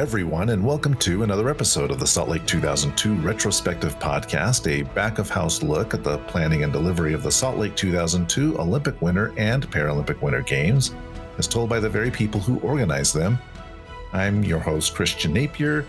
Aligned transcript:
everyone, 0.00 0.48
and 0.48 0.64
welcome 0.64 0.94
to 0.94 1.24
another 1.24 1.50
episode 1.50 1.90
of 1.90 2.00
the 2.00 2.06
Salt 2.06 2.30
Lake 2.30 2.46
2002 2.46 3.16
Retrospective 3.16 3.98
Podcast, 3.98 4.66
a 4.66 4.82
back 4.94 5.18
of 5.18 5.28
house 5.28 5.62
look 5.62 5.92
at 5.92 6.02
the 6.02 6.16
planning 6.20 6.64
and 6.64 6.72
delivery 6.72 7.12
of 7.12 7.22
the 7.22 7.30
Salt 7.30 7.58
Lake 7.58 7.76
2002 7.76 8.58
Olympic 8.58 9.02
Winter 9.02 9.34
and 9.36 9.70
Paralympic 9.70 10.22
Winter 10.22 10.40
Games, 10.40 10.94
as 11.36 11.46
told 11.46 11.68
by 11.68 11.78
the 11.78 11.88
very 11.90 12.10
people 12.10 12.40
who 12.40 12.58
organized 12.60 13.14
them. 13.14 13.38
I'm 14.14 14.42
your 14.42 14.58
host, 14.58 14.94
Christian 14.94 15.34
Napier. 15.34 15.84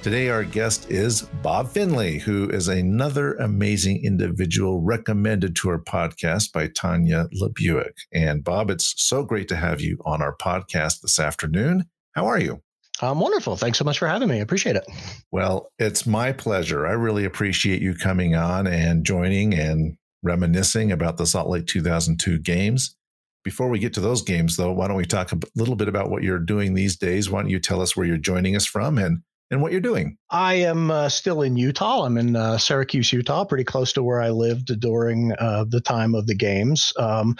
Today, 0.00 0.28
our 0.28 0.44
guest 0.44 0.88
is 0.88 1.22
Bob 1.42 1.68
Finley, 1.68 2.20
who 2.20 2.48
is 2.50 2.68
another 2.68 3.34
amazing 3.34 4.04
individual 4.04 4.80
recommended 4.80 5.56
to 5.56 5.70
our 5.70 5.80
podcast 5.80 6.52
by 6.52 6.68
Tanya 6.68 7.26
Lebuick. 7.34 7.96
And 8.12 8.44
Bob, 8.44 8.70
it's 8.70 8.94
so 8.96 9.24
great 9.24 9.48
to 9.48 9.56
have 9.56 9.80
you 9.80 9.98
on 10.04 10.22
our 10.22 10.36
podcast 10.36 11.00
this 11.00 11.18
afternoon. 11.18 11.86
How 12.12 12.26
are 12.26 12.38
you? 12.38 12.62
I'm 13.00 13.20
wonderful. 13.20 13.56
Thanks 13.56 13.78
so 13.78 13.84
much 13.84 13.98
for 13.98 14.08
having 14.08 14.28
me. 14.28 14.36
I 14.36 14.40
appreciate 14.40 14.76
it. 14.76 14.86
Well, 15.30 15.70
it's 15.78 16.06
my 16.06 16.32
pleasure. 16.32 16.86
I 16.86 16.92
really 16.92 17.24
appreciate 17.24 17.82
you 17.82 17.94
coming 17.94 18.34
on 18.34 18.66
and 18.66 19.04
joining 19.04 19.54
and 19.54 19.96
reminiscing 20.22 20.92
about 20.92 21.16
the 21.16 21.26
Salt 21.26 21.48
Lake 21.48 21.66
2002 21.66 22.38
games. 22.38 22.96
Before 23.44 23.68
we 23.68 23.78
get 23.78 23.94
to 23.94 24.00
those 24.00 24.22
games, 24.22 24.56
though, 24.56 24.72
why 24.72 24.88
don't 24.88 24.96
we 24.96 25.04
talk 25.04 25.30
a 25.30 25.38
little 25.54 25.76
bit 25.76 25.88
about 25.88 26.10
what 26.10 26.22
you're 26.22 26.38
doing 26.38 26.74
these 26.74 26.96
days? 26.96 27.30
Why 27.30 27.42
don't 27.42 27.50
you 27.50 27.60
tell 27.60 27.80
us 27.80 27.96
where 27.96 28.06
you're 28.06 28.16
joining 28.16 28.56
us 28.56 28.66
from 28.66 28.98
and 28.98 29.22
and 29.50 29.62
what 29.62 29.72
you're 29.72 29.80
doing. 29.80 30.16
I 30.30 30.54
am 30.54 30.90
uh, 30.90 31.08
still 31.08 31.42
in 31.42 31.56
Utah. 31.56 32.04
I'm 32.04 32.18
in 32.18 32.34
uh, 32.34 32.58
Syracuse, 32.58 33.12
Utah, 33.12 33.44
pretty 33.44 33.64
close 33.64 33.92
to 33.92 34.02
where 34.02 34.20
I 34.20 34.30
lived 34.30 34.78
during 34.80 35.32
uh, 35.38 35.64
the 35.68 35.80
time 35.80 36.14
of 36.14 36.26
the 36.26 36.34
games. 36.34 36.92
Um, 36.98 37.36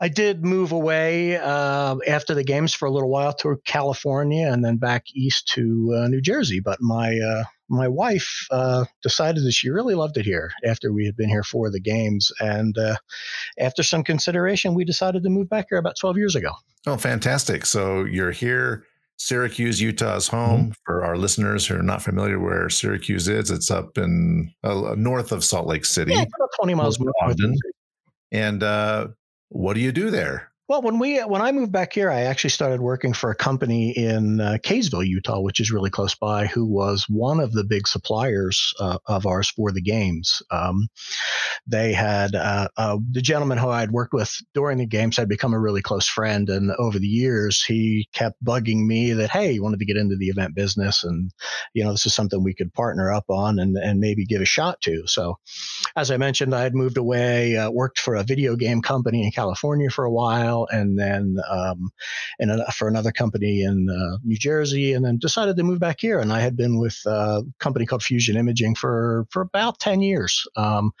I 0.00 0.08
did 0.08 0.44
move 0.44 0.72
away 0.72 1.36
uh, 1.36 1.96
after 2.06 2.34
the 2.34 2.44
games 2.44 2.74
for 2.74 2.86
a 2.86 2.90
little 2.90 3.08
while 3.10 3.32
to 3.34 3.56
California 3.64 4.50
and 4.50 4.64
then 4.64 4.76
back 4.76 5.04
east 5.14 5.48
to 5.54 5.94
uh, 5.96 6.08
New 6.08 6.20
Jersey. 6.20 6.60
But 6.60 6.80
my 6.80 7.18
uh, 7.18 7.44
my 7.70 7.88
wife 7.88 8.46
decided 9.02 9.42
that 9.44 9.52
she 9.52 9.70
really 9.70 9.94
loved 9.94 10.18
it 10.18 10.26
here 10.26 10.50
after 10.66 10.92
we 10.92 11.06
had 11.06 11.16
been 11.16 11.30
here 11.30 11.42
for 11.42 11.70
the 11.70 11.80
games, 11.80 12.30
and 12.38 12.76
after 13.58 13.82
some 13.82 14.04
consideration, 14.04 14.74
we 14.74 14.84
decided 14.84 15.22
to 15.22 15.30
move 15.30 15.48
back 15.48 15.66
here 15.70 15.78
about 15.78 15.96
12 15.98 16.18
years 16.18 16.34
ago. 16.36 16.50
Oh, 16.86 16.98
fantastic! 16.98 17.64
So 17.64 18.04
you're 18.04 18.32
here 18.32 18.84
Syracuse, 19.16 19.80
Utah's 19.80 20.28
home. 20.28 20.62
Mm-hmm. 20.62 20.72
For 20.84 21.04
our 21.04 21.16
listeners 21.16 21.66
who 21.66 21.76
are 21.76 21.82
not 21.82 22.02
familiar 22.02 22.38
where 22.38 22.68
Syracuse 22.68 23.28
is, 23.28 23.50
it's 23.50 23.70
up 23.70 23.98
in 23.98 24.52
uh, 24.62 24.94
north 24.96 25.32
of 25.32 25.44
Salt 25.44 25.66
Lake 25.66 25.84
City, 25.84 26.12
yeah, 26.12 26.22
about 26.22 26.50
twenty 26.58 26.74
miles 26.74 26.98
north. 26.98 27.36
And 28.32 28.62
uh, 28.62 29.08
what 29.50 29.74
do 29.74 29.80
you 29.80 29.92
do 29.92 30.10
there? 30.10 30.50
Well, 30.66 30.80
when 30.80 30.98
we 30.98 31.18
when 31.18 31.42
I 31.42 31.52
moved 31.52 31.72
back 31.72 31.92
here, 31.92 32.10
I 32.10 32.22
actually 32.22 32.48
started 32.48 32.80
working 32.80 33.12
for 33.12 33.30
a 33.30 33.34
company 33.34 33.90
in 33.90 34.40
uh, 34.40 34.56
Kaysville, 34.64 35.06
Utah, 35.06 35.40
which 35.40 35.60
is 35.60 35.70
really 35.70 35.90
close 35.90 36.14
by, 36.14 36.46
who 36.46 36.64
was 36.64 37.04
one 37.06 37.38
of 37.38 37.52
the 37.52 37.64
big 37.64 37.86
suppliers 37.86 38.72
uh, 38.80 38.96
of 39.06 39.26
ours 39.26 39.50
for 39.50 39.72
the 39.72 39.82
games. 39.82 40.42
Um, 40.50 40.88
they 41.66 41.92
had 41.92 42.34
uh, 42.34 42.68
uh 42.78 42.96
the 43.10 43.20
gentleman 43.20 43.58
who 43.58 43.68
I 43.68 43.80
had 43.80 43.90
worked 43.90 44.14
with 44.14 44.34
during 44.54 44.78
the 44.78 44.86
games 44.86 45.18
had 45.18 45.28
become 45.28 45.52
a 45.52 45.60
really 45.60 45.82
close 45.82 46.08
friend, 46.08 46.48
and 46.48 46.70
over 46.78 46.98
the 46.98 47.06
years, 47.06 47.62
he 47.62 48.08
kept 48.14 48.42
bugging 48.42 48.86
me 48.86 49.12
that 49.12 49.28
hey, 49.28 49.52
he 49.52 49.60
wanted 49.60 49.80
to 49.80 49.86
get 49.86 49.98
into 49.98 50.16
the 50.16 50.28
event 50.28 50.54
business, 50.54 51.04
and 51.04 51.30
you 51.74 51.84
know 51.84 51.90
this 51.90 52.06
is 52.06 52.14
something 52.14 52.42
we 52.42 52.54
could 52.54 52.72
partner 52.72 53.12
up 53.12 53.26
on 53.28 53.58
and 53.58 53.76
and 53.76 54.00
maybe 54.00 54.24
give 54.24 54.40
a 54.40 54.46
shot 54.46 54.80
to. 54.80 55.06
So, 55.08 55.36
as 55.94 56.10
I 56.10 56.16
mentioned, 56.16 56.54
I 56.54 56.62
had 56.62 56.74
moved 56.74 56.96
away, 56.96 57.58
uh, 57.58 57.70
worked 57.70 57.98
for 57.98 58.14
a 58.14 58.22
video 58.22 58.56
game 58.56 58.80
company 58.80 59.24
in 59.24 59.30
California 59.30 59.90
for 59.90 60.06
a 60.06 60.10
while 60.10 60.54
and 60.70 60.98
then 60.98 61.36
um, 61.48 61.90
in 62.38 62.50
a, 62.50 62.70
for 62.72 62.88
another 62.88 63.12
company 63.12 63.62
in 63.62 63.88
uh, 63.88 64.18
New 64.24 64.36
Jersey, 64.36 64.92
and 64.92 65.04
then 65.04 65.18
decided 65.18 65.56
to 65.56 65.62
move 65.62 65.80
back 65.80 66.00
here. 66.00 66.18
And 66.18 66.32
I 66.32 66.40
had 66.40 66.56
been 66.56 66.78
with 66.78 66.98
a 67.06 67.42
company 67.58 67.86
called 67.86 68.02
Fusion 68.02 68.36
Imaging 68.36 68.74
for 68.74 69.26
for 69.30 69.42
about 69.42 69.78
ten 69.78 70.00
years. 70.00 70.46
Um, 70.56 70.92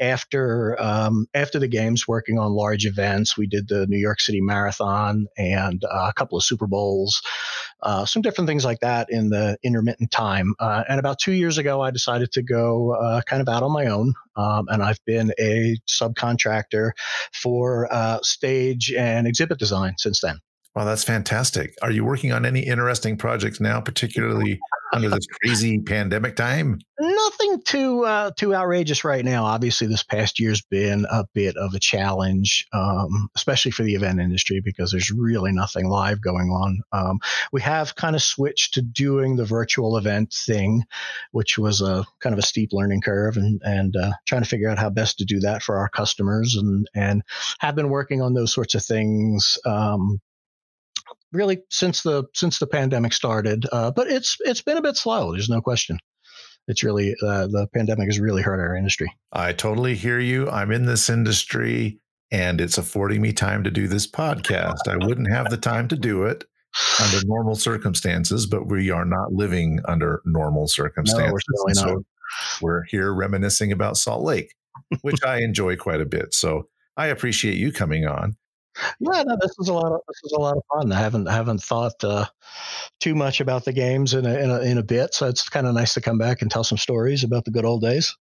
after 0.00 0.76
um, 0.80 1.26
after 1.34 1.58
the 1.58 1.68
games, 1.68 2.08
working 2.08 2.38
on 2.38 2.52
large 2.52 2.86
events, 2.86 3.36
we 3.36 3.46
did 3.46 3.68
the 3.68 3.86
New 3.86 3.98
York 3.98 4.20
City 4.20 4.40
Marathon 4.40 5.26
and 5.36 5.82
uh, 5.84 6.08
a 6.08 6.12
couple 6.12 6.38
of 6.38 6.44
Super 6.44 6.66
Bowls, 6.66 7.22
uh, 7.82 8.04
some 8.04 8.22
different 8.22 8.48
things 8.48 8.64
like 8.64 8.80
that 8.80 9.08
in 9.10 9.30
the 9.30 9.56
intermittent 9.62 10.10
time. 10.10 10.54
Uh, 10.58 10.84
and 10.88 10.98
about 10.98 11.18
two 11.18 11.32
years 11.32 11.58
ago, 11.58 11.80
I 11.80 11.90
decided 11.90 12.32
to 12.32 12.42
go 12.42 12.92
uh, 12.92 13.22
kind 13.22 13.42
of 13.42 13.48
out 13.48 13.62
on 13.62 13.72
my 13.72 13.86
own. 13.86 14.14
Um, 14.36 14.66
and 14.68 14.82
I've 14.82 15.02
been 15.04 15.32
a 15.38 15.76
subcontractor 15.88 16.90
for 17.32 17.88
uh, 17.92 18.18
stage 18.22 18.92
and 18.92 19.26
exhibit 19.26 19.58
design 19.58 19.94
since 19.98 20.20
then. 20.20 20.38
Wow, 20.76 20.84
that's 20.84 21.04
fantastic. 21.04 21.74
Are 21.80 21.90
you 21.90 22.04
working 22.04 22.32
on 22.32 22.44
any 22.44 22.60
interesting 22.60 23.16
projects 23.16 23.60
now, 23.62 23.80
particularly 23.80 24.60
under 24.92 25.08
this 25.08 25.26
crazy 25.26 25.78
pandemic 25.78 26.36
time? 26.36 26.78
Nothing 27.00 27.62
too 27.62 28.04
uh, 28.04 28.32
too 28.36 28.54
outrageous 28.54 29.02
right 29.02 29.24
now. 29.24 29.46
Obviously, 29.46 29.86
this 29.86 30.02
past 30.02 30.38
year's 30.38 30.60
been 30.60 31.06
a 31.10 31.24
bit 31.32 31.56
of 31.56 31.72
a 31.72 31.78
challenge, 31.78 32.66
um, 32.74 33.30
especially 33.34 33.70
for 33.70 33.84
the 33.84 33.94
event 33.94 34.20
industry 34.20 34.60
because 34.62 34.90
there's 34.90 35.10
really 35.10 35.50
nothing 35.50 35.88
live 35.88 36.20
going 36.20 36.50
on. 36.50 36.82
Um, 36.92 37.20
we 37.52 37.62
have 37.62 37.96
kind 37.96 38.14
of 38.14 38.22
switched 38.22 38.74
to 38.74 38.82
doing 38.82 39.36
the 39.36 39.46
virtual 39.46 39.96
event 39.96 40.34
thing, 40.46 40.84
which 41.30 41.56
was 41.56 41.80
a 41.80 42.04
kind 42.20 42.34
of 42.34 42.38
a 42.38 42.46
steep 42.46 42.74
learning 42.74 43.00
curve, 43.00 43.38
and 43.38 43.62
and 43.64 43.96
uh, 43.96 44.12
trying 44.26 44.42
to 44.42 44.48
figure 44.48 44.68
out 44.68 44.78
how 44.78 44.90
best 44.90 45.16
to 45.18 45.24
do 45.24 45.40
that 45.40 45.62
for 45.62 45.78
our 45.78 45.88
customers, 45.88 46.54
and 46.54 46.86
and 46.94 47.22
have 47.60 47.76
been 47.76 47.88
working 47.88 48.20
on 48.20 48.34
those 48.34 48.52
sorts 48.52 48.74
of 48.74 48.84
things 48.84 49.56
um, 49.64 50.20
really 51.32 51.58
since 51.70 52.02
the 52.02 52.24
since 52.34 52.58
the 52.58 52.66
pandemic 52.66 53.12
started. 53.12 53.66
Uh, 53.72 53.90
but 53.90 54.08
it's 54.08 54.36
it's 54.40 54.62
been 54.62 54.76
a 54.76 54.82
bit 54.82 54.96
slow. 54.96 55.32
There's 55.32 55.48
no 55.48 55.60
question. 55.60 55.98
It's 56.68 56.82
really 56.82 57.14
uh, 57.22 57.46
the 57.46 57.68
pandemic 57.74 58.08
has 58.08 58.18
really 58.18 58.42
hurt 58.42 58.60
our 58.60 58.74
industry. 58.74 59.12
I 59.32 59.52
totally 59.52 59.94
hear 59.94 60.18
you. 60.18 60.48
I'm 60.50 60.72
in 60.72 60.86
this 60.86 61.08
industry, 61.08 62.00
and 62.32 62.60
it's 62.60 62.78
affording 62.78 63.22
me 63.22 63.32
time 63.32 63.62
to 63.64 63.70
do 63.70 63.86
this 63.86 64.10
podcast. 64.10 64.88
I 64.88 64.96
wouldn't 65.06 65.30
have 65.30 65.48
the 65.48 65.56
time 65.56 65.86
to 65.88 65.96
do 65.96 66.24
it 66.24 66.44
under 67.00 67.24
normal 67.26 67.54
circumstances, 67.54 68.46
but 68.46 68.66
we 68.66 68.90
are 68.90 69.04
not 69.04 69.32
living 69.32 69.80
under 69.86 70.22
normal 70.24 70.66
circumstances. 70.66 71.44
No, 71.48 71.64
we're, 71.64 71.74
so 71.74 72.04
we're 72.60 72.82
here 72.84 73.14
reminiscing 73.14 73.72
about 73.72 73.96
Salt 73.96 74.24
Lake, 74.24 74.52
which 75.02 75.22
I 75.24 75.38
enjoy 75.38 75.76
quite 75.76 76.00
a 76.00 76.06
bit. 76.06 76.34
So 76.34 76.68
I 76.96 77.06
appreciate 77.06 77.58
you 77.58 77.72
coming 77.72 78.06
on. 78.06 78.36
Yeah, 79.00 79.22
no, 79.22 79.36
this 79.40 79.54
is 79.58 79.68
a 79.68 79.72
lot 79.72 79.92
of 79.92 80.00
this 80.08 80.20
is 80.24 80.32
a 80.32 80.40
lot 80.40 80.56
of 80.56 80.62
fun. 80.72 80.92
I 80.92 80.98
haven't 80.98 81.26
haven't 81.26 81.62
thought 81.62 82.02
uh, 82.04 82.26
too 83.00 83.14
much 83.14 83.40
about 83.40 83.64
the 83.64 83.72
games 83.72 84.14
in 84.14 84.26
a, 84.26 84.34
in 84.38 84.50
a 84.50 84.60
in 84.60 84.78
a 84.78 84.82
bit, 84.82 85.14
so 85.14 85.28
it's 85.28 85.48
kind 85.48 85.66
of 85.66 85.74
nice 85.74 85.94
to 85.94 86.00
come 86.00 86.18
back 86.18 86.42
and 86.42 86.50
tell 86.50 86.64
some 86.64 86.78
stories 86.78 87.24
about 87.24 87.44
the 87.44 87.50
good 87.50 87.64
old 87.64 87.82
days. 87.82 88.16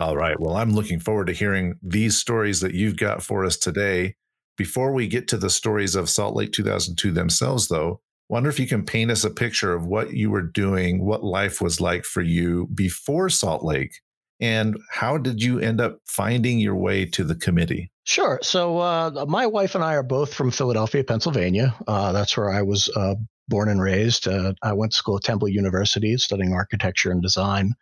All 0.00 0.16
right. 0.16 0.38
Well, 0.38 0.56
I'm 0.56 0.70
looking 0.70 1.00
forward 1.00 1.26
to 1.26 1.32
hearing 1.32 1.74
these 1.82 2.16
stories 2.16 2.60
that 2.60 2.72
you've 2.72 2.96
got 2.96 3.22
for 3.22 3.44
us 3.44 3.56
today. 3.56 4.14
Before 4.56 4.92
we 4.92 5.08
get 5.08 5.28
to 5.28 5.36
the 5.36 5.50
stories 5.50 5.94
of 5.96 6.08
Salt 6.08 6.36
Lake 6.36 6.52
2002 6.52 7.10
themselves, 7.12 7.68
though, 7.68 8.00
Wonder 8.28 8.50
if 8.50 8.60
you 8.60 8.66
can 8.66 8.84
paint 8.84 9.10
us 9.10 9.24
a 9.24 9.30
picture 9.30 9.72
of 9.74 9.86
what 9.86 10.12
you 10.12 10.30
were 10.30 10.42
doing, 10.42 11.04
what 11.04 11.24
life 11.24 11.60
was 11.60 11.80
like 11.80 12.04
for 12.04 12.20
you 12.20 12.68
before 12.74 13.30
Salt 13.30 13.64
Lake, 13.64 14.00
and 14.40 14.76
how 14.90 15.16
did 15.16 15.42
you 15.42 15.58
end 15.58 15.80
up 15.80 15.98
finding 16.06 16.58
your 16.58 16.76
way 16.76 17.04
to 17.06 17.24
the 17.24 17.34
committee? 17.34 17.90
Sure. 18.04 18.38
So, 18.42 18.78
uh, 18.78 19.26
my 19.28 19.46
wife 19.46 19.74
and 19.74 19.84
I 19.84 19.94
are 19.94 20.02
both 20.02 20.32
from 20.32 20.50
Philadelphia, 20.50 21.04
Pennsylvania. 21.04 21.74
Uh, 21.86 22.12
that's 22.12 22.36
where 22.36 22.50
I 22.50 22.62
was 22.62 22.88
uh, 22.96 23.14
born 23.48 23.68
and 23.68 23.80
raised. 23.80 24.28
Uh, 24.28 24.52
I 24.62 24.72
went 24.72 24.92
to 24.92 24.98
school 24.98 25.16
at 25.16 25.24
Temple 25.24 25.48
University 25.48 26.16
studying 26.16 26.52
architecture 26.52 27.10
and 27.10 27.20
design. 27.20 27.74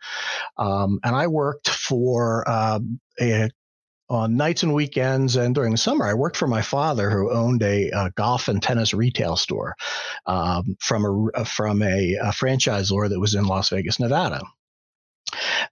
Um, 0.57 0.99
and 1.03 1.15
I 1.15 1.27
worked 1.27 1.69
for 1.69 2.49
um, 2.49 2.99
a 3.21 3.49
on 4.09 4.37
nights 4.37 4.63
and 4.63 4.73
weekends 4.73 5.35
and 5.35 5.53
during 5.53 5.71
the 5.71 5.77
summer, 5.77 6.05
I 6.05 6.13
worked 6.13 6.37
for 6.37 6.47
my 6.47 6.61
father, 6.61 7.09
who 7.09 7.31
owned 7.31 7.61
a, 7.61 7.89
a 7.89 8.11
golf 8.15 8.47
and 8.47 8.61
tennis 8.61 8.93
retail 8.93 9.35
store 9.35 9.75
um, 10.25 10.77
from 10.79 11.31
a 11.35 11.45
from 11.45 11.81
a, 11.81 12.15
a 12.15 12.29
franchisor 12.29 13.09
that 13.09 13.19
was 13.19 13.35
in 13.35 13.45
Las 13.45 13.69
Vegas, 13.69 13.99
Nevada. 13.99 14.41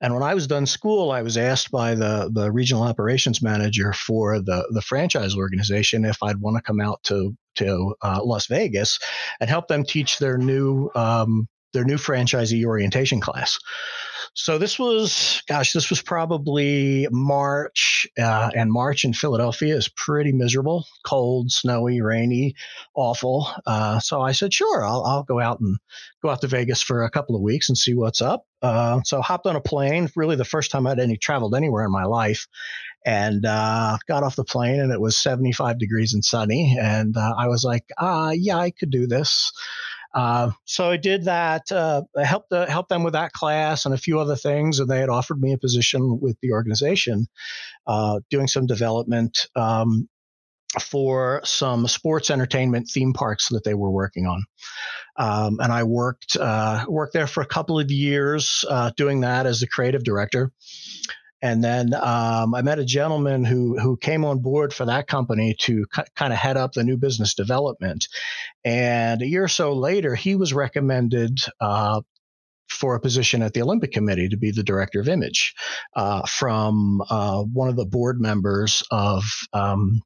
And 0.02 0.14
when 0.14 0.24
I 0.24 0.34
was 0.34 0.48
done 0.48 0.66
school, 0.66 1.12
I 1.12 1.22
was 1.22 1.38
asked 1.38 1.72
by 1.72 1.96
the, 1.96 2.30
the 2.32 2.52
regional 2.52 2.84
operations 2.84 3.42
manager 3.42 3.94
for 3.94 4.40
the, 4.40 4.68
the 4.72 4.82
franchise 4.82 5.36
organization 5.36 6.04
if 6.04 6.22
I'd 6.22 6.42
want 6.42 6.58
to 6.58 6.62
come 6.62 6.82
out 6.82 7.02
to 7.04 7.36
to 7.56 7.96
uh, 8.02 8.20
Las 8.22 8.48
Vegas 8.48 9.00
and 9.40 9.50
help 9.50 9.70
them 9.70 9.86
teach 9.86 10.20
their 10.20 10.38
new 10.38 10.90
um, 10.94 11.48
their 11.76 11.84
new 11.84 11.98
franchisee 11.98 12.66
orientation 12.66 13.22
class. 13.22 13.60
So 14.34 14.58
this 14.58 14.78
was, 14.78 15.42
gosh, 15.48 15.72
this 15.72 15.90
was 15.90 16.02
probably 16.02 17.08
March, 17.10 18.06
uh, 18.18 18.52
and 18.54 18.70
March 18.70 19.06
in 19.06 19.14
Philadelphia 19.14 19.76
is 19.78 19.88
pretty 19.88 20.34
miserable, 20.34 20.86
cold, 21.06 21.52
snowy, 21.52 22.02
rainy, 22.02 22.56
awful. 22.96 23.48
Uh, 23.66 24.00
so 24.00 24.22
I 24.22 24.34
said, 24.34 24.54
sure, 24.54 24.84
I'll, 24.84 25.04
I'll 25.06 25.24
go 25.24 25.40
out 25.40 25.62
and 25.62 25.78
go 26.22 26.30
out 26.30 26.42
to 26.42 26.48
Vegas 26.48 26.82
for 26.82 27.04
a 27.04 27.10
couple 27.10 27.36
of 27.36 27.42
weeks 27.42 27.70
and 27.70 27.78
see 27.78 27.94
what's 27.94 28.22
up. 28.22 28.46
Uh, 28.62 29.00
so 29.06 29.22
hopped 29.22 29.46
on 29.46 29.56
a 29.56 29.62
plane, 29.62 30.10
really 30.18 30.36
the 30.36 30.44
first 30.44 30.70
time 30.70 30.86
I'd 30.86 31.00
any 31.00 31.16
traveled 31.16 31.56
anywhere 31.56 31.86
in 31.86 31.92
my 31.92 32.06
life, 32.06 32.48
and 33.06 33.46
uh, 33.46 33.98
got 34.08 34.24
off 34.24 34.36
the 34.36 34.44
plane 34.44 34.80
and 34.80 34.92
it 34.92 35.00
was 35.00 35.18
75 35.18 35.78
degrees 35.78 36.14
and 36.14 36.26
sunny 36.26 36.76
and 36.80 37.16
uh, 37.16 37.36
i 37.38 37.48
was 37.48 37.64
like 37.64 37.86
uh, 37.98 38.34
yeah 38.36 38.58
i 38.58 38.72
could 38.72 38.90
do 38.90 39.06
this 39.06 39.52
uh, 40.16 40.50
so 40.64 40.90
I 40.90 40.98
did 40.98 41.26
that. 41.26 41.70
Uh, 41.70 42.04
I 42.18 42.24
helped 42.24 42.52
uh, 42.54 42.66
helped 42.68 42.90
them 42.90 43.04
with 43.04 43.14
that 43.14 43.34
class 43.34 43.86
and 43.86 43.94
a 43.94 43.98
few 43.98 44.20
other 44.20 44.38
things, 44.38 44.80
and 44.80 44.90
they 44.90 45.00
had 45.00 45.10
offered 45.10 45.42
me 45.42 45.52
a 45.52 45.58
position 45.58 46.20
with 46.22 46.38
the 46.42 46.54
organization, 46.54 47.28
uh, 47.86 48.22
doing 48.30 48.48
some 48.48 48.66
development 48.66 49.48
um, 49.58 50.08
for 50.82 51.42
some 51.44 51.86
sports 51.88 52.30
entertainment 52.30 52.90
theme 52.90 53.12
parks 53.12 53.50
that 53.50 53.66
they 53.66 53.74
were 53.74 53.92
working 53.92 54.26
on. 54.26 54.46
Um, 55.18 55.60
and 55.60 55.72
I 55.72 55.84
worked 55.84 56.38
uh, 56.40 56.86
worked 56.88 57.14
there 57.14 57.28
for 57.28 57.42
a 57.42 57.46
couple 57.46 57.78
of 57.78 57.92
years 57.92 58.64
doing 58.96 59.20
that 59.22 59.46
as 59.46 59.60
the 59.60 59.68
creative 59.68 60.06
director. 60.06 60.54
And 61.46 61.64
then 61.64 61.94
um, 61.94 62.56
I 62.56 62.64
met 62.64 62.80
a 62.80 62.84
gentleman 62.84 63.46
who 63.46 63.78
who 63.78 63.98
came 63.98 64.26
on 64.26 64.40
board 64.40 64.74
for 64.74 64.86
that 64.86 65.06
company 65.06 65.54
to 65.60 65.86
kind 66.16 66.34
of 66.34 66.40
head 66.40 66.58
up 66.58 66.72
the 66.72 66.84
new 66.84 66.98
business 66.98 67.36
development. 67.36 68.08
And 68.64 69.22
a 69.22 69.28
year 69.28 69.44
or 69.44 69.48
so 69.48 69.74
later, 69.74 70.16
he 70.16 70.36
was 70.36 70.56
recommended 70.56 71.38
uh, 71.62 72.02
for 72.68 72.96
a 72.96 73.00
position 73.00 73.44
at 73.44 73.54
the 73.54 73.62
Olympic 73.62 73.92
Committee 73.92 74.30
to 74.30 74.38
be 74.38 74.50
the 74.50 74.64
director 74.64 75.00
of 75.00 75.08
image 75.08 75.54
uh, 75.96 76.26
from 76.26 77.04
uh, 77.12 77.44
one 77.44 77.70
of 77.70 77.76
the 77.76 77.86
board 77.86 78.20
members 78.20 78.82
of. 78.90 79.24
Um, 79.54 80.02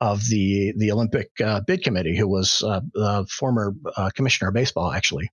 of 0.00 0.26
the 0.28 0.74
the 0.76 0.90
Olympic 0.90 1.30
uh, 1.40 1.60
bid 1.64 1.84
committee, 1.84 2.16
who 2.16 2.26
was 2.26 2.64
uh, 2.64 2.80
the 2.94 3.24
former 3.30 3.72
uh, 3.96 4.10
commissioner 4.12 4.48
of 4.48 4.54
baseball, 4.54 4.90
actually, 4.90 5.30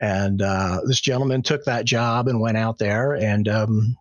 and 0.00 0.40
uh, 0.42 0.80
this 0.84 1.00
gentleman 1.00 1.42
took 1.42 1.64
that 1.64 1.84
job 1.84 2.28
and 2.28 2.40
went 2.40 2.56
out 2.56 2.78
there. 2.78 3.14
And 3.14 3.48
um, 3.48 3.96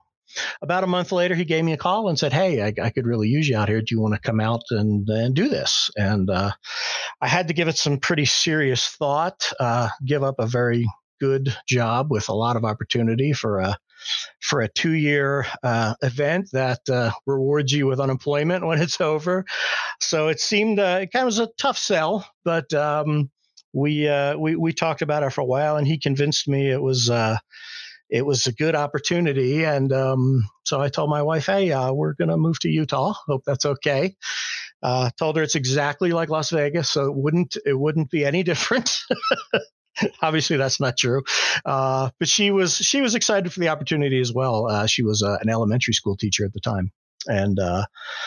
about 0.62 0.84
a 0.84 0.88
month 0.88 1.12
later, 1.12 1.36
he 1.36 1.46
gave 1.46 1.64
me 1.64 1.74
a 1.74 1.78
call 1.78 2.10
and 2.10 2.20
said, 2.20 2.34
Hey, 2.34 2.62
I, 2.62 2.74
I, 2.82 2.90
could 2.90 3.06
really 3.06 3.28
use 3.28 3.48
you 3.48 3.58
out 3.58 3.70
here. 3.70 3.82
Do 3.82 3.96
you 3.96 4.02
want 4.02 4.14
to 4.14 4.20
come 4.20 4.40
out 4.40 4.64
and, 4.72 5.08
and 5.10 5.36
do 5.36 5.48
this? 5.48 5.90
And 5.98 6.30
uh, 6.30 6.52
I 7.22 7.28
had 7.28 7.48
to 7.48 7.54
give 7.54 7.68
it 7.68 7.78
some 7.78 7.98
pretty 7.98 8.26
serious 8.26 8.88
thought, 8.88 9.52
uh, 9.60 9.90
give 10.06 10.24
up 10.24 10.36
a 10.40 10.48
very 10.48 10.88
good 11.20 11.56
job 11.68 12.12
with 12.12 12.30
a 12.30 12.34
lot 12.34 12.56
of 12.56 12.66
opportunity 12.66 13.34
for 13.34 13.60
a 13.60 13.78
for 14.40 14.62
a 14.62 14.68
two 14.68 14.94
year 14.94 15.46
uh, 15.64 15.96
event 16.02 16.50
that 16.54 16.88
uh, 16.90 17.12
rewards 17.26 17.72
you 17.72 17.88
with 17.88 18.00
unemployment 18.00 18.66
when 18.68 18.82
it's 18.82 19.02
over. 19.02 19.46
So 20.00 20.28
it 20.28 20.40
seemed 20.40 20.80
uh, 20.80 21.00
it 21.02 21.12
kind 21.12 21.24
of 21.24 21.28
was 21.28 21.40
a 21.40 21.50
tough 21.58 21.78
sell, 21.78 22.28
but 22.44 22.72
um, 22.74 23.30
we 23.74 24.08
uh, 24.08 24.38
we 24.38 24.56
we 24.56 24.74
talked 24.74 25.02
about 25.02 25.24
it 25.24 25.32
for 25.32 25.42
a 25.42 25.46
while, 25.46 25.78
and 25.78 25.88
he 25.88 25.98
convinced 25.98 26.48
me 26.48 26.70
it 26.70 26.82
was 26.82 27.10
uh, 27.10 27.38
it 28.10 28.26
was 28.26 28.48
a 28.48 28.54
good 28.54 28.76
opportunity. 28.76 29.64
And 29.64 29.92
um, 29.92 30.48
so 30.66 30.82
I 30.82 30.90
told 30.90 31.10
my 31.10 31.22
wife, 31.22 31.46
"Hey, 31.46 31.72
uh, 31.72 31.92
we're 31.92 32.14
going 32.14 32.30
to 32.30 32.38
move 32.38 32.60
to 32.60 32.70
Utah. 32.70 33.14
Hope 33.28 33.44
that's 33.46 33.66
okay." 33.66 34.16
Uh, 34.84 35.10
told 35.18 35.38
her 35.38 35.44
it's 35.44 35.56
exactly 35.56 36.12
like 36.12 36.30
Las 36.30 36.52
Vegas, 36.52 36.90
so 36.90 37.06
it 37.06 37.16
wouldn't 37.16 37.58
it 37.66 37.78
wouldn't 37.78 38.10
be 38.10 38.26
any 38.26 38.44
different. 38.52 39.00
Obviously, 40.22 40.58
that's 40.58 40.80
not 40.80 40.96
true, 40.96 41.24
uh, 41.66 42.12
but 42.20 42.28
she 42.28 42.52
was 42.52 42.76
she 42.76 43.02
was 43.02 43.16
excited 43.16 43.52
for 43.52 43.60
the 43.60 43.70
opportunity 43.70 44.20
as 44.20 44.32
well. 44.32 44.68
Uh, 44.68 44.86
she 44.86 45.02
was 45.02 45.24
uh, 45.24 45.38
an 45.42 45.50
elementary 45.50 45.94
school 45.94 46.16
teacher 46.16 46.46
at 46.46 46.54
the 46.54 46.60
time 46.60 46.92
and 47.28 47.60
uh, 47.60 47.86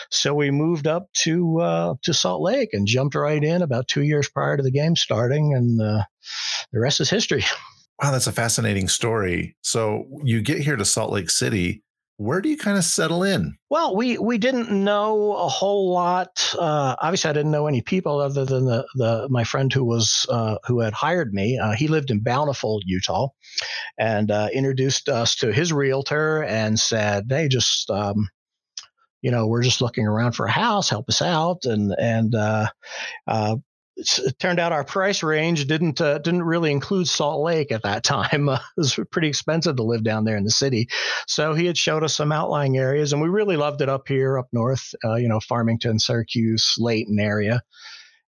so 0.09 0.33
we 0.33 0.51
moved 0.51 0.87
up 0.87 1.11
to 1.13 1.59
uh, 1.59 1.95
to 2.03 2.13
Salt 2.13 2.41
Lake 2.41 2.69
and 2.73 2.87
jumped 2.87 3.15
right 3.15 3.43
in 3.43 3.61
about 3.61 3.87
two 3.87 4.03
years 4.03 4.29
prior 4.29 4.57
to 4.57 4.63
the 4.63 4.71
game 4.71 4.95
starting, 4.95 5.53
and 5.53 5.81
uh, 5.81 6.03
the 6.71 6.79
rest 6.79 6.99
is 6.99 7.09
history. 7.09 7.43
Wow, 8.01 8.09
that's 8.09 8.25
a 8.25 8.31
fascinating 8.31 8.87
story. 8.87 9.55
So 9.61 10.05
you 10.23 10.41
get 10.41 10.57
here 10.57 10.75
to 10.75 10.85
Salt 10.85 11.11
Lake 11.11 11.29
City. 11.29 11.83
Where 12.17 12.41
do 12.41 12.49
you 12.49 12.57
kind 12.57 12.75
of 12.77 12.83
settle 12.83 13.21
in? 13.21 13.55
Well, 13.69 13.95
we 13.95 14.17
we 14.17 14.39
didn't 14.39 14.71
know 14.71 15.33
a 15.33 15.47
whole 15.47 15.91
lot. 15.91 16.55
Uh, 16.57 16.95
obviously, 16.99 17.29
I 17.29 17.33
didn't 17.33 17.51
know 17.51 17.67
any 17.67 17.81
people 17.81 18.19
other 18.19 18.43
than 18.43 18.65
the, 18.65 18.87
the 18.95 19.27
my 19.29 19.43
friend 19.43 19.71
who 19.71 19.83
was 19.83 20.25
uh, 20.29 20.57
who 20.65 20.79
had 20.79 20.93
hired 20.93 21.31
me. 21.31 21.59
Uh, 21.59 21.73
he 21.73 21.87
lived 21.87 22.09
in 22.09 22.21
Bountiful, 22.21 22.79
Utah, 22.85 23.27
and 23.99 24.31
introduced 24.51 25.07
us 25.07 25.35
to 25.35 25.51
his 25.51 25.71
realtor 25.71 26.43
and 26.43 26.79
said, 26.79 27.25
"Hey, 27.29 27.47
just 27.47 27.89
um, 27.91 28.29
you 29.21 29.31
know, 29.31 29.47
we're 29.47 29.63
just 29.63 29.81
looking 29.81 30.07
around 30.07 30.33
for 30.33 30.45
a 30.45 30.51
house, 30.51 30.89
help 30.89 31.09
us 31.09 31.21
out. 31.21 31.65
And, 31.65 31.93
and, 31.97 32.35
uh, 32.35 32.67
uh, 33.27 33.55
it 33.97 34.39
turned 34.39 34.59
out 34.59 34.71
our 34.71 34.83
price 34.83 35.21
range 35.21 35.67
didn't 35.67 36.01
uh, 36.01 36.17
didn't 36.17 36.43
really 36.43 36.71
include 36.71 37.07
Salt 37.07 37.43
Lake 37.43 37.71
at 37.71 37.83
that 37.83 38.03
time. 38.05 38.49
Uh, 38.49 38.55
it 38.55 38.61
was 38.77 38.99
pretty 39.11 39.27
expensive 39.27 39.75
to 39.75 39.83
live 39.83 40.03
down 40.03 40.23
there 40.23 40.37
in 40.37 40.43
the 40.43 40.49
city, 40.49 40.87
so 41.27 41.53
he 41.53 41.65
had 41.65 41.77
showed 41.77 42.03
us 42.03 42.15
some 42.15 42.31
outlying 42.31 42.77
areas, 42.77 43.13
and 43.13 43.21
we 43.21 43.29
really 43.29 43.57
loved 43.57 43.81
it 43.81 43.89
up 43.89 44.07
here, 44.07 44.39
up 44.39 44.47
north. 44.51 44.95
Uh, 45.05 45.15
you 45.15 45.27
know, 45.27 45.39
Farmington, 45.39 45.99
Syracuse, 45.99 46.75
Layton 46.79 47.19
area 47.19 47.61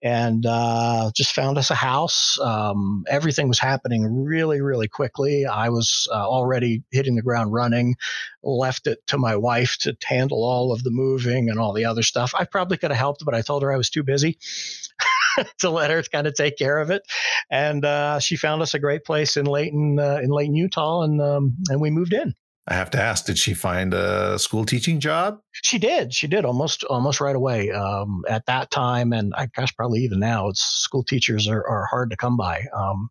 and 0.02 0.46
uh, 0.46 1.10
just 1.14 1.32
found 1.32 1.58
us 1.58 1.70
a 1.70 1.74
house. 1.74 2.38
Um, 2.40 3.04
everything 3.08 3.48
was 3.48 3.58
happening 3.58 4.24
really, 4.24 4.60
really 4.60 4.88
quickly. 4.88 5.46
I 5.46 5.70
was 5.70 6.08
uh, 6.10 6.14
already 6.14 6.82
hitting 6.90 7.16
the 7.16 7.22
ground 7.22 7.52
running, 7.52 7.96
left 8.42 8.86
it 8.86 9.04
to 9.08 9.18
my 9.18 9.36
wife 9.36 9.76
to 9.80 9.96
handle 10.04 10.44
all 10.44 10.72
of 10.72 10.84
the 10.84 10.90
moving 10.90 11.50
and 11.50 11.58
all 11.58 11.72
the 11.72 11.86
other 11.86 12.02
stuff. 12.02 12.34
I 12.38 12.44
probably 12.44 12.76
could 12.76 12.90
have 12.90 12.98
helped, 12.98 13.24
but 13.24 13.34
I 13.34 13.42
told 13.42 13.62
her 13.62 13.72
I 13.72 13.76
was 13.76 13.90
too 13.90 14.02
busy. 14.02 14.38
to 15.58 15.70
let 15.70 15.90
her 15.90 16.02
kind 16.02 16.26
of 16.26 16.34
take 16.34 16.58
care 16.58 16.78
of 16.78 16.90
it, 16.90 17.02
and 17.48 17.84
uh, 17.84 18.18
she 18.18 18.36
found 18.36 18.60
us 18.60 18.74
a 18.74 18.78
great 18.80 19.04
place 19.04 19.36
in 19.36 19.46
Layton, 19.46 19.96
uh, 19.98 20.18
in 20.20 20.30
Layton, 20.30 20.56
Utah, 20.56 21.02
and 21.02 21.20
um, 21.20 21.56
and 21.68 21.80
we 21.80 21.90
moved 21.90 22.12
in. 22.12 22.34
I 22.68 22.74
have 22.74 22.90
to 22.90 23.00
ask, 23.00 23.24
did 23.24 23.38
she 23.38 23.54
find 23.54 23.94
a 23.94 24.38
school 24.38 24.66
teaching 24.66 25.00
job? 25.00 25.40
She 25.52 25.78
did. 25.78 26.12
She 26.12 26.26
did 26.26 26.44
almost 26.44 26.84
almost 26.84 27.18
right 27.18 27.34
away. 27.34 27.70
Um, 27.70 28.24
at 28.28 28.44
that 28.44 28.70
time, 28.70 29.14
and 29.14 29.32
I 29.36 29.46
guess 29.46 29.72
probably 29.72 30.00
even 30.00 30.20
now, 30.20 30.48
it's 30.48 30.60
school 30.60 31.02
teachers 31.02 31.48
are, 31.48 31.66
are 31.66 31.86
hard 31.86 32.10
to 32.10 32.16
come 32.16 32.36
by. 32.36 32.66
Um, 32.76 33.08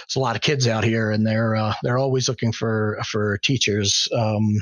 there's 0.00 0.16
a 0.16 0.20
lot 0.20 0.36
of 0.36 0.42
kids 0.42 0.66
out 0.66 0.84
here, 0.84 1.10
and 1.10 1.26
they're 1.26 1.54
uh, 1.54 1.74
they're 1.82 1.98
always 1.98 2.30
looking 2.30 2.50
for 2.50 2.98
for 3.04 3.36
teachers. 3.38 4.08
Um, 4.16 4.58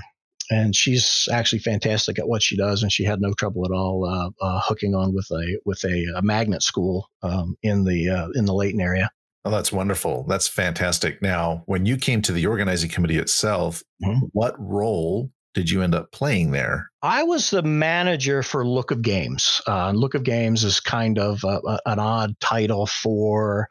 and 0.50 0.74
she's 0.74 1.28
actually 1.30 1.60
fantastic 1.60 2.18
at 2.18 2.26
what 2.28 2.42
she 2.42 2.56
does, 2.56 2.82
and 2.82 2.92
she 2.92 3.04
had 3.04 3.20
no 3.20 3.32
trouble 3.34 3.64
at 3.64 3.70
all 3.70 4.04
uh, 4.04 4.30
uh, 4.44 4.60
hooking 4.64 4.96
on 4.96 5.14
with 5.14 5.30
a 5.30 5.58
with 5.64 5.84
a, 5.84 6.06
a 6.16 6.22
magnet 6.22 6.64
school 6.64 7.08
um, 7.22 7.56
in 7.62 7.84
the 7.84 8.08
uh, 8.08 8.28
in 8.34 8.44
the 8.44 8.54
Layton 8.54 8.80
area. 8.80 9.08
Oh, 9.44 9.50
that's 9.50 9.72
wonderful. 9.72 10.24
That's 10.28 10.48
fantastic. 10.48 11.22
Now, 11.22 11.62
when 11.66 11.86
you 11.86 11.96
came 11.96 12.20
to 12.22 12.32
the 12.32 12.46
organizing 12.46 12.90
committee 12.90 13.16
itself, 13.16 13.82
mm-hmm. 14.02 14.26
what 14.32 14.54
role 14.58 15.30
did 15.52 15.68
you 15.68 15.82
end 15.82 15.94
up 15.94 16.12
playing 16.12 16.52
there? 16.52 16.90
I 17.02 17.22
was 17.22 17.50
the 17.50 17.62
manager 17.62 18.42
for 18.42 18.64
Look 18.64 18.90
of 18.90 19.02
Games. 19.02 19.60
Uh, 19.66 19.90
Look 19.92 20.14
of 20.14 20.22
Games 20.22 20.64
is 20.64 20.80
kind 20.80 21.18
of 21.18 21.42
a, 21.44 21.60
a, 21.66 21.78
an 21.86 21.98
odd 21.98 22.38
title 22.40 22.86
for 22.86 23.68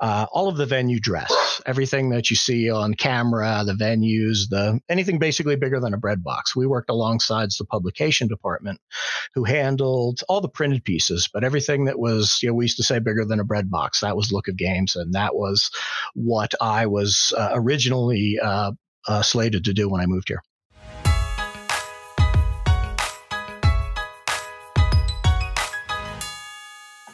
uh, 0.00 0.26
all 0.32 0.48
of 0.48 0.56
the 0.56 0.66
venue 0.66 0.98
dress, 1.00 1.62
everything 1.66 2.10
that 2.10 2.30
you 2.30 2.36
see 2.36 2.68
on 2.70 2.94
camera, 2.94 3.62
the 3.64 3.72
venues, 3.72 4.48
the 4.50 4.80
anything 4.88 5.18
basically 5.18 5.56
bigger 5.56 5.80
than 5.80 5.94
a 5.94 5.98
bread 5.98 6.22
box. 6.22 6.54
We 6.56 6.66
worked 6.66 6.90
alongside 6.90 7.50
the 7.58 7.64
publication 7.64 8.28
department, 8.28 8.80
who 9.34 9.44
handled 9.44 10.20
all 10.28 10.40
the 10.40 10.48
printed 10.48 10.84
pieces, 10.84 11.28
but 11.32 11.44
everything 11.44 11.84
that 11.84 11.98
was, 11.98 12.38
you 12.42 12.48
know, 12.48 12.54
we 12.54 12.64
used 12.64 12.76
to 12.78 12.82
say 12.82 12.98
bigger 12.98 13.24
than 13.24 13.40
a 13.40 13.44
bread 13.44 13.70
box. 13.70 14.00
That 14.00 14.16
was 14.16 14.32
Look 14.32 14.48
of 14.48 14.56
Games, 14.56 14.96
and 14.96 15.14
that 15.14 15.34
was 15.34 15.70
what 16.14 16.54
I 16.60 16.86
was 16.86 17.32
uh, 17.38 17.50
originally 17.54 18.38
uh, 18.42 18.72
uh, 19.06 19.22
slated 19.22 19.64
to 19.64 19.72
do 19.72 19.88
when 19.88 20.00
I 20.00 20.06
moved 20.06 20.28
here. 20.28 20.42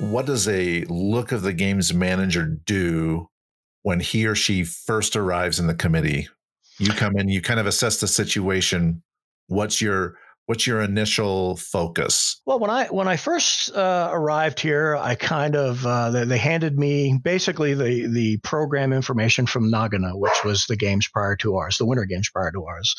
What 0.00 0.26
does 0.26 0.48
a 0.48 0.84
look 0.84 1.30
of 1.30 1.42
the 1.42 1.52
games 1.52 1.92
manager 1.92 2.46
do 2.46 3.28
when 3.82 4.00
he 4.00 4.26
or 4.26 4.34
she 4.34 4.64
first 4.64 5.14
arrives 5.14 5.60
in 5.60 5.66
the 5.66 5.74
committee? 5.74 6.28
You 6.78 6.92
come 6.92 7.16
in, 7.18 7.28
you 7.28 7.42
kind 7.42 7.60
of 7.60 7.66
assess 7.66 8.00
the 8.00 8.08
situation. 8.08 9.02
What's 9.48 9.82
your 9.82 10.16
what's 10.50 10.66
your 10.66 10.80
initial 10.80 11.56
focus? 11.58 12.40
Well, 12.44 12.58
when 12.58 12.70
I 12.70 12.86
when 12.86 13.06
I 13.06 13.16
first 13.16 13.70
uh, 13.72 14.08
arrived 14.10 14.58
here, 14.58 14.96
I 14.96 15.14
kind 15.14 15.54
of 15.54 15.86
uh, 15.86 16.10
they, 16.10 16.24
they, 16.24 16.38
handed 16.38 16.76
me 16.76 17.20
basically 17.22 17.74
the 17.74 18.08
the 18.08 18.38
program 18.38 18.92
information 18.92 19.46
from 19.46 19.70
Nagano, 19.70 20.18
which 20.18 20.42
was 20.44 20.64
the 20.66 20.76
games 20.76 21.06
prior 21.06 21.36
to 21.36 21.54
ours, 21.56 21.78
the 21.78 21.86
winter 21.86 22.04
games 22.04 22.30
prior 22.30 22.50
to 22.50 22.64
ours. 22.64 22.96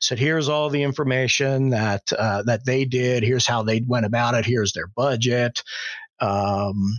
Said 0.00 0.20
here's 0.20 0.48
all 0.48 0.70
the 0.70 0.84
information 0.84 1.70
that 1.70 2.12
uh, 2.16 2.42
that 2.44 2.66
they 2.66 2.84
did. 2.84 3.24
Here's 3.24 3.46
how 3.46 3.64
they 3.64 3.82
went 3.84 4.06
about 4.06 4.34
it. 4.34 4.44
Here's 4.44 4.72
their 4.72 4.86
budget. 4.86 5.62
Um, 6.22 6.96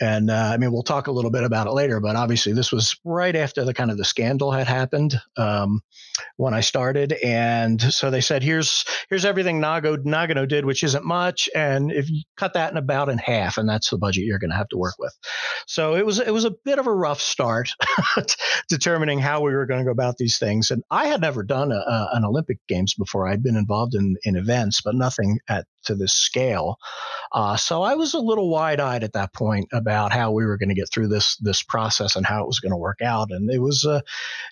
and 0.00 0.30
uh, 0.30 0.50
I 0.54 0.56
mean, 0.56 0.72
we'll 0.72 0.82
talk 0.82 1.08
a 1.08 1.12
little 1.12 1.30
bit 1.30 1.44
about 1.44 1.66
it 1.66 1.72
later, 1.72 2.00
but 2.00 2.16
obviously 2.16 2.54
this 2.54 2.72
was 2.72 2.96
right 3.04 3.36
after 3.36 3.64
the 3.64 3.74
kind 3.74 3.90
of 3.90 3.98
the 3.98 4.04
scandal 4.04 4.50
had 4.50 4.66
happened. 4.66 5.20
Um, 5.36 5.82
when 6.36 6.54
I 6.54 6.60
started, 6.60 7.12
and 7.24 7.80
so 7.80 8.10
they 8.10 8.20
said, 8.20 8.42
"Here's 8.42 8.84
here's 9.08 9.24
everything 9.24 9.60
Nago, 9.60 9.96
Nagano 9.98 10.48
did, 10.48 10.64
which 10.64 10.82
isn't 10.82 11.04
much, 11.04 11.48
and 11.54 11.92
if 11.92 12.10
you 12.10 12.22
cut 12.36 12.54
that 12.54 12.70
in 12.70 12.78
about 12.78 13.08
in 13.08 13.18
half, 13.18 13.58
and 13.58 13.68
that's 13.68 13.90
the 13.90 13.98
budget 13.98 14.24
you're 14.24 14.38
going 14.38 14.50
to 14.50 14.56
have 14.56 14.68
to 14.70 14.78
work 14.78 14.94
with." 14.98 15.14
So 15.66 15.96
it 15.96 16.06
was 16.06 16.18
it 16.18 16.32
was 16.32 16.44
a 16.44 16.54
bit 16.64 16.78
of 16.78 16.86
a 16.86 16.94
rough 16.94 17.20
start, 17.20 17.70
determining 18.68 19.18
how 19.18 19.42
we 19.42 19.52
were 19.52 19.66
going 19.66 19.80
to 19.80 19.84
go 19.84 19.92
about 19.92 20.16
these 20.16 20.38
things. 20.38 20.70
And 20.70 20.82
I 20.90 21.06
had 21.06 21.20
never 21.20 21.42
done 21.42 21.72
a, 21.72 21.76
a, 21.76 22.08
an 22.12 22.24
Olympic 22.24 22.58
Games 22.68 22.94
before. 22.94 23.26
I'd 23.26 23.42
been 23.42 23.56
involved 23.56 23.94
in 23.94 24.16
in 24.24 24.36
events, 24.36 24.80
but 24.82 24.94
nothing 24.94 25.38
at 25.48 25.66
to 25.84 25.94
this 25.94 26.12
scale. 26.12 26.76
Uh, 27.32 27.56
so 27.56 27.82
I 27.82 27.94
was 27.94 28.14
a 28.14 28.20
little 28.20 28.50
wide 28.50 28.80
eyed 28.80 29.04
at 29.04 29.12
that 29.12 29.32
point 29.32 29.68
about 29.72 30.12
how 30.12 30.30
we 30.32 30.44
were 30.44 30.56
going 30.56 30.68
to 30.68 30.74
get 30.74 30.90
through 30.90 31.08
this 31.08 31.36
this 31.36 31.62
process 31.62 32.16
and 32.16 32.26
how 32.26 32.42
it 32.42 32.46
was 32.46 32.60
going 32.60 32.72
to 32.72 32.76
work 32.76 33.00
out. 33.02 33.30
And 33.30 33.50
it 33.50 33.60
was 33.60 33.84
uh, 33.84 34.00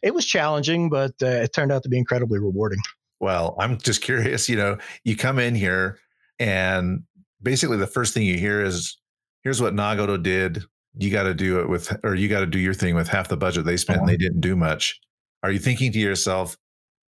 it 0.03 0.15
was 0.15 0.27
challenging, 0.27 0.89
but 0.89 1.13
uh, 1.23 1.27
it 1.27 1.53
turned 1.53 1.73
out 1.73 1.83
to 1.83 1.89
be 1.89 1.99
incredibly 1.99 2.39
rewarding. 2.39 2.81
Well, 3.21 3.57
I'm 3.59 3.79
just 3.79 4.01
curious. 4.01 4.49
You 4.49 4.57
know, 4.57 4.79
you 5.05 5.17
come 5.17 5.39
in 5.39 5.55
here, 5.55 5.99
and 6.39 7.03
basically 7.43 7.77
the 7.77 7.87
first 7.87 8.15
thing 8.15 8.25
you 8.25 8.39
hear 8.39 8.63
is, 8.63 8.97
"Here's 9.43 9.61
what 9.61 9.75
Nagano 9.75 10.23
did. 10.23 10.63
You 10.97 11.11
got 11.11 11.25
to 11.25 11.35
do 11.35 11.61
it 11.61 11.69
with, 11.69 11.97
or 12.05 12.15
you 12.15 12.29
got 12.29 12.41
to 12.41 12.47
do 12.47 12.59
your 12.59 12.75
thing 12.75 12.95
with 12.95 13.09
half 13.09 13.29
the 13.29 13.37
budget 13.37 13.65
they 13.65 13.77
spent, 13.77 14.01
and 14.01 14.09
they 14.09 14.17
didn't 14.17 14.41
do 14.41 14.55
much." 14.55 15.01
Are 15.43 15.51
you 15.51 15.59
thinking 15.59 15.93
to 15.93 15.99
yourself, 15.99 16.57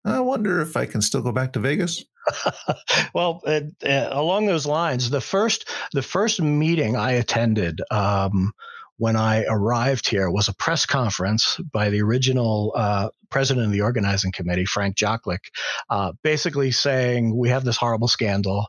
"I 0.04 0.20
wonder 0.20 0.60
if 0.60 0.76
I 0.76 0.86
can 0.86 1.02
still 1.02 1.22
go 1.22 1.32
back 1.32 1.52
to 1.52 1.60
Vegas"? 1.60 2.04
Well, 3.14 3.42
uh, 3.46 3.60
uh, 3.84 4.08
along 4.10 4.46
those 4.46 4.66
lines, 4.66 5.10
the 5.10 5.20
first 5.20 5.68
the 5.92 6.02
first 6.02 6.40
meeting 6.40 6.96
I 6.96 7.12
attended 7.12 7.80
um, 7.90 8.52
when 8.98 9.16
I 9.16 9.44
arrived 9.48 10.08
here 10.08 10.30
was 10.30 10.48
a 10.48 10.54
press 10.54 10.86
conference 10.86 11.58
by 11.72 11.90
the 11.90 12.02
original 12.02 12.72
uh, 12.76 13.08
president 13.30 13.66
of 13.66 13.72
the 13.72 13.80
organizing 13.80 14.30
committee, 14.30 14.64
Frank 14.64 14.96
Joklik, 14.96 15.40
uh, 15.90 16.12
basically 16.22 16.70
saying 16.70 17.36
we 17.36 17.48
have 17.48 17.64
this 17.64 17.76
horrible 17.76 18.08
scandal, 18.08 18.66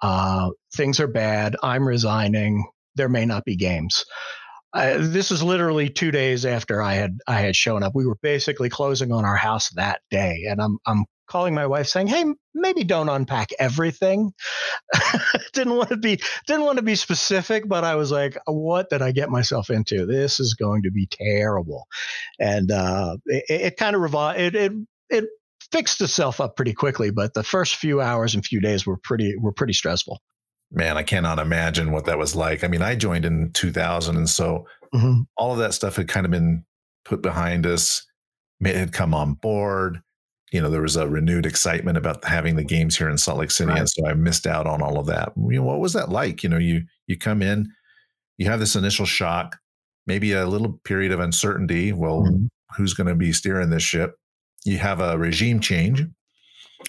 uh, 0.00 0.50
things 0.74 1.00
are 1.00 1.08
bad, 1.08 1.56
I'm 1.62 1.88
resigning, 1.88 2.64
there 2.94 3.08
may 3.08 3.24
not 3.24 3.44
be 3.44 3.56
games. 3.56 4.04
Uh, 4.74 4.98
this 4.98 5.30
is 5.30 5.42
literally 5.42 5.88
two 5.88 6.10
days 6.10 6.46
after 6.46 6.80
I 6.80 6.94
had 6.94 7.18
I 7.26 7.40
had 7.40 7.56
shown 7.56 7.82
up. 7.82 7.92
We 7.94 8.06
were 8.06 8.16
basically 8.22 8.70
closing 8.70 9.12
on 9.12 9.24
our 9.24 9.36
house 9.36 9.68
that 9.70 10.00
day, 10.10 10.46
and 10.48 10.62
I'm 10.62 10.78
I'm 10.86 11.04
calling 11.26 11.54
my 11.54 11.66
wife 11.66 11.86
saying, 11.86 12.08
"Hey, 12.08 12.24
maybe 12.54 12.84
don't 12.84 13.08
unpack 13.08 13.50
everything." 13.58 14.32
didn't 15.52 15.76
want 15.76 15.90
to 15.90 15.96
be 15.96 16.20
didn't 16.46 16.64
want 16.64 16.76
to 16.78 16.82
be 16.82 16.94
specific, 16.94 17.68
but 17.68 17.84
I 17.84 17.94
was 17.94 18.10
like, 18.10 18.36
"What 18.46 18.90
did 18.90 19.02
I 19.02 19.12
get 19.12 19.30
myself 19.30 19.70
into? 19.70 20.06
This 20.06 20.40
is 20.40 20.54
going 20.54 20.82
to 20.82 20.90
be 20.90 21.08
terrible," 21.10 21.86
and 22.38 22.70
uh, 22.70 23.16
it, 23.26 23.44
it 23.48 23.76
kind 23.76 23.96
of 23.96 24.02
revol- 24.02 24.38
it, 24.38 24.54
it 24.54 24.72
it 25.10 25.24
fixed 25.70 26.00
itself 26.00 26.40
up 26.40 26.56
pretty 26.56 26.74
quickly. 26.74 27.10
But 27.10 27.34
the 27.34 27.44
first 27.44 27.76
few 27.76 28.00
hours 28.00 28.34
and 28.34 28.44
few 28.44 28.60
days 28.60 28.86
were 28.86 28.96
pretty 28.96 29.36
were 29.36 29.52
pretty 29.52 29.74
stressful 29.74 30.20
man, 30.72 30.96
I 30.96 31.02
cannot 31.02 31.38
imagine 31.38 31.92
what 31.92 32.06
that 32.06 32.18
was 32.18 32.34
like. 32.34 32.64
I 32.64 32.68
mean, 32.68 32.82
I 32.82 32.94
joined 32.94 33.24
in 33.24 33.52
2000, 33.52 34.16
and 34.16 34.28
so 34.28 34.66
mm-hmm. 34.94 35.22
all 35.36 35.52
of 35.52 35.58
that 35.58 35.74
stuff 35.74 35.96
had 35.96 36.08
kind 36.08 36.24
of 36.24 36.32
been 36.32 36.64
put 37.04 37.22
behind 37.22 37.66
us. 37.66 38.04
It 38.60 38.76
had 38.76 38.92
come 38.92 39.14
on 39.14 39.34
board. 39.34 40.00
You 40.52 40.60
know, 40.60 40.70
there 40.70 40.82
was 40.82 40.96
a 40.96 41.08
renewed 41.08 41.46
excitement 41.46 41.96
about 41.96 42.24
having 42.24 42.56
the 42.56 42.64
games 42.64 42.96
here 42.96 43.08
in 43.08 43.18
Salt 43.18 43.38
Lake 43.38 43.50
City, 43.50 43.70
right. 43.70 43.78
and 43.80 43.88
so 43.88 44.06
I 44.06 44.14
missed 44.14 44.46
out 44.46 44.66
on 44.66 44.82
all 44.82 44.98
of 44.98 45.06
that. 45.06 45.32
You 45.36 45.56
know, 45.56 45.62
what 45.62 45.80
was 45.80 45.94
that 45.94 46.10
like? 46.10 46.42
You 46.42 46.50
know, 46.50 46.58
you 46.58 46.82
you 47.06 47.18
come 47.18 47.42
in, 47.42 47.72
you 48.38 48.46
have 48.46 48.60
this 48.60 48.76
initial 48.76 49.06
shock, 49.06 49.58
maybe 50.06 50.32
a 50.32 50.46
little 50.46 50.80
period 50.84 51.10
of 51.10 51.20
uncertainty. 51.20 51.92
Well, 51.92 52.22
mm-hmm. 52.22 52.46
who's 52.76 52.94
going 52.94 53.06
to 53.06 53.14
be 53.14 53.32
steering 53.32 53.70
this 53.70 53.82
ship? 53.82 54.14
You 54.64 54.78
have 54.78 55.00
a 55.00 55.18
regime 55.18 55.60
change 55.60 56.04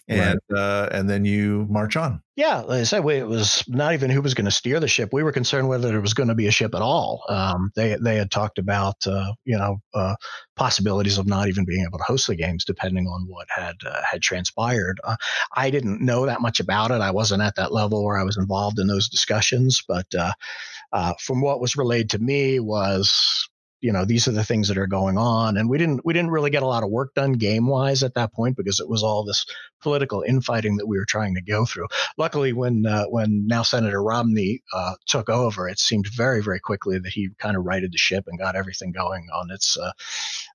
and 0.07 0.39
right. 0.49 0.59
uh, 0.59 0.89
and 0.91 1.09
then 1.09 1.25
you 1.25 1.65
march 1.69 1.95
on. 1.95 2.21
Yeah, 2.35 2.61
like 2.61 2.81
I 2.81 2.83
said, 2.83 3.05
it 3.05 3.27
was 3.27 3.63
not 3.67 3.93
even 3.93 4.09
who 4.09 4.21
was 4.21 4.33
going 4.33 4.45
to 4.45 4.51
steer 4.51 4.79
the 4.79 4.87
ship. 4.87 5.09
We 5.13 5.23
were 5.23 5.31
concerned 5.31 5.69
whether 5.69 5.89
there 5.89 6.01
was 6.01 6.15
going 6.15 6.29
to 6.29 6.35
be 6.35 6.47
a 6.47 6.51
ship 6.51 6.73
at 6.73 6.81
all. 6.81 7.23
Um, 7.29 7.71
they 7.75 7.95
they 8.01 8.15
had 8.15 8.31
talked 8.31 8.57
about 8.57 8.95
uh, 9.05 9.33
you 9.45 9.57
know 9.57 9.77
uh, 9.93 10.15
possibilities 10.55 11.17
of 11.17 11.27
not 11.27 11.47
even 11.47 11.65
being 11.65 11.85
able 11.85 11.99
to 11.99 12.05
host 12.05 12.27
the 12.27 12.35
games, 12.35 12.65
depending 12.65 13.07
on 13.07 13.25
what 13.27 13.47
had 13.49 13.75
uh, 13.85 14.01
had 14.09 14.21
transpired. 14.21 14.99
Uh, 15.03 15.15
I 15.55 15.69
didn't 15.69 16.01
know 16.01 16.25
that 16.25 16.41
much 16.41 16.59
about 16.59 16.91
it. 16.91 17.01
I 17.01 17.11
wasn't 17.11 17.43
at 17.43 17.55
that 17.55 17.73
level 17.73 18.03
where 18.03 18.17
I 18.17 18.23
was 18.23 18.37
involved 18.37 18.79
in 18.79 18.87
those 18.87 19.09
discussions, 19.09 19.83
but 19.87 20.07
uh, 20.15 21.13
from 21.19 21.41
what 21.41 21.61
was 21.61 21.75
relayed 21.75 22.09
to 22.11 22.19
me 22.19 22.59
was 22.59 23.47
you 23.83 23.91
know 23.91 24.05
these 24.05 24.29
are 24.29 24.31
the 24.31 24.45
things 24.45 24.69
that 24.69 24.77
are 24.77 24.87
going 24.87 25.17
on 25.17 25.57
and 25.57 25.69
we 25.69 25.77
didn't 25.77 26.03
we 26.05 26.13
didn't 26.13 26.31
really 26.31 26.49
get 26.49 26.63
a 26.63 26.67
lot 26.67 26.83
of 26.83 26.89
work 26.89 27.13
done 27.13 27.33
game 27.33 27.67
wise 27.67 28.01
at 28.01 28.13
that 28.13 28.33
point 28.33 28.55
because 28.55 28.79
it 28.79 28.87
was 28.87 29.03
all 29.03 29.25
this 29.25 29.45
political 29.81 30.23
infighting 30.25 30.77
that 30.77 30.87
we 30.87 30.97
were 30.97 31.05
trying 31.05 31.35
to 31.35 31.41
go 31.41 31.65
through. 31.65 31.85
Luckily 32.17 32.53
when 32.53 32.85
uh, 32.85 33.03
when 33.07 33.45
now 33.45 33.61
senator 33.61 34.01
romney 34.01 34.63
uh, 34.73 34.93
took 35.05 35.29
over 35.29 35.67
it 35.67 35.79
seemed 35.79 36.07
very 36.07 36.41
very 36.41 36.61
quickly 36.61 36.97
that 36.97 37.11
he 37.11 37.29
kind 37.39 37.57
of 37.57 37.65
righted 37.65 37.91
the 37.91 37.97
ship 37.97 38.23
and 38.25 38.39
got 38.39 38.55
everything 38.55 38.93
going 38.93 39.27
on 39.33 39.51
its 39.51 39.77
uh, 39.77 39.91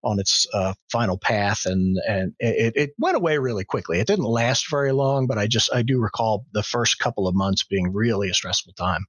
on 0.02 0.18
its 0.18 0.46
uh, 0.54 0.72
final 0.90 1.18
path 1.18 1.66
and 1.66 1.98
and 2.08 2.32
it, 2.40 2.72
it 2.76 2.90
went 2.98 3.16
away 3.16 3.36
really 3.36 3.64
quickly. 3.64 4.00
It 4.00 4.06
didn't 4.06 4.24
last 4.24 4.70
very 4.70 4.92
long 4.92 5.26
but 5.26 5.36
i 5.36 5.46
just 5.46 5.70
i 5.74 5.82
do 5.82 6.00
recall 6.00 6.46
the 6.52 6.62
first 6.62 6.98
couple 6.98 7.28
of 7.28 7.34
months 7.34 7.62
being 7.62 7.92
really 7.92 8.30
a 8.30 8.34
stressful 8.34 8.72
time 8.72 9.04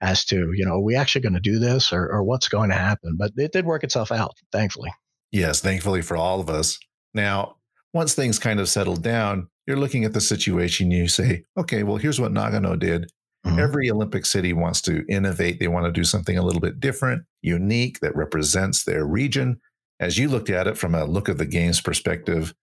as 0.00 0.24
to 0.24 0.52
you 0.52 0.64
know 0.64 0.72
are 0.72 0.80
we 0.80 0.96
actually 0.96 1.20
going 1.20 1.34
to 1.34 1.40
do 1.40 1.58
this 1.58 1.92
or, 1.92 2.08
or 2.08 2.22
what's 2.22 2.48
going 2.48 2.70
to 2.70 2.76
happen? 2.76 3.16
But 3.16 3.29
it 3.36 3.52
did 3.52 3.64
work 3.64 3.84
itself 3.84 4.12
out 4.12 4.34
thankfully. 4.52 4.90
Yes 5.32 5.60
thankfully 5.60 6.02
for 6.02 6.16
all 6.16 6.40
of 6.40 6.50
us. 6.50 6.78
Now 7.14 7.56
once 7.92 8.14
things 8.14 8.38
kind 8.38 8.60
of 8.60 8.68
settled 8.68 9.02
down 9.02 9.48
you're 9.66 9.78
looking 9.78 10.04
at 10.04 10.12
the 10.12 10.20
situation 10.20 10.90
you 10.90 11.08
say 11.08 11.44
okay 11.56 11.82
well 11.82 11.96
here's 11.96 12.20
what 12.20 12.32
nagano 12.32 12.78
did. 12.78 13.10
Mm-hmm. 13.46 13.58
every 13.58 13.90
olympic 13.90 14.26
city 14.26 14.52
wants 14.52 14.82
to 14.82 15.02
innovate. 15.08 15.60
They 15.60 15.68
want 15.68 15.86
to 15.86 15.92
do 15.92 16.04
something 16.04 16.36
a 16.36 16.42
little 16.42 16.60
bit 16.60 16.78
different 16.78 17.24
unique 17.40 18.00
that 18.00 18.14
represents 18.14 18.84
their 18.84 19.06
region. 19.06 19.58
As 19.98 20.18
you 20.18 20.28
looked 20.28 20.50
at 20.50 20.66
it 20.66 20.76
from 20.76 20.94
a 20.94 21.06
look 21.06 21.28
of 21.28 21.38
the 21.38 21.46
games 21.46 21.80
perspective 21.80 22.54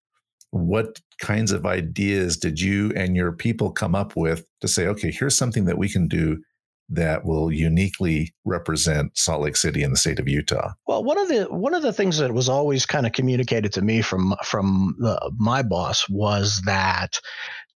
what 0.51 0.99
kinds 1.19 1.51
of 1.51 1.65
ideas 1.65 2.37
did 2.37 2.59
you 2.59 2.91
and 2.95 3.15
your 3.15 3.31
people 3.31 3.71
come 3.71 3.95
up 3.95 4.15
with 4.15 4.45
to 4.61 4.67
say 4.67 4.87
okay 4.87 5.11
here's 5.11 5.35
something 5.35 5.65
that 5.65 5.77
we 5.77 5.89
can 5.89 6.07
do 6.07 6.41
that 6.89 7.25
will 7.25 7.51
uniquely 7.51 8.33
represent 8.45 9.17
Salt 9.17 9.41
Lake 9.41 9.55
City 9.55 9.83
and 9.83 9.93
the 9.93 9.97
state 9.97 10.19
of 10.19 10.27
Utah? 10.27 10.71
Well, 10.87 11.03
one 11.03 11.17
of 11.17 11.27
the 11.27 11.43
one 11.45 11.73
of 11.73 11.81
the 11.83 11.93
things 11.93 12.17
that 12.17 12.33
was 12.33 12.49
always 12.49 12.85
kind 12.85 13.05
of 13.05 13.11
communicated 13.11 13.73
to 13.73 13.81
me 13.81 14.01
from 14.01 14.35
from 14.43 14.95
the, 14.99 15.31
my 15.37 15.63
boss 15.63 16.07
was 16.09 16.61
that 16.65 17.19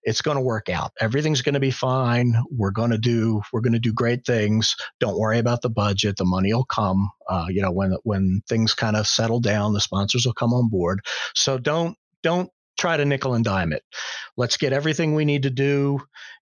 it's 0.03 0.21
going 0.21 0.37
to 0.37 0.41
work 0.41 0.69
out. 0.69 0.91
Everything's 1.01 1.41
going 1.41 1.53
to 1.53 1.59
be 1.59 1.71
fine. 1.71 2.33
We're 2.51 2.71
going 2.71 2.91
to 2.91 2.97
do 2.97 3.41
we're 3.51 3.61
going 3.61 3.73
to 3.73 3.79
do 3.79 3.93
great 3.93 4.25
things. 4.25 4.75
Don't 4.99 5.19
worry 5.19 5.39
about 5.39 5.61
the 5.61 5.69
budget. 5.69 6.17
The 6.17 6.25
money 6.25 6.53
will 6.53 6.65
come. 6.65 7.09
Uh, 7.27 7.47
you 7.49 7.61
know 7.61 7.71
when 7.71 7.97
when 8.03 8.41
things 8.47 8.73
kind 8.73 8.95
of 8.95 9.07
settle 9.07 9.39
down, 9.39 9.73
the 9.73 9.81
sponsors 9.81 10.25
will 10.25 10.33
come 10.33 10.53
on 10.53 10.69
board. 10.69 11.01
So 11.35 11.57
don't 11.57 11.97
don't 12.23 12.49
try 12.77 12.95
to 12.95 13.05
nickel 13.05 13.33
and 13.33 13.43
dime 13.43 13.73
it. 13.73 13.83
Let's 14.37 14.57
get 14.57 14.71
everything 14.71 15.13
we 15.13 15.25
need 15.25 15.43
to 15.43 15.49
do 15.49 15.99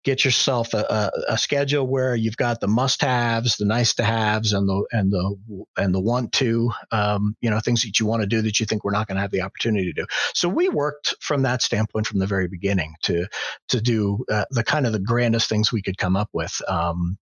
get 0.05 0.25
yourself 0.25 0.75
a, 0.75 0.79
a, 0.79 1.33
a, 1.35 1.39
schedule 1.39 1.87
where 1.87 2.17
you've 2.17 2.37
got 2.37 2.61
the 2.61 2.67
must-haves, 2.67 3.57
the 3.57 3.65
nice-to-haves, 3.65 4.53
and 4.53 4.69
the 4.69 4.85
and 4.93 5.13
the 5.13 5.65
and 5.77 5.95
the 5.95 6.01
want-to, 6.01 6.71
um, 6.91 7.37
you 7.41 7.49
know, 7.49 7.61
things 7.61 7.83
that 7.83 8.01
you 8.01 8.07
want 8.07 8.23
to 8.23 8.27
do 8.27 8.43
that 8.43 8.59
you 8.59 8.67
think 8.67 8.85
we're 8.85 8.91
not 8.91 9.07
going 9.07 9.17
to 9.17 9.23
have 9.23 9.31
the 9.31 9.43
opportunity 9.43 9.85
to 9.85 9.93
do. 9.93 10.07
So 10.35 10.49
we 10.49 10.69
worked 10.69 11.15
from 11.21 11.43
that 11.43 11.63
standpoint 11.63 12.07
from 12.07 12.19
the 12.19 12.27
very 12.27 12.49
beginning 12.49 12.95
to 13.03 13.27
to 13.69 13.81
do 13.81 14.25
uh, 14.31 14.45
the 14.51 14.65
kind 14.65 14.87
of 14.87 14.93
the 14.93 14.99
grandest 14.99 15.49
things 15.49 15.73
we 15.73 15.83
could 15.83 15.99
come 15.99 16.17
up 16.17 16.31
with. 16.33 16.61
Um, 16.69 17.19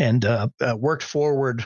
and 0.00 0.24
uh, 0.24 0.48
uh, 0.60 0.76
worked 0.76 1.02
forward 1.02 1.64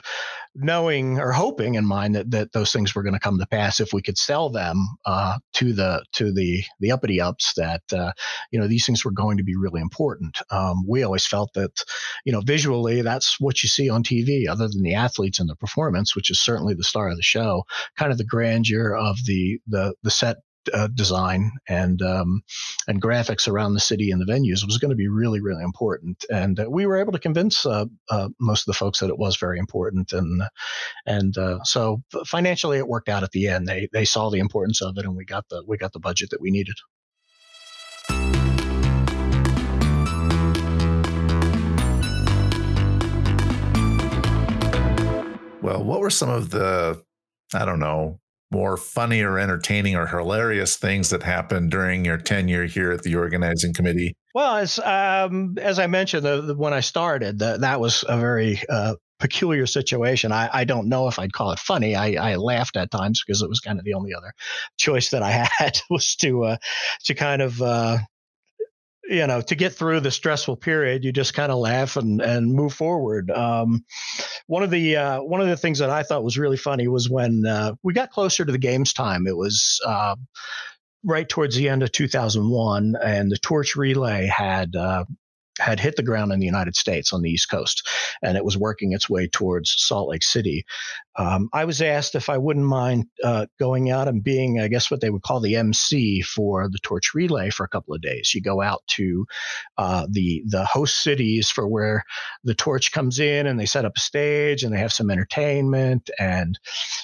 knowing 0.55 1.19
or 1.19 1.31
hoping 1.31 1.75
in 1.75 1.85
mind 1.85 2.15
that, 2.15 2.31
that 2.31 2.53
those 2.53 2.71
things 2.71 2.95
were 2.95 3.03
going 3.03 3.13
to 3.13 3.19
come 3.19 3.37
to 3.37 3.45
pass 3.47 3.79
if 3.79 3.91
we 3.91 4.01
could 4.01 4.17
sell 4.17 4.49
them 4.49 4.87
uh, 5.05 5.37
to 5.53 5.73
the 5.73 6.03
to 6.13 6.31
the 6.31 6.63
the 6.79 6.91
uppity 6.91 7.19
ups 7.19 7.53
that 7.55 7.81
uh, 7.91 8.11
you 8.51 8.59
know 8.59 8.67
these 8.67 8.85
things 8.85 9.03
were 9.03 9.11
going 9.11 9.37
to 9.37 9.43
be 9.43 9.55
really 9.55 9.81
important. 9.81 10.39
Um, 10.49 10.85
we 10.87 11.03
always 11.03 11.25
felt 11.25 11.53
that 11.53 11.83
you 12.23 12.31
know 12.31 12.41
visually 12.41 13.01
that's 13.01 13.39
what 13.39 13.63
you 13.63 13.69
see 13.69 13.89
on 13.89 14.03
TV, 14.03 14.47
other 14.47 14.67
than 14.67 14.83
the 14.83 14.95
athletes 14.95 15.39
and 15.39 15.49
the 15.49 15.55
performance, 15.55 16.15
which 16.15 16.29
is 16.29 16.39
certainly 16.39 16.73
the 16.73 16.83
star 16.83 17.09
of 17.09 17.17
the 17.17 17.23
show. 17.23 17.63
Kind 17.97 18.11
of 18.11 18.17
the 18.17 18.25
grandeur 18.25 18.95
of 18.95 19.17
the 19.25 19.59
the 19.67 19.93
the 20.03 20.11
set 20.11 20.37
uh, 20.73 20.87
design 20.87 21.51
and 21.67 22.01
um, 22.01 22.41
and 22.87 23.01
graphics 23.01 23.47
around 23.47 23.73
the 23.73 23.79
city 23.79 24.11
and 24.11 24.21
the 24.21 24.31
venues 24.31 24.65
was 24.65 24.77
going 24.77 24.89
to 24.89 24.95
be 24.95 25.07
really 25.07 25.41
really 25.41 25.63
important. 25.63 26.25
And 26.31 26.59
uh, 26.59 26.65
we 26.69 26.85
were 26.85 26.97
able 26.97 27.11
to 27.11 27.19
convince 27.19 27.65
uh, 27.65 27.85
uh 28.09 28.29
most 28.39 28.61
of 28.61 28.65
the 28.67 28.77
folks 28.77 28.99
that 28.99 29.09
it 29.09 29.17
was 29.17 29.37
very 29.37 29.59
important 29.59 30.11
and 30.13 30.43
and 31.05 31.37
uh, 31.37 31.59
so 31.63 32.01
financially 32.25 32.77
it 32.77 32.87
worked 32.87 33.09
out 33.09 33.23
at 33.23 33.31
the 33.31 33.47
end. 33.47 33.67
They 33.67 33.87
they 33.93 34.05
saw 34.05 34.29
the 34.29 34.39
importance 34.39 34.81
of 34.81 34.97
it 34.97 35.05
and 35.05 35.15
we 35.15 35.25
got 35.25 35.47
the 35.49 35.63
we 35.67 35.77
got 35.77 35.93
the 35.93 35.99
budget 35.99 36.29
that 36.31 36.41
we 36.41 36.51
needed. 36.51 36.75
Well 45.61 45.83
what 45.83 45.99
were 45.99 46.11
some 46.11 46.29
of 46.29 46.51
the 46.51 47.03
i 47.53 47.65
don't 47.65 47.79
know 47.79 48.19
more 48.51 48.77
funny 48.77 49.21
or 49.21 49.39
entertaining 49.39 49.95
or 49.95 50.07
hilarious 50.07 50.77
things 50.77 51.09
that 51.09 51.23
happened 51.23 51.71
during 51.71 52.05
your 52.05 52.17
tenure 52.17 52.65
here 52.65 52.91
at 52.91 53.03
the 53.03 53.15
organizing 53.15 53.73
committee? 53.73 54.15
Well, 54.33 54.57
as 54.57 54.79
um, 54.79 55.57
as 55.59 55.79
I 55.79 55.87
mentioned, 55.87 56.25
the, 56.25 56.41
the, 56.41 56.55
when 56.55 56.73
I 56.73 56.81
started, 56.81 57.39
the, 57.39 57.57
that 57.59 57.79
was 57.79 58.03
a 58.07 58.17
very 58.17 58.61
uh, 58.69 58.95
peculiar 59.19 59.65
situation. 59.65 60.31
I, 60.31 60.49
I, 60.51 60.63
don't 60.65 60.89
know 60.89 61.07
if 61.07 61.19
I'd 61.19 61.33
call 61.33 61.51
it 61.51 61.59
funny. 61.59 61.95
I, 61.95 62.31
I, 62.31 62.35
laughed 62.35 62.75
at 62.75 62.91
times 62.91 63.23
because 63.25 63.41
it 63.41 63.49
was 63.49 63.61
kind 63.61 63.79
of 63.79 63.85
the 63.85 63.93
only 63.93 64.13
other 64.13 64.33
choice 64.77 65.11
that 65.11 65.23
I 65.23 65.31
had 65.57 65.79
was 65.89 66.15
to 66.17 66.43
uh, 66.43 66.57
to 67.05 67.13
kind 67.13 67.41
of 67.41 67.61
uh, 67.61 67.99
you 69.07 69.25
know 69.27 69.41
to 69.41 69.55
get 69.55 69.73
through 69.73 69.99
the 69.99 70.11
stressful 70.11 70.55
period 70.55 71.03
you 71.03 71.11
just 71.11 71.33
kind 71.33 71.51
of 71.51 71.57
laugh 71.57 71.95
and 71.97 72.21
and 72.21 72.53
move 72.53 72.73
forward. 72.73 73.31
Um, 73.31 73.85
one 74.47 74.63
of 74.63 74.71
the 74.71 74.95
uh, 74.95 75.21
one 75.21 75.41
of 75.41 75.47
the 75.47 75.57
things 75.57 75.79
that 75.79 75.89
i 75.89 76.03
thought 76.03 76.23
was 76.23 76.37
really 76.37 76.57
funny 76.57 76.87
was 76.87 77.09
when 77.09 77.45
uh, 77.45 77.73
we 77.83 77.93
got 77.93 78.11
closer 78.11 78.45
to 78.45 78.51
the 78.51 78.57
games 78.57 78.93
time. 78.93 79.27
It 79.27 79.37
was 79.37 79.79
uh, 79.85 80.15
right 81.03 81.27
towards 81.27 81.55
the 81.55 81.69
end 81.69 81.83
of 81.83 81.91
2001 81.91 82.95
and 83.01 83.31
the 83.31 83.37
torch 83.37 83.75
relay 83.75 84.25
had 84.25 84.75
uh, 84.75 85.05
had 85.59 85.79
hit 85.79 85.95
the 85.95 86.03
ground 86.03 86.31
in 86.31 86.39
the 86.39 86.45
United 86.45 86.75
States 86.75 87.13
on 87.13 87.21
the 87.21 87.29
East 87.29 87.49
Coast, 87.49 87.87
and 88.21 88.35
it 88.35 88.43
was 88.43 88.57
working 88.57 88.91
its 88.91 89.09
way 89.09 89.27
towards 89.27 89.73
Salt 89.77 90.09
Lake 90.09 90.23
City. 90.23 90.65
Um, 91.17 91.49
I 91.53 91.63
was 91.63 91.81
asked 91.81 92.13
if 92.15 92.29
I 92.29 92.37
wouldn't 92.37 92.65
mind 92.65 93.05
uh, 93.23 93.45
going 93.57 93.89
out 93.89 94.09
and 94.09 94.21
being, 94.21 94.59
I 94.59 94.67
guess, 94.67 94.91
what 94.91 94.99
they 94.99 95.09
would 95.09 95.21
call 95.21 95.39
the 95.39 95.55
MC 95.55 96.21
for 96.21 96.67
the 96.67 96.79
torch 96.79 97.13
relay 97.13 97.49
for 97.51 97.63
a 97.63 97.69
couple 97.69 97.95
of 97.95 98.01
days. 98.01 98.33
You 98.33 98.41
go 98.41 98.61
out 98.61 98.81
to 98.87 99.25
uh, 99.77 100.07
the 100.09 100.43
the 100.47 100.65
host 100.65 101.01
cities 101.01 101.49
for 101.49 101.67
where 101.67 102.03
the 102.43 102.55
torch 102.55 102.91
comes 102.91 103.19
in, 103.19 103.47
and 103.47 103.57
they 103.57 103.65
set 103.65 103.85
up 103.85 103.93
a 103.95 104.01
stage, 104.01 104.63
and 104.63 104.73
they 104.73 104.79
have 104.79 104.93
some 104.93 105.09
entertainment, 105.09 106.09
and 106.19 106.59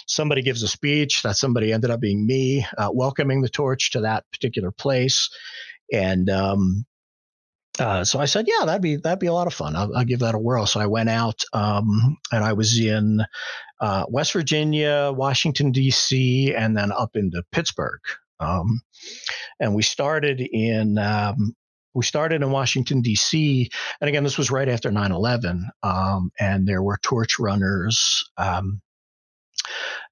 somebody 0.08 0.42
gives 0.42 0.62
a 0.62 0.68
speech. 0.68 1.24
That 1.24 1.38
somebody 1.38 1.72
ended 1.72 1.90
up 1.90 2.02
being 2.02 2.26
me, 2.26 2.66
uh, 2.78 2.90
welcoming 2.94 3.42
the 3.42 3.50
torch 3.50 3.92
to 3.92 4.02
that 4.02 4.26
particular 4.34 4.72
place, 4.72 5.30
and 5.94 6.30
um, 6.30 6.86
uh, 7.80 8.04
so 8.04 8.20
I 8.20 8.26
said, 8.26 8.46
yeah, 8.48 8.66
that'd 8.66 8.82
be 8.82 8.98
that'd 8.98 9.20
be 9.20 9.28
a 9.28 9.34
lot 9.34 9.48
of 9.48 9.54
fun. 9.54 9.76
I'll, 9.76 9.96
I'll 9.96 10.06
give 10.06 10.20
that 10.20 10.36
a 10.36 10.40
whirl. 10.40 10.66
So 10.66 10.80
I 10.80 10.88
went 10.88 11.10
out 11.10 11.44
um, 11.54 12.18
and 12.32 12.44
I 12.44 12.54
was 12.54 12.78
in 12.80 13.22
uh, 13.80 14.06
West 14.10 14.34
Virginia, 14.34 15.12
Washington 15.16 15.72
D.C., 15.72 16.54
and 16.54 16.76
then 16.78 16.92
up 16.92 17.16
into 17.16 17.44
Pittsburgh. 17.52 18.02
Um, 18.40 18.82
and 19.60 19.74
we 19.74 19.84
started 19.84 20.42
in 20.42 20.98
um, 20.98 21.56
we 21.94 22.04
started 22.04 22.42
in 22.42 22.52
Washington 22.52 23.02
D.C. 23.02 23.70
And 24.02 24.08
again, 24.10 24.24
this 24.24 24.38
was 24.38 24.52
right 24.52 24.68
after 24.68 24.90
9/11, 24.92 25.62
um, 25.84 26.32
and 26.40 26.68
there 26.68 26.84
were 26.84 26.98
torch 27.02 27.40
runners. 27.40 28.30
Um, 28.38 28.82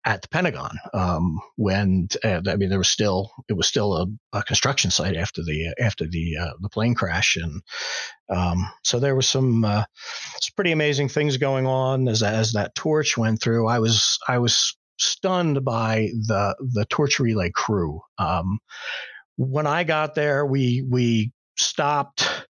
at 0.06 0.22
the 0.22 0.28
Pentagon 0.30 0.78
um, 0.94 1.40
when 1.58 2.08
uh, 2.24 2.42
I 2.48 2.56
mean 2.56 2.70
there 2.70 2.78
was 2.78 2.90
still 2.90 3.32
it 3.50 3.54
was 3.54 3.68
still 3.68 3.96
a, 3.96 4.08
a 4.38 4.44
construction 4.44 4.92
site 4.92 5.18
after 5.18 5.44
the 5.44 5.74
after 5.80 6.06
the 6.08 6.38
uh, 6.38 6.54
the 6.62 6.70
plane 6.70 6.96
crash 6.96 7.36
and 7.36 7.62
um, 8.30 8.70
so 8.84 9.00
there 9.00 9.16
was 9.16 9.28
some 9.28 9.66
uh, 9.66 9.84
some 10.42 10.54
pretty 10.56 10.72
amazing 10.72 11.10
things 11.10 11.38
going 11.38 11.66
on 11.66 12.08
as 12.08 12.24
as 12.24 12.54
that 12.54 12.76
torch 12.76 13.18
went 13.18 13.42
through. 13.42 13.68
I 13.68 13.80
was 13.80 14.18
I 14.28 14.38
was 14.38 14.76
stunned 14.98 15.64
by 15.66 16.10
the 16.28 16.56
the 16.74 16.86
torch 16.86 17.20
relay 17.20 17.52
crew. 17.52 18.02
Um, 18.18 18.60
when 19.38 19.68
I 19.68 19.84
got 19.84 20.16
there, 20.16 20.46
we 20.46 20.86
we 20.90 21.32
stopped 21.58 22.46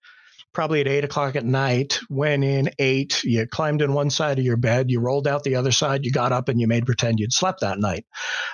probably 0.58 0.82
at 0.82 0.88
eight 0.88 1.04
o'clock 1.04 1.36
at 1.36 1.46
night, 1.46 2.00
went 2.10 2.44
in, 2.44 2.68
ate, 2.80 3.24
you 3.24 3.46
climbed 3.46 3.80
in 3.84 3.94
one 3.94 4.10
side 4.10 4.40
of 4.40 4.44
your 4.44 4.58
bed, 4.58 4.90
you 4.90 5.00
rolled 5.00 5.28
out 5.28 5.44
the 5.44 5.54
other 5.54 5.72
side, 5.72 6.04
you 6.04 6.12
got 6.12 6.32
up 6.32 6.50
and 6.50 6.60
you 6.60 6.66
made 6.66 6.84
pretend 6.84 7.20
you'd 7.20 7.32
slept 7.32 7.62
that 7.62 7.78
night. 7.78 8.08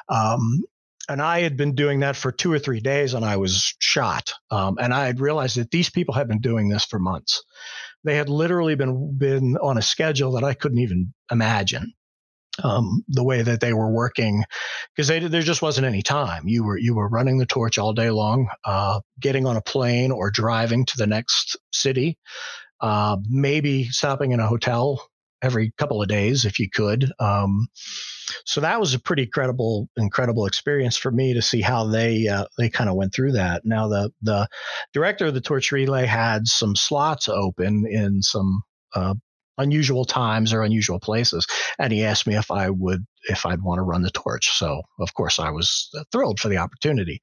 Um, 0.10 0.64
and 1.08 1.22
I 1.22 1.40
had 1.40 1.56
been 1.56 1.76
doing 1.76 2.02
that 2.02 2.18
for 2.18 2.30
two 2.30 2.52
or 2.52 2.60
three 2.60 2.82
days 2.82 3.14
and 3.14 3.24
I 3.24 3.38
was 3.38 3.74
shot. 3.80 4.34
Um, 4.52 4.76
and 4.82 4.94
I 4.94 5.06
had 5.06 5.22
realized 5.22 5.56
that 5.56 5.72
these 5.72 5.90
people 5.90 6.14
had 6.14 6.28
been 6.28 6.42
doing 6.42 6.68
this 6.68 6.84
for 6.84 7.00
months. 7.00 7.42
They 8.04 8.18
had 8.18 8.28
literally 8.28 8.76
been 8.76 9.18
been 9.18 9.56
on 9.56 9.78
a 9.78 9.82
schedule 9.82 10.34
that 10.34 10.44
I 10.44 10.56
couldn't 10.56 10.80
even 10.80 11.14
imagine 11.32 11.94
um, 12.62 13.04
the 13.08 13.24
way 13.24 13.42
that 13.42 13.62
they 13.62 13.74
were 13.74 13.92
working 13.92 14.44
because 14.96 15.08
there 15.08 15.42
just 15.42 15.62
wasn't 15.62 15.88
any 15.88 16.02
time. 16.02 16.48
You 16.48 16.64
were 16.64 16.78
you 16.78 16.96
were 16.96 17.08
running 17.08 17.38
the 17.38 17.46
torch 17.46 17.78
all 17.78 17.94
day 17.94 18.10
long, 18.12 18.50
uh, 18.64 19.00
getting 19.20 19.46
on 19.48 19.56
a 19.56 19.62
plane 19.62 20.12
or 20.12 20.30
driving 20.30 20.86
to 20.86 20.98
the 20.98 21.08
next 21.08 21.58
city, 21.72 22.18
uh, 22.82 23.18
maybe 23.28 23.86
stopping 23.86 24.32
in 24.32 24.40
a 24.40 24.48
hotel 24.48 25.08
every 25.42 25.74
couple 25.78 26.02
of 26.02 26.08
days 26.08 26.46
if 26.46 26.60
you 26.60 26.70
could. 26.70 27.12
Um, 27.20 27.68
so 28.46 28.62
that 28.62 28.80
was 28.80 28.94
a 28.94 29.00
pretty 29.00 29.24
incredible 29.24 29.90
incredible 29.98 30.46
experience 30.46 30.96
for 30.96 31.12
me 31.12 31.34
to 31.34 31.42
see 31.42 31.62
how 31.62 31.86
they 31.88 32.28
uh, 32.28 32.46
they 32.58 32.70
kind 32.70 32.90
of 32.90 32.96
went 32.96 33.14
through 33.14 33.34
that. 33.34 33.64
Now 33.66 33.88
the 33.88 34.12
the 34.22 34.48
director 34.94 35.26
of 35.26 35.34
the 35.34 35.42
torch 35.42 35.72
relay 35.72 36.06
had 36.06 36.48
some 36.48 36.76
slots 36.76 37.28
open 37.28 37.86
in 37.88 38.22
some 38.22 38.62
uh, 38.96 39.16
unusual 39.58 40.06
times 40.06 40.54
or 40.54 40.64
unusual 40.64 41.00
places. 41.00 41.46
And 41.80 41.94
he 41.94 42.04
asked 42.04 42.28
me 42.28 42.36
if 42.36 42.52
I 42.52 42.70
would, 42.70 43.06
if 43.30 43.46
I'd 43.46 43.62
want 43.62 43.80
to 43.80 43.84
run 43.84 44.02
the 44.02 44.12
torch. 44.12 44.52
So, 44.58 44.82
of 45.00 45.14
course, 45.14 45.40
I 45.40 45.50
was 45.50 45.90
thrilled 46.12 46.40
for 46.40 46.50
the 46.50 46.58
opportunity. 46.58 47.22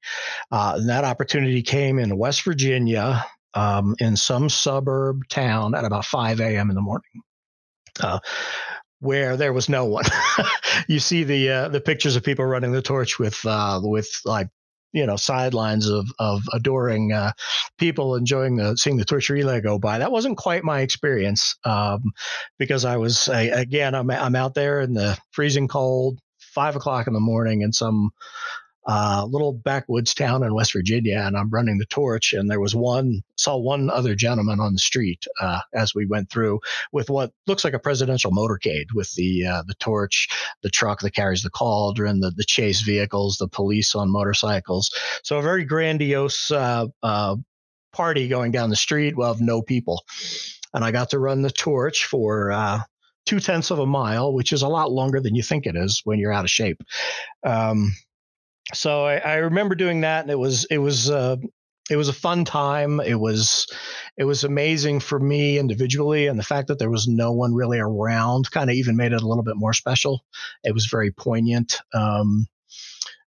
Uh, 0.51 0.73
and 0.77 0.89
that 0.89 1.03
opportunity 1.03 1.61
came 1.61 1.99
in 1.99 2.17
West 2.17 2.43
Virginia 2.43 3.25
um, 3.53 3.95
in 3.99 4.15
some 4.15 4.49
suburb 4.49 5.27
town 5.29 5.75
at 5.75 5.85
about 5.85 6.05
5 6.05 6.39
a.m. 6.39 6.69
in 6.69 6.75
the 6.75 6.81
morning. 6.81 7.21
Uh, 7.99 8.19
where 8.99 9.35
there 9.35 9.51
was 9.51 9.67
no 9.67 9.83
one. 9.85 10.05
you 10.87 10.99
see 10.99 11.23
the 11.23 11.49
uh, 11.49 11.67
the 11.67 11.81
pictures 11.81 12.15
of 12.15 12.23
people 12.23 12.45
running 12.45 12.71
the 12.71 12.81
torch 12.81 13.19
with 13.19 13.43
uh, 13.45 13.81
with 13.83 14.07
like 14.25 14.47
you 14.93 15.05
know 15.05 15.15
sidelines 15.15 15.89
of 15.89 16.07
of 16.19 16.41
adoring 16.53 17.11
uh, 17.11 17.31
people 17.77 18.15
enjoying 18.15 18.57
the 18.57 18.75
seeing 18.77 18.97
the 18.97 19.05
torch 19.05 19.29
relay 19.29 19.61
go 19.61 19.79
by. 19.79 19.99
That 19.99 20.11
wasn't 20.11 20.37
quite 20.37 20.63
my 20.63 20.81
experience 20.81 21.55
um, 21.63 22.11
because 22.57 22.85
I 22.85 22.97
was 22.97 23.29
I, 23.29 23.43
again 23.43 23.95
I'm 23.95 24.09
I'm 24.09 24.35
out 24.35 24.53
there 24.53 24.81
in 24.81 24.93
the 24.93 25.17
freezing 25.31 25.67
cold, 25.67 26.19
five 26.39 26.75
o'clock 26.75 27.07
in 27.07 27.13
the 27.13 27.19
morning 27.19 27.61
in 27.61 27.71
some 27.71 28.11
uh, 28.87 29.25
little 29.29 29.53
backwoods 29.53 30.13
town 30.13 30.43
in 30.43 30.53
West 30.53 30.73
Virginia, 30.73 31.19
and 31.19 31.37
I'm 31.37 31.49
running 31.49 31.77
the 31.77 31.85
torch. 31.85 32.33
And 32.33 32.49
there 32.49 32.59
was 32.59 32.75
one 32.75 33.21
saw 33.35 33.57
one 33.57 33.89
other 33.89 34.15
gentleman 34.15 34.59
on 34.59 34.73
the 34.73 34.79
street 34.79 35.25
uh, 35.39 35.59
as 35.73 35.93
we 35.93 36.05
went 36.05 36.29
through 36.29 36.59
with 36.91 37.09
what 37.09 37.31
looks 37.47 37.63
like 37.63 37.73
a 37.73 37.79
presidential 37.79 38.31
motorcade 38.31 38.87
with 38.93 39.13
the 39.15 39.45
uh, 39.45 39.63
the 39.67 39.75
torch, 39.75 40.29
the 40.63 40.69
truck 40.69 41.01
that 41.01 41.13
carries 41.13 41.43
the 41.43 41.49
cauldron, 41.49 42.19
the 42.19 42.31
the 42.31 42.43
chase 42.43 42.81
vehicles, 42.81 43.37
the 43.37 43.47
police 43.47 43.93
on 43.95 44.11
motorcycles. 44.11 44.89
So 45.23 45.37
a 45.37 45.43
very 45.43 45.63
grandiose 45.65 46.49
uh, 46.51 46.87
uh, 47.03 47.35
party 47.93 48.27
going 48.27 48.51
down 48.51 48.69
the 48.69 48.75
street 48.75 49.13
of 49.19 49.41
no 49.41 49.61
people. 49.61 50.03
And 50.73 50.83
I 50.83 50.91
got 50.91 51.09
to 51.09 51.19
run 51.19 51.41
the 51.41 51.51
torch 51.51 52.05
for 52.05 52.51
uh, 52.51 52.79
two 53.25 53.39
tenths 53.39 53.71
of 53.71 53.79
a 53.79 53.85
mile, 53.85 54.33
which 54.33 54.53
is 54.53 54.61
a 54.61 54.67
lot 54.67 54.91
longer 54.91 55.19
than 55.19 55.35
you 55.35 55.43
think 55.43 55.65
it 55.65 55.75
is 55.75 56.01
when 56.05 56.19
you're 56.19 56.33
out 56.33 56.45
of 56.45 56.49
shape. 56.49 56.81
Um, 57.43 57.93
so 58.73 59.05
I, 59.05 59.17
I, 59.17 59.35
remember 59.35 59.75
doing 59.75 60.01
that, 60.01 60.21
and 60.21 60.31
it 60.31 60.39
was 60.39 60.65
it 60.65 60.77
was 60.77 61.09
uh, 61.09 61.37
it 61.89 61.97
was 61.97 62.09
a 62.09 62.13
fun 62.13 62.45
time. 62.45 62.99
It 62.99 63.19
was 63.19 63.67
it 64.17 64.23
was 64.23 64.43
amazing 64.43 64.99
for 64.99 65.19
me 65.19 65.57
individually, 65.59 66.27
and 66.27 66.39
the 66.39 66.43
fact 66.43 66.67
that 66.67 66.79
there 66.79 66.89
was 66.89 67.07
no 67.07 67.31
one 67.31 67.53
really 67.53 67.79
around 67.79 68.49
kind 68.51 68.69
of 68.69 68.75
even 68.75 68.95
made 68.95 69.13
it 69.13 69.21
a 69.21 69.27
little 69.27 69.43
bit 69.43 69.57
more 69.57 69.73
special. 69.73 70.23
It 70.63 70.73
was 70.73 70.85
very 70.85 71.11
poignant. 71.11 71.81
Um, 71.93 72.47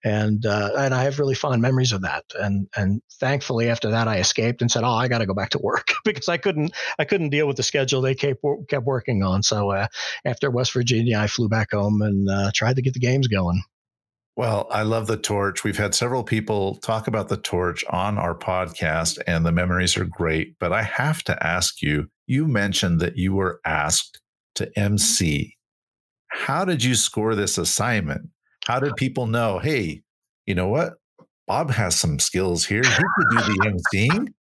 and 0.06 0.46
uh, 0.46 0.70
and 0.78 0.94
I 0.94 1.04
have 1.04 1.18
really 1.18 1.34
fond 1.34 1.64
memories 1.64 1.92
of 1.92 2.04
that. 2.04 2.24
And 2.40 2.68
and 2.76 3.02
thankfully, 3.14 3.70
after 3.70 3.90
that, 3.90 4.08
I 4.08 4.20
escaped 4.20 4.62
and 4.62 4.70
said, 4.70 4.84
"Oh, 4.84 4.92
I 4.92 5.08
got 5.08 5.18
to 5.18 5.26
go 5.26 5.34
back 5.34 5.50
to 5.50 5.60
work," 5.60 5.94
because 6.06 6.30
I 6.30 6.38
couldn't 6.38 6.74
I 7.00 7.06
couldn't 7.06 7.30
deal 7.30 7.48
with 7.48 7.58
the 7.58 7.64
schedule 7.64 8.02
they 8.02 8.14
kept 8.14 8.44
kept 8.70 8.86
working 8.86 9.24
on. 9.24 9.42
So 9.42 9.72
uh, 9.72 9.88
after 10.24 10.52
West 10.52 10.74
Virginia, 10.74 11.18
I 11.18 11.26
flew 11.28 11.50
back 11.50 11.72
home 11.72 12.04
and 12.04 12.30
uh, 12.30 12.52
tried 12.54 12.76
to 12.76 12.84
get 12.84 12.94
the 12.94 13.00
games 13.00 13.28
going. 13.28 13.64
Well, 14.38 14.68
I 14.70 14.82
love 14.82 15.08
the 15.08 15.16
torch. 15.16 15.64
We've 15.64 15.78
had 15.78 15.96
several 15.96 16.24
people 16.24 16.76
talk 16.78 17.08
about 17.08 17.30
the 17.30 17.38
torch 17.38 17.86
on 17.90 18.18
our 18.18 18.36
podcast, 18.36 19.18
and 19.28 19.46
the 19.46 19.52
memories 19.52 19.96
are 19.96 20.06
great. 20.06 20.60
But 20.60 20.74
I 20.74 20.84
have 20.84 21.24
to 21.24 21.46
ask 21.46 21.82
you 21.82 22.08
you 22.28 22.46
mentioned 22.46 23.00
that 23.00 23.18
you 23.18 23.34
were 23.34 23.62
asked 23.66 24.20
to 24.56 24.70
MC. 24.78 25.56
How 26.28 26.66
did 26.66 26.84
you 26.84 26.96
score 26.96 27.34
this 27.34 27.58
assignment? 27.58 28.30
How 28.66 28.80
did 28.80 28.96
people 28.98 29.28
know, 29.28 29.60
hey, 29.60 30.02
you 30.46 30.56
know 30.56 30.68
what? 30.68 30.96
Bob 31.48 31.72
has 31.72 31.96
some 31.96 32.20
skills 32.20 32.66
here. 32.66 32.84
He 32.84 32.90
could 32.90 33.30
do 33.30 33.38
the 33.38 33.80
MCing. 33.94 34.28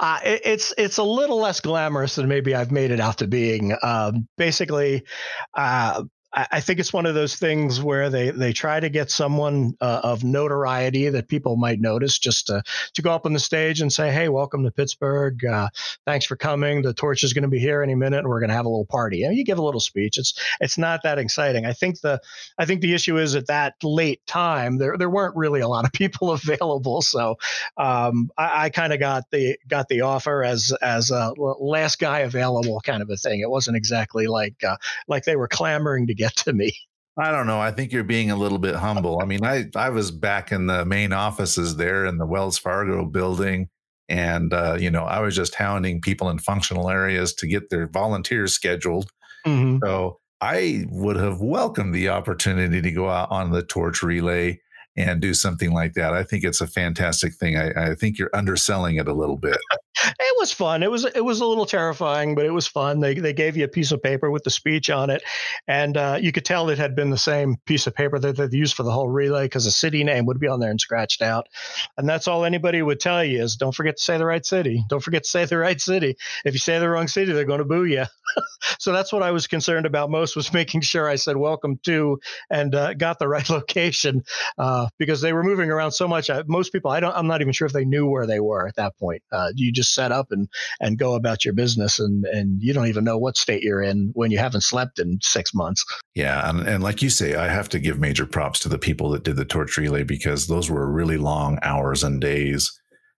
Uh, 0.00 0.18
it, 0.24 0.40
it's 0.46 0.72
it's 0.78 0.96
a 0.96 1.02
little 1.02 1.38
less 1.38 1.60
glamorous 1.60 2.14
than 2.14 2.26
maybe 2.26 2.54
I've 2.54 2.72
made 2.72 2.90
it 2.90 3.00
out 3.00 3.18
to 3.18 3.26
being. 3.26 3.76
Um, 3.82 4.26
basically, 4.38 5.04
uh, 5.52 6.04
I, 6.32 6.60
think 6.60 6.78
it's 6.78 6.92
one 6.92 7.06
of 7.06 7.14
those 7.14 7.36
things 7.36 7.80
where 7.80 8.10
they 8.10 8.30
they 8.30 8.52
try 8.52 8.80
to 8.80 8.90
get 8.90 9.10
someone 9.10 9.74
uh, 9.80 10.00
of 10.04 10.24
notoriety 10.24 11.08
that 11.08 11.26
people 11.26 11.56
might 11.56 11.80
notice 11.80 12.18
just 12.18 12.48
to 12.48 12.62
to 12.94 13.02
go 13.02 13.12
up 13.12 13.24
on 13.24 13.32
the 13.32 13.38
stage 13.38 13.80
and 13.80 13.90
say, 13.90 14.12
"Hey, 14.12 14.28
welcome 14.28 14.62
to 14.64 14.70
Pittsburgh. 14.70 15.42
Uh, 15.44 15.68
thanks 16.04 16.26
for 16.26 16.36
coming. 16.36 16.82
The 16.82 16.92
torch 16.92 17.24
is 17.24 17.32
going 17.32 17.42
to 17.42 17.48
be 17.48 17.58
here 17.58 17.82
any 17.82 17.94
minute, 17.94 18.18
and 18.18 18.28
we're 18.28 18.40
going 18.40 18.50
to 18.50 18.56
have 18.56 18.66
a 18.66 18.68
little 18.68 18.84
party." 18.84 19.22
And 19.22 19.36
you 19.36 19.44
give 19.44 19.58
a 19.58 19.62
little 19.62 19.80
speech. 19.80 20.18
It's 20.18 20.38
it's 20.60 20.76
not 20.76 21.02
that 21.02 21.18
exciting. 21.18 21.64
I 21.64 21.72
think 21.72 22.02
the 22.02 22.20
I 22.58 22.66
think 22.66 22.82
the 22.82 22.92
issue 22.92 23.16
is 23.16 23.34
at 23.34 23.46
that 23.46 23.74
late 23.82 24.20
time 24.26 24.76
there 24.76 24.98
there 24.98 25.10
weren't 25.10 25.36
really 25.36 25.60
a 25.60 25.68
lot 25.68 25.86
of 25.86 25.92
people 25.94 26.32
available, 26.32 27.00
so 27.00 27.36
um, 27.78 28.30
I, 28.36 28.64
I 28.64 28.70
kind 28.70 28.92
of 28.92 29.00
got 29.00 29.30
the 29.30 29.58
got 29.66 29.88
the 29.88 30.02
offer 30.02 30.44
as 30.44 30.74
as 30.82 31.10
a 31.10 31.32
last 31.38 31.98
guy 31.98 32.18
available 32.20 32.80
kind 32.80 33.02
of 33.02 33.08
a 33.08 33.16
thing. 33.16 33.40
It 33.40 33.50
wasn't 33.50 33.78
exactly 33.78 34.26
like 34.26 34.62
uh, 34.62 34.76
like 35.08 35.24
they 35.24 35.36
were 35.36 35.48
clamoring 35.48 36.06
to 36.08 36.17
get 36.18 36.36
to 36.36 36.52
me. 36.52 36.72
I 37.18 37.32
don't 37.32 37.46
know. 37.48 37.60
I 37.60 37.72
think 37.72 37.90
you're 37.90 38.04
being 38.04 38.30
a 38.30 38.36
little 38.36 38.58
bit 38.58 38.76
humble. 38.76 39.20
I 39.20 39.24
mean, 39.24 39.44
I 39.44 39.66
I 39.74 39.88
was 39.88 40.10
back 40.10 40.52
in 40.52 40.66
the 40.66 40.84
main 40.84 41.12
offices 41.12 41.76
there 41.76 42.06
in 42.06 42.18
the 42.18 42.26
Wells 42.26 42.58
Fargo 42.58 43.04
building, 43.04 43.68
and 44.08 44.52
uh, 44.52 44.76
you 44.78 44.90
know, 44.90 45.04
I 45.04 45.18
was 45.20 45.34
just 45.34 45.56
hounding 45.56 46.00
people 46.00 46.30
in 46.30 46.38
functional 46.38 46.90
areas 46.90 47.34
to 47.34 47.48
get 47.48 47.70
their 47.70 47.88
volunteers 47.88 48.54
scheduled. 48.54 49.10
Mm-hmm. 49.44 49.78
So 49.84 50.20
I 50.40 50.84
would 50.90 51.16
have 51.16 51.40
welcomed 51.40 51.94
the 51.94 52.08
opportunity 52.10 52.80
to 52.80 52.92
go 52.92 53.08
out 53.08 53.30
on 53.32 53.50
the 53.50 53.62
torch 53.62 54.02
relay 54.02 54.60
and 54.96 55.20
do 55.20 55.34
something 55.34 55.72
like 55.72 55.94
that. 55.94 56.12
I 56.12 56.22
think 56.22 56.44
it's 56.44 56.60
a 56.60 56.66
fantastic 56.66 57.34
thing. 57.34 57.56
I, 57.56 57.90
I 57.90 57.94
think 57.94 58.18
you're 58.18 58.34
underselling 58.34 58.96
it 58.96 59.08
a 59.08 59.12
little 59.12 59.36
bit. 59.36 59.58
It 60.04 60.36
was 60.38 60.52
fun. 60.52 60.82
It 60.82 60.90
was 60.90 61.04
it 61.04 61.24
was 61.24 61.40
a 61.40 61.46
little 61.46 61.66
terrifying, 61.66 62.34
but 62.34 62.46
it 62.46 62.52
was 62.52 62.66
fun. 62.66 63.00
They 63.00 63.14
they 63.14 63.32
gave 63.32 63.56
you 63.56 63.64
a 63.64 63.68
piece 63.68 63.92
of 63.92 64.02
paper 64.02 64.30
with 64.30 64.44
the 64.44 64.50
speech 64.50 64.90
on 64.90 65.10
it, 65.10 65.22
and 65.66 65.96
uh, 65.96 66.18
you 66.20 66.32
could 66.32 66.44
tell 66.44 66.68
it 66.70 66.78
had 66.78 66.94
been 66.94 67.10
the 67.10 67.18
same 67.18 67.56
piece 67.66 67.86
of 67.86 67.94
paper 67.94 68.18
that 68.18 68.36
they'd 68.36 68.52
used 68.52 68.74
for 68.74 68.82
the 68.82 68.92
whole 68.92 69.08
relay 69.08 69.44
because 69.44 69.64
the 69.64 69.70
city 69.70 70.04
name 70.04 70.26
would 70.26 70.40
be 70.40 70.48
on 70.48 70.60
there 70.60 70.70
and 70.70 70.80
scratched 70.80 71.22
out. 71.22 71.48
And 71.96 72.08
that's 72.08 72.28
all 72.28 72.44
anybody 72.44 72.82
would 72.82 73.00
tell 73.00 73.24
you 73.24 73.42
is 73.42 73.56
don't 73.56 73.74
forget 73.74 73.96
to 73.96 74.02
say 74.02 74.18
the 74.18 74.26
right 74.26 74.44
city. 74.44 74.84
Don't 74.88 75.02
forget 75.02 75.24
to 75.24 75.30
say 75.30 75.44
the 75.44 75.58
right 75.58 75.80
city. 75.80 76.16
If 76.44 76.54
you 76.54 76.60
say 76.60 76.78
the 76.78 76.88
wrong 76.88 77.08
city, 77.08 77.32
they're 77.32 77.44
going 77.44 77.58
to 77.58 77.64
boo 77.64 77.84
you. 77.84 78.04
so 78.78 78.92
that's 78.92 79.12
what 79.12 79.22
I 79.22 79.30
was 79.30 79.46
concerned 79.46 79.86
about 79.86 80.10
most 80.10 80.36
was 80.36 80.52
making 80.52 80.82
sure 80.82 81.08
I 81.08 81.16
said 81.16 81.36
welcome 81.36 81.78
to 81.84 82.20
and 82.50 82.74
uh, 82.74 82.94
got 82.94 83.18
the 83.18 83.28
right 83.38 83.48
location 83.48 84.22
uh, 84.58 84.88
because 84.98 85.20
they 85.20 85.32
were 85.32 85.44
moving 85.44 85.70
around 85.70 85.92
so 85.92 86.08
much. 86.08 86.30
I, 86.30 86.42
most 86.46 86.72
people, 86.72 86.90
I 86.90 87.00
don't, 87.00 87.14
I'm 87.14 87.26
not 87.26 87.40
even 87.40 87.52
sure 87.52 87.66
if 87.66 87.72
they 87.72 87.84
knew 87.84 88.06
where 88.06 88.26
they 88.26 88.40
were 88.40 88.66
at 88.66 88.76
that 88.76 88.96
point. 88.98 89.22
Uh, 89.32 89.50
you 89.54 89.72
just 89.72 89.87
set 89.88 90.12
up 90.12 90.28
and 90.30 90.48
and 90.80 90.98
go 90.98 91.14
about 91.14 91.44
your 91.44 91.54
business, 91.54 91.98
and 91.98 92.24
and 92.26 92.62
you 92.62 92.72
don't 92.72 92.88
even 92.88 93.04
know 93.04 93.18
what 93.18 93.36
state 93.36 93.62
you're 93.62 93.82
in 93.82 94.10
when 94.14 94.30
you 94.30 94.38
haven't 94.38 94.62
slept 94.62 94.98
in 94.98 95.18
six 95.22 95.54
months. 95.54 95.84
Yeah, 96.14 96.48
and, 96.48 96.66
and 96.66 96.82
like 96.82 97.02
you 97.02 97.10
say, 97.10 97.34
I 97.34 97.48
have 97.48 97.68
to 97.70 97.78
give 97.78 97.98
major 97.98 98.26
props 98.26 98.58
to 98.60 98.68
the 98.68 98.78
people 98.78 99.10
that 99.10 99.24
did 99.24 99.36
the 99.36 99.44
torch 99.44 99.76
relay 99.76 100.04
because 100.04 100.46
those 100.46 100.70
were 100.70 100.90
really 100.90 101.18
long 101.18 101.58
hours 101.62 102.02
and 102.02 102.20
days. 102.20 102.72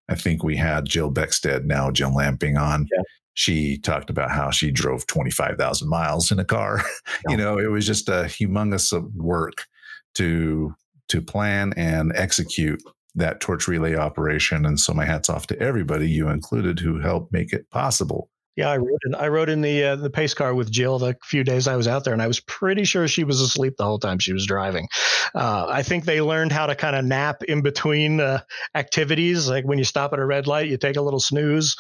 I 0.08 0.16
think 0.16 0.42
we 0.42 0.56
had 0.56 0.86
Jill 0.86 1.12
Beckstead, 1.12 1.64
now 1.64 1.90
Jill 1.90 2.14
Lamping 2.14 2.56
on. 2.56 2.86
Yeah 2.92 3.02
she 3.34 3.78
talked 3.78 4.10
about 4.10 4.30
how 4.30 4.50
she 4.50 4.70
drove 4.70 5.06
25,000 5.06 5.88
miles 5.88 6.30
in 6.30 6.38
a 6.38 6.44
car. 6.44 6.82
you 7.28 7.36
know, 7.36 7.58
it 7.58 7.70
was 7.70 7.86
just 7.86 8.08
a 8.08 8.24
humongous 8.24 8.92
uh, 8.92 9.00
work 9.14 9.64
to 10.16 10.74
to 11.08 11.20
plan 11.20 11.72
and 11.76 12.12
execute 12.14 12.80
that 13.14 13.40
torch 13.40 13.68
relay 13.68 13.96
operation. 13.96 14.64
And 14.66 14.78
so 14.78 14.92
my 14.92 15.04
hats 15.04 15.28
off 15.28 15.46
to 15.48 15.58
everybody, 15.60 16.08
you 16.08 16.28
included, 16.28 16.78
who 16.78 17.00
helped 17.00 17.32
make 17.32 17.52
it 17.52 17.68
possible. 17.70 18.30
Yeah, 18.56 18.68
I 18.68 18.76
rode 18.78 19.00
in, 19.06 19.14
I 19.14 19.28
rode 19.28 19.48
in 19.48 19.60
the 19.62 19.84
uh, 19.84 19.96
the 19.96 20.10
pace 20.10 20.34
car 20.34 20.54
with 20.54 20.70
Jill 20.70 20.98
the 20.98 21.16
few 21.22 21.44
days 21.44 21.68
I 21.68 21.76
was 21.76 21.86
out 21.86 22.04
there, 22.04 22.12
and 22.12 22.20
I 22.20 22.26
was 22.26 22.40
pretty 22.40 22.84
sure 22.84 23.06
she 23.06 23.24
was 23.24 23.40
asleep 23.40 23.76
the 23.78 23.84
whole 23.84 23.98
time 23.98 24.18
she 24.18 24.32
was 24.32 24.44
driving. 24.44 24.88
Uh, 25.34 25.66
I 25.68 25.82
think 25.82 26.04
they 26.04 26.20
learned 26.20 26.50
how 26.50 26.66
to 26.66 26.74
kind 26.74 26.96
of 26.96 27.04
nap 27.04 27.44
in 27.44 27.62
between 27.62 28.20
uh, 28.20 28.40
activities, 28.74 29.48
like 29.48 29.64
when 29.64 29.78
you 29.78 29.84
stop 29.84 30.12
at 30.12 30.18
a 30.18 30.26
red 30.26 30.46
light, 30.46 30.68
you 30.68 30.76
take 30.76 30.96
a 30.96 31.00
little 31.00 31.20
snooze. 31.20 31.76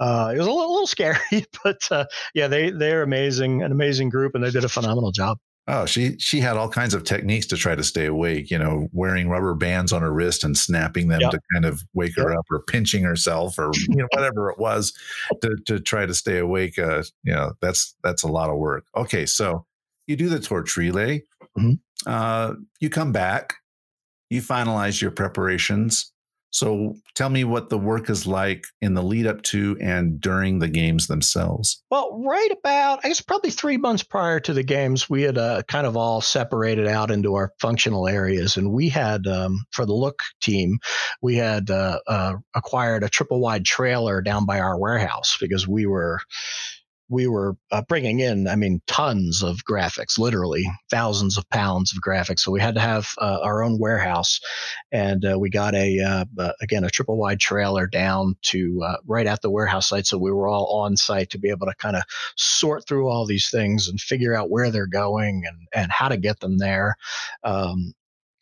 Uh, 0.00 0.32
it 0.34 0.38
was 0.38 0.46
a 0.46 0.50
little, 0.50 0.70
a 0.70 0.72
little 0.72 0.86
scary, 0.86 1.18
but 1.64 1.82
uh, 1.90 2.06
yeah, 2.34 2.46
they 2.46 2.70
they're 2.70 3.02
amazing, 3.02 3.62
an 3.62 3.72
amazing 3.72 4.08
group, 4.08 4.34
and 4.34 4.44
they 4.44 4.50
did 4.50 4.64
a 4.64 4.70
phenomenal 4.70 5.10
job. 5.10 5.36
Oh, 5.68 5.86
she 5.86 6.18
she 6.18 6.40
had 6.40 6.56
all 6.56 6.68
kinds 6.68 6.92
of 6.92 7.04
techniques 7.04 7.46
to 7.46 7.56
try 7.56 7.76
to 7.76 7.84
stay 7.84 8.06
awake. 8.06 8.50
You 8.50 8.58
know, 8.58 8.88
wearing 8.92 9.28
rubber 9.28 9.54
bands 9.54 9.92
on 9.92 10.02
her 10.02 10.12
wrist 10.12 10.42
and 10.42 10.58
snapping 10.58 11.06
them 11.06 11.20
yep. 11.20 11.30
to 11.30 11.40
kind 11.52 11.64
of 11.64 11.84
wake 11.94 12.16
yep. 12.16 12.26
her 12.26 12.34
up, 12.34 12.46
or 12.50 12.60
pinching 12.64 13.04
herself, 13.04 13.58
or 13.58 13.70
you 13.88 13.96
know 13.96 14.08
whatever 14.12 14.50
it 14.50 14.58
was 14.58 14.92
to 15.40 15.56
to 15.66 15.78
try 15.78 16.04
to 16.04 16.14
stay 16.14 16.38
awake. 16.38 16.78
Uh, 16.78 17.04
you 17.22 17.32
know, 17.32 17.52
that's 17.60 17.94
that's 18.02 18.24
a 18.24 18.28
lot 18.28 18.50
of 18.50 18.56
work. 18.56 18.86
Okay, 18.96 19.24
so 19.24 19.64
you 20.08 20.16
do 20.16 20.28
the 20.28 20.40
torch 20.40 20.76
relay. 20.76 21.22
Mm-hmm. 21.56 21.74
Uh, 22.06 22.54
you 22.80 22.90
come 22.90 23.12
back. 23.12 23.54
You 24.30 24.42
finalize 24.42 25.00
your 25.00 25.10
preparations. 25.12 26.12
So 26.52 26.96
tell 27.14 27.30
me 27.30 27.44
what 27.44 27.70
the 27.70 27.78
work 27.78 28.10
is 28.10 28.26
like 28.26 28.66
in 28.82 28.92
the 28.92 29.02
lead 29.02 29.26
up 29.26 29.42
to 29.42 29.76
and 29.80 30.20
during 30.20 30.58
the 30.58 30.68
games 30.68 31.06
themselves. 31.06 31.82
Well, 31.90 32.22
right 32.24 32.50
about, 32.50 33.00
I 33.02 33.08
guess 33.08 33.22
probably 33.22 33.50
three 33.50 33.78
months 33.78 34.02
prior 34.02 34.38
to 34.40 34.52
the 34.52 34.62
games, 34.62 35.08
we 35.08 35.22
had 35.22 35.38
uh, 35.38 35.62
kind 35.62 35.86
of 35.86 35.96
all 35.96 36.20
separated 36.20 36.86
out 36.86 37.10
into 37.10 37.34
our 37.34 37.52
functional 37.58 38.06
areas. 38.06 38.58
And 38.58 38.70
we 38.70 38.90
had, 38.90 39.26
um, 39.26 39.64
for 39.70 39.86
the 39.86 39.94
look 39.94 40.22
team, 40.42 40.78
we 41.22 41.36
had 41.36 41.70
uh, 41.70 42.00
uh, 42.06 42.34
acquired 42.54 43.02
a 43.02 43.08
triple 43.08 43.40
wide 43.40 43.64
trailer 43.64 44.20
down 44.20 44.44
by 44.44 44.60
our 44.60 44.78
warehouse 44.78 45.38
because 45.40 45.66
we 45.66 45.86
were 45.86 46.20
we 47.12 47.26
were 47.26 47.56
uh, 47.70 47.82
bringing 47.88 48.20
in, 48.20 48.48
I 48.48 48.56
mean, 48.56 48.80
tons 48.86 49.42
of 49.42 49.58
graphics, 49.70 50.18
literally 50.18 50.64
thousands 50.90 51.36
of 51.36 51.48
pounds 51.50 51.92
of 51.94 52.02
graphics. 52.02 52.40
So 52.40 52.50
we 52.50 52.60
had 52.60 52.74
to 52.74 52.80
have 52.80 53.10
uh, 53.18 53.38
our 53.42 53.62
own 53.62 53.78
warehouse, 53.78 54.40
and 54.90 55.24
uh, 55.24 55.38
we 55.38 55.50
got 55.50 55.74
a 55.74 56.00
uh, 56.00 56.24
uh, 56.38 56.52
again 56.62 56.84
a 56.84 56.90
triple 56.90 57.18
wide 57.18 57.38
trailer 57.38 57.86
down 57.86 58.36
to 58.42 58.82
uh, 58.84 58.96
right 59.06 59.26
at 59.26 59.42
the 59.42 59.50
warehouse 59.50 59.90
site. 59.90 60.06
So 60.06 60.16
we 60.16 60.32
were 60.32 60.48
all 60.48 60.80
on 60.82 60.96
site 60.96 61.28
to 61.30 61.38
be 61.38 61.50
able 61.50 61.66
to 61.66 61.74
kind 61.74 61.96
of 61.96 62.02
sort 62.36 62.88
through 62.88 63.08
all 63.08 63.26
these 63.26 63.50
things 63.50 63.88
and 63.88 64.00
figure 64.00 64.34
out 64.34 64.50
where 64.50 64.70
they're 64.70 64.86
going 64.86 65.42
and 65.46 65.68
and 65.74 65.92
how 65.92 66.08
to 66.08 66.16
get 66.16 66.40
them 66.40 66.56
there. 66.56 66.96
Um, 67.44 67.92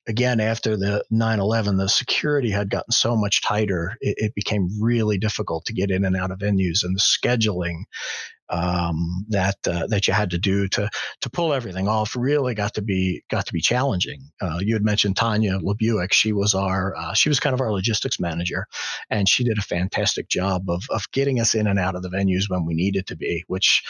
again, 0.07 0.41
after 0.41 0.77
the 0.77 1.05
9 1.11 1.41
11, 1.41 1.77
the 1.77 1.89
security 1.89 2.51
had 2.51 2.71
gotten 2.71 2.93
so 2.93 3.17
much 3.17 3.43
tighter, 3.43 3.97
it, 4.01 4.15
it, 4.19 4.35
became 4.35 4.69
really 4.81 5.19
difficult 5.19 5.65
to 5.67 5.73
get 5.73 5.91
in 5.91 6.05
and 6.05 6.17
out 6.17 6.31
of 6.31 6.39
venues. 6.39 6.83
And 6.83 6.97
the 6.97 7.01
scheduling 7.01 7.85
um, 8.51 9.25
that 9.29 9.57
uh, 9.67 9.87
that 9.87 10.07
you 10.07 10.15
had 10.15 10.31
to 10.31 10.39
do 10.39 10.69
to 10.69 10.91
to 11.21 11.31
pull 11.31 11.53
everything 11.53 11.89
off 11.89 12.17
really 12.17 12.55
got 12.55 12.75
to 12.75 12.83
be 12.83 13.23
got 13.31 13.47
to 13.47 13.53
be 13.53 13.61
challenging. 13.61 14.31
Uh, 14.41 14.59
you 14.61 14.75
had 14.75 14.85
mentioned 14.85 15.17
Tanya 15.17 15.59
Lebuick; 15.59 16.13
she 16.13 16.33
was 16.33 16.55
our 16.55 16.95
uh, 16.97 17.15
she 17.15 17.29
was 17.29 17.41
kind 17.41 17.55
of 17.55 17.61
our 17.61 17.73
logistics 17.73 18.19
manager, 18.19 18.67
and 19.09 19.29
she 19.29 19.45
did 19.45 19.59
a 19.59 19.63
fantastic 19.63 20.29
job 20.29 20.69
of 20.69 20.83
of 20.91 21.11
getting 21.13 21.41
us 21.41 21.55
in 21.55 21.67
and 21.67 21.79
out 21.79 21.95
of 21.95 22.03
the 22.03 22.11
venues 22.11 22.49
when 22.49 22.67
we 22.67 22.75
needed 22.75 23.07
to 23.07 23.17
be. 23.17 23.45
Which, 23.47 23.83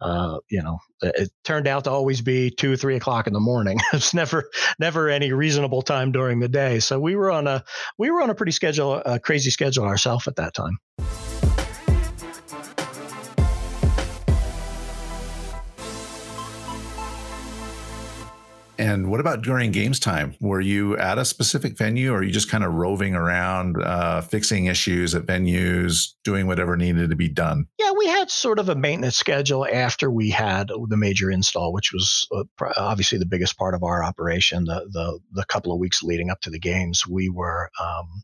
uh, 0.00 0.38
you 0.50 0.62
know, 0.62 0.78
it 1.02 1.30
turned 1.44 1.68
out 1.68 1.84
to 1.84 1.90
always 1.90 2.20
be 2.20 2.50
two 2.50 2.76
three 2.76 2.96
o'clock 2.96 3.26
in 3.26 3.32
the 3.32 3.40
morning. 3.40 3.78
it's 3.92 4.14
never 4.14 4.50
never 4.78 5.08
any 5.08 5.32
reasonable 5.32 5.82
time 5.82 6.12
during 6.12 6.40
the 6.40 6.48
day. 6.48 6.80
So 6.80 6.98
we 6.98 7.14
were 7.14 7.30
on 7.30 7.46
a 7.46 7.64
we 7.98 8.10
were 8.10 8.20
on 8.20 8.30
a 8.30 8.34
pretty 8.34 8.52
schedule 8.52 9.00
a 9.04 9.20
crazy 9.20 9.50
schedule 9.50 9.84
ourselves 9.84 10.26
at 10.26 10.36
that 10.36 10.54
time. 10.54 10.78
And 18.78 19.10
what 19.10 19.18
about 19.18 19.42
during 19.42 19.72
games 19.72 19.98
time? 19.98 20.36
Were 20.40 20.60
you 20.60 20.96
at 20.96 21.18
a 21.18 21.24
specific 21.24 21.76
venue 21.76 22.12
or 22.12 22.18
are 22.18 22.22
you 22.22 22.30
just 22.30 22.48
kind 22.48 22.62
of 22.62 22.72
roving 22.74 23.14
around, 23.14 23.82
uh, 23.82 24.20
fixing 24.20 24.66
issues 24.66 25.16
at 25.16 25.26
venues, 25.26 26.12
doing 26.22 26.46
whatever 26.46 26.76
needed 26.76 27.10
to 27.10 27.16
be 27.16 27.28
done? 27.28 27.66
Yeah, 27.78 27.90
we 27.98 28.06
had 28.06 28.30
sort 28.30 28.60
of 28.60 28.68
a 28.68 28.76
maintenance 28.76 29.16
schedule 29.16 29.66
after 29.66 30.10
we 30.10 30.30
had 30.30 30.68
the 30.68 30.96
major 30.96 31.28
install, 31.28 31.72
which 31.72 31.92
was 31.92 32.28
uh, 32.32 32.44
obviously 32.76 33.18
the 33.18 33.26
biggest 33.26 33.58
part 33.58 33.74
of 33.74 33.82
our 33.82 34.04
operation. 34.04 34.64
The, 34.64 34.86
the, 34.92 35.18
the 35.32 35.44
couple 35.46 35.72
of 35.72 35.80
weeks 35.80 36.02
leading 36.04 36.30
up 36.30 36.40
to 36.42 36.50
the 36.50 36.60
games, 36.60 37.04
we 37.04 37.28
were 37.28 37.70
um, 37.80 38.22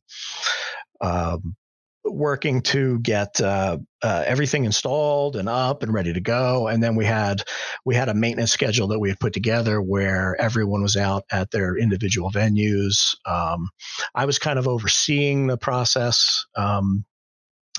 um, 1.01 1.57
working 2.05 2.61
to 2.63 2.99
get 3.01 3.41
uh, 3.41 3.79
uh, 4.03 4.25
everything 4.27 4.65
installed 4.65 5.37
and 5.37 5.49
up 5.49 5.83
and 5.83 5.93
ready 5.93 6.13
to 6.13 6.21
go 6.21 6.69
and 6.69 6.83
then 6.83 6.97
we 6.97 7.05
had 7.05 7.43
we 7.85 7.95
had 7.95 8.09
a 8.09 8.15
maintenance 8.15 8.53
schedule 8.53 8.89
that 8.89 9.01
we 9.01 9.09
had 9.09 9.19
put 9.19 9.33
together 9.33 9.81
where 9.81 10.39
everyone 10.41 10.83
was 10.83 10.97
out 10.97 11.25
at 11.33 11.51
their 11.51 11.77
individual 11.77 12.31
venues. 12.31 13.15
Um, 13.27 13.69
i 14.15 14.27
was 14.27 14.39
kind 14.39 14.59
of 14.59 14.69
overseeing 14.69 15.47
the 15.47 15.57
process 15.57 16.45
um, 16.57 17.05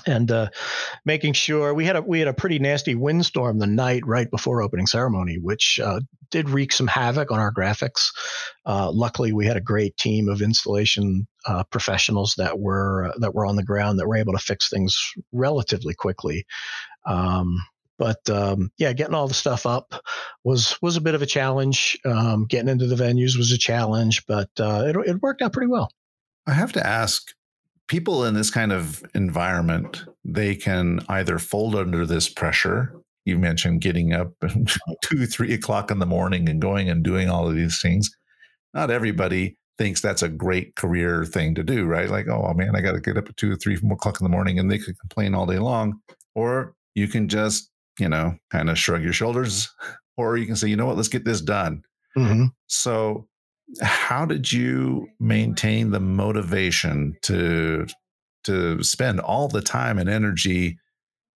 and 0.06 0.30
uh, 0.30 0.48
making 1.04 1.32
sure 1.32 1.74
we 1.74 1.84
had 1.84 1.96
a 1.96 2.02
we 2.02 2.18
had 2.18 2.28
a 2.28 2.34
pretty 2.34 2.58
nasty 2.58 2.94
windstorm 2.94 3.58
the 3.58 3.66
night 3.66 4.06
right 4.06 4.30
before 4.30 4.62
opening 4.62 4.86
ceremony, 4.86 5.38
which 5.40 5.80
uh, 5.82 6.00
did 6.30 6.48
wreak 6.48 6.72
some 6.72 6.86
havoc 6.86 7.30
on 7.30 7.38
our 7.38 7.52
graphics. 7.52 8.08
Uh, 8.64 8.90
luckily, 8.90 9.32
we 9.32 9.46
had 9.46 9.56
a 9.56 9.60
great 9.60 9.96
team 9.96 10.28
of 10.28 10.42
installation 10.42 11.26
uh, 11.46 11.64
professionals 11.64 12.34
that 12.38 12.58
were 12.58 13.12
that 13.18 13.34
were 13.34 13.46
on 13.46 13.56
the 13.56 13.64
ground 13.64 13.98
that 13.98 14.06
were 14.06 14.16
able 14.16 14.32
to 14.32 14.38
fix 14.38 14.68
things 14.68 14.96
relatively 15.32 15.94
quickly. 15.94 16.46
Um, 17.04 17.56
but 17.98 18.28
um, 18.28 18.70
yeah, 18.78 18.92
getting 18.92 19.14
all 19.14 19.28
the 19.28 19.34
stuff 19.34 19.66
up 19.66 19.94
was 20.44 20.76
was 20.82 20.96
a 20.96 21.00
bit 21.00 21.14
of 21.14 21.22
a 21.22 21.26
challenge. 21.26 21.98
Um, 22.04 22.46
getting 22.46 22.68
into 22.68 22.86
the 22.86 23.02
venues 23.02 23.36
was 23.36 23.52
a 23.52 23.58
challenge, 23.58 24.26
but 24.26 24.50
uh, 24.60 24.84
it, 24.86 24.96
it 25.08 25.22
worked 25.22 25.42
out 25.42 25.52
pretty 25.52 25.68
well. 25.70 25.90
I 26.46 26.52
have 26.52 26.72
to 26.74 26.86
ask 26.86 27.22
people 27.88 28.24
in 28.24 28.34
this 28.34 28.50
kind 28.50 28.72
of 28.72 29.04
environment, 29.14 30.04
they 30.24 30.54
can 30.54 31.00
either 31.08 31.38
fold 31.38 31.74
under 31.74 32.06
this 32.06 32.28
pressure. 32.28 32.94
You 33.24 33.38
mentioned 33.38 33.80
getting 33.80 34.12
up 34.12 34.32
two, 35.02 35.26
three 35.26 35.54
o'clock 35.54 35.90
in 35.90 35.98
the 35.98 36.06
morning 36.06 36.48
and 36.48 36.60
going 36.60 36.88
and 36.88 37.02
doing 37.02 37.28
all 37.28 37.48
of 37.48 37.54
these 37.54 37.80
things. 37.80 38.10
Not 38.74 38.90
everybody 38.90 39.56
thinks 39.78 40.00
that's 40.00 40.22
a 40.22 40.28
great 40.28 40.74
career 40.76 41.24
thing 41.24 41.54
to 41.54 41.62
do, 41.62 41.84
right? 41.84 42.08
Like, 42.08 42.28
oh 42.28 42.52
man, 42.54 42.74
I 42.74 42.80
got 42.80 42.92
to 42.92 43.00
get 43.00 43.16
up 43.16 43.28
at 43.28 43.36
two 43.36 43.52
or 43.52 43.56
three 43.56 43.76
o'clock 43.90 44.20
in 44.20 44.24
the 44.24 44.30
morning, 44.30 44.58
and 44.58 44.70
they 44.70 44.78
could 44.78 44.98
complain 44.98 45.34
all 45.34 45.46
day 45.46 45.58
long. 45.58 46.00
Or 46.34 46.74
you 46.94 47.08
can 47.08 47.28
just, 47.28 47.70
you 47.98 48.08
know, 48.08 48.36
kind 48.50 48.70
of 48.70 48.78
shrug 48.78 49.02
your 49.02 49.12
shoulders, 49.12 49.72
or 50.16 50.36
you 50.36 50.46
can 50.46 50.56
say, 50.56 50.68
you 50.68 50.76
know 50.76 50.86
what, 50.86 50.96
let's 50.96 51.08
get 51.08 51.24
this 51.24 51.40
done. 51.40 51.82
Mm-hmm. 52.16 52.46
So, 52.66 53.28
how 53.82 54.24
did 54.24 54.52
you 54.52 55.08
maintain 55.18 55.90
the 55.90 56.00
motivation 56.00 57.16
to 57.22 57.86
to 58.44 58.82
spend 58.82 59.20
all 59.20 59.48
the 59.48 59.60
time 59.60 59.98
and 59.98 60.08
energy 60.08 60.78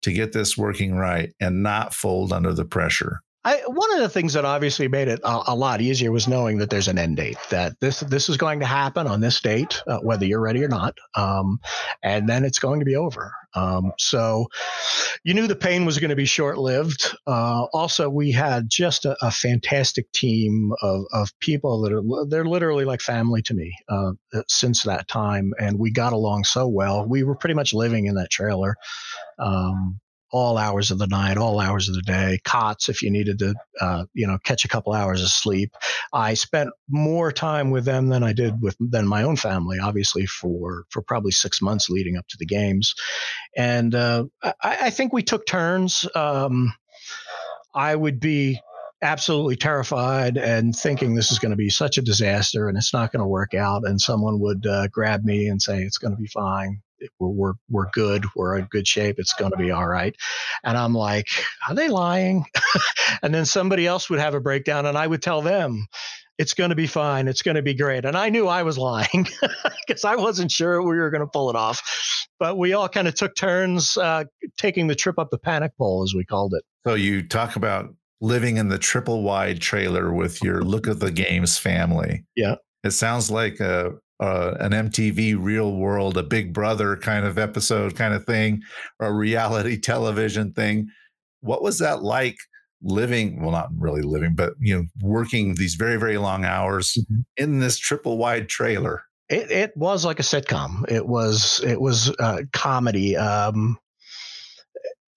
to 0.02 0.12
get 0.12 0.32
this 0.32 0.56
working 0.56 0.94
right 0.94 1.32
and 1.40 1.62
not 1.62 1.92
fold 1.92 2.32
under 2.32 2.52
the 2.52 2.64
pressure? 2.64 3.20
I, 3.42 3.62
one 3.66 3.92
of 3.94 4.00
the 4.00 4.08
things 4.10 4.34
that 4.34 4.44
obviously 4.44 4.86
made 4.88 5.08
it 5.08 5.20
a, 5.24 5.42
a, 5.48 5.54
lot 5.54 5.80
easier 5.80 6.12
was 6.12 6.28
knowing 6.28 6.58
that 6.58 6.68
there's 6.68 6.88
an 6.88 6.98
end 6.98 7.16
date. 7.16 7.38
That 7.48 7.80
this 7.80 8.00
this 8.00 8.28
is 8.28 8.36
going 8.36 8.60
to 8.60 8.66
happen 8.66 9.06
on 9.06 9.20
this 9.20 9.40
date, 9.40 9.82
uh, 9.86 9.98
whether 10.00 10.26
you're 10.26 10.40
ready 10.40 10.62
or 10.62 10.68
not, 10.68 10.98
um, 11.14 11.58
and 12.02 12.28
then 12.28 12.44
it's 12.44 12.58
going 12.58 12.80
to 12.80 12.84
be 12.84 12.96
over. 12.96 13.32
Um, 13.54 13.92
so 13.98 14.46
you 15.24 15.32
knew 15.32 15.46
the 15.46 15.56
pain 15.56 15.86
was 15.86 15.98
going 15.98 16.10
to 16.10 16.16
be 16.16 16.26
short 16.26 16.58
lived. 16.58 17.16
Uh, 17.26 17.64
also, 17.72 18.10
we 18.10 18.30
had 18.30 18.68
just 18.68 19.06
a, 19.06 19.16
a, 19.22 19.30
fantastic 19.30 20.12
team 20.12 20.72
of, 20.82 21.04
of 21.12 21.30
people 21.40 21.80
that 21.80 21.92
are 21.92 22.26
they're 22.28 22.44
literally 22.44 22.84
like 22.84 23.00
family 23.00 23.40
to 23.42 23.54
me 23.54 23.74
uh, 23.88 24.12
since 24.48 24.82
that 24.82 25.08
time, 25.08 25.52
and 25.58 25.78
we 25.78 25.90
got 25.90 26.12
along 26.12 26.44
so 26.44 26.68
well. 26.68 27.06
We 27.08 27.22
were 27.22 27.34
pretty 27.34 27.54
much 27.54 27.72
living 27.72 28.04
in 28.06 28.16
that 28.16 28.30
trailer. 28.30 28.76
Um, 29.38 29.98
all 30.32 30.58
hours 30.58 30.90
of 30.90 30.98
the 30.98 31.06
night, 31.06 31.36
all 31.36 31.60
hours 31.60 31.88
of 31.88 31.94
the 31.94 32.02
day, 32.02 32.38
cots 32.44 32.88
if 32.88 33.02
you 33.02 33.10
needed 33.10 33.38
to, 33.40 33.54
uh, 33.80 34.04
you 34.14 34.26
know, 34.26 34.38
catch 34.44 34.64
a 34.64 34.68
couple 34.68 34.92
hours 34.92 35.22
of 35.22 35.28
sleep. 35.28 35.74
I 36.12 36.34
spent 36.34 36.70
more 36.88 37.32
time 37.32 37.70
with 37.70 37.84
them 37.84 38.08
than 38.08 38.22
I 38.22 38.32
did 38.32 38.60
with 38.60 38.76
than 38.78 39.06
my 39.06 39.22
own 39.22 39.36
family, 39.36 39.78
obviously 39.78 40.26
for 40.26 40.84
for 40.90 41.02
probably 41.02 41.32
six 41.32 41.60
months 41.60 41.90
leading 41.90 42.16
up 42.16 42.26
to 42.28 42.36
the 42.38 42.46
games, 42.46 42.94
and 43.56 43.94
uh, 43.94 44.24
I, 44.42 44.52
I, 44.62 44.90
think 44.90 45.12
we 45.12 45.22
took 45.22 45.46
turns. 45.46 46.06
Um, 46.14 46.72
I 47.74 47.94
would 47.94 48.20
be 48.20 48.60
absolutely 49.02 49.56
terrified 49.56 50.36
and 50.36 50.76
thinking 50.76 51.14
this 51.14 51.32
is 51.32 51.38
going 51.38 51.50
to 51.50 51.56
be 51.56 51.70
such 51.70 51.96
a 51.96 52.02
disaster 52.02 52.68
and 52.68 52.76
it's 52.76 52.92
not 52.92 53.12
going 53.12 53.22
to 53.22 53.26
work 53.26 53.54
out, 53.54 53.82
and 53.84 54.00
someone 54.00 54.40
would 54.40 54.66
uh, 54.66 54.88
grab 54.88 55.24
me 55.24 55.48
and 55.48 55.60
say 55.60 55.82
it's 55.82 55.98
going 55.98 56.12
to 56.12 56.20
be 56.20 56.28
fine 56.28 56.82
we're, 57.18 57.28
we're, 57.28 57.52
we're 57.68 57.90
good. 57.92 58.24
We're 58.36 58.58
in 58.58 58.66
good 58.66 58.86
shape. 58.86 59.16
It's 59.18 59.32
going 59.34 59.52
to 59.52 59.56
be 59.56 59.70
all 59.70 59.86
right. 59.86 60.14
And 60.64 60.76
I'm 60.76 60.94
like, 60.94 61.26
are 61.68 61.74
they 61.74 61.88
lying? 61.88 62.44
and 63.22 63.34
then 63.34 63.46
somebody 63.46 63.86
else 63.86 64.10
would 64.10 64.20
have 64.20 64.34
a 64.34 64.40
breakdown 64.40 64.86
and 64.86 64.96
I 64.96 65.06
would 65.06 65.22
tell 65.22 65.42
them, 65.42 65.86
it's 66.40 66.54
going 66.54 66.70
to 66.70 66.76
be 66.76 66.86
fine. 66.86 67.28
It's 67.28 67.42
going 67.42 67.56
to 67.56 67.62
be 67.62 67.74
great. 67.74 68.06
And 68.06 68.16
I 68.16 68.30
knew 68.30 68.48
I 68.48 68.62
was 68.62 68.78
lying 68.78 69.28
because 69.86 70.06
I 70.06 70.16
wasn't 70.16 70.50
sure 70.50 70.80
we 70.80 70.96
were 70.96 71.10
going 71.10 71.20
to 71.20 71.26
pull 71.26 71.50
it 71.50 71.56
off. 71.56 71.82
But 72.38 72.56
we 72.56 72.72
all 72.72 72.88
kind 72.88 73.06
of 73.06 73.14
took 73.14 73.36
turns 73.36 73.98
uh, 73.98 74.24
taking 74.56 74.86
the 74.86 74.94
trip 74.94 75.18
up 75.18 75.30
the 75.30 75.36
panic 75.36 75.72
pole, 75.76 76.02
as 76.02 76.14
we 76.14 76.24
called 76.24 76.54
it. 76.54 76.64
So 76.86 76.94
you 76.94 77.22
talk 77.28 77.56
about 77.56 77.94
living 78.22 78.56
in 78.56 78.68
the 78.68 78.78
triple 78.78 79.22
wide 79.22 79.60
trailer 79.60 80.14
with 80.14 80.42
your 80.42 80.62
look 80.62 80.86
of 80.86 81.00
the 81.00 81.10
games 81.10 81.58
family. 81.58 82.24
Yeah. 82.34 82.54
It 82.84 82.92
sounds 82.92 83.30
like 83.30 83.60
a, 83.60 83.92
uh, 84.20 84.54
an 84.60 84.72
MTV 84.72 85.36
Real 85.38 85.74
World, 85.74 86.16
a 86.16 86.22
Big 86.22 86.52
Brother 86.52 86.96
kind 86.96 87.24
of 87.24 87.38
episode, 87.38 87.96
kind 87.96 88.14
of 88.14 88.24
thing, 88.24 88.62
or 88.98 89.08
a 89.08 89.12
reality 89.12 89.78
television 89.80 90.52
thing. 90.52 90.88
What 91.40 91.62
was 91.62 91.78
that 91.78 92.02
like 92.02 92.36
living? 92.82 93.40
Well, 93.40 93.50
not 93.50 93.70
really 93.76 94.02
living, 94.02 94.34
but 94.34 94.52
you 94.60 94.76
know, 94.76 94.84
working 95.00 95.54
these 95.54 95.74
very 95.74 95.96
very 95.96 96.18
long 96.18 96.44
hours 96.44 96.98
mm-hmm. 97.00 97.20
in 97.36 97.60
this 97.60 97.78
triple 97.78 98.18
wide 98.18 98.48
trailer. 98.48 99.02
It, 99.28 99.50
it 99.50 99.76
was 99.76 100.04
like 100.04 100.18
a 100.18 100.24
sitcom. 100.24 100.90
It 100.90 101.06
was 101.06 101.60
it 101.64 101.80
was 101.80 102.14
uh, 102.18 102.42
comedy. 102.52 103.16
Um, 103.16 103.78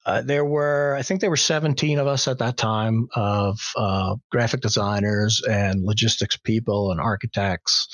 uh, 0.05 0.21
there 0.21 0.45
were, 0.45 0.95
I 0.97 1.01
think 1.01 1.21
there 1.21 1.29
were 1.29 1.37
17 1.37 1.97
of 1.97 2.07
us 2.07 2.27
at 2.27 2.39
that 2.39 2.57
time 2.57 3.07
of 3.15 3.59
uh, 3.77 4.15
graphic 4.31 4.61
designers 4.61 5.41
and 5.41 5.83
logistics 5.83 6.37
people 6.37 6.91
and 6.91 6.99
architects, 6.99 7.87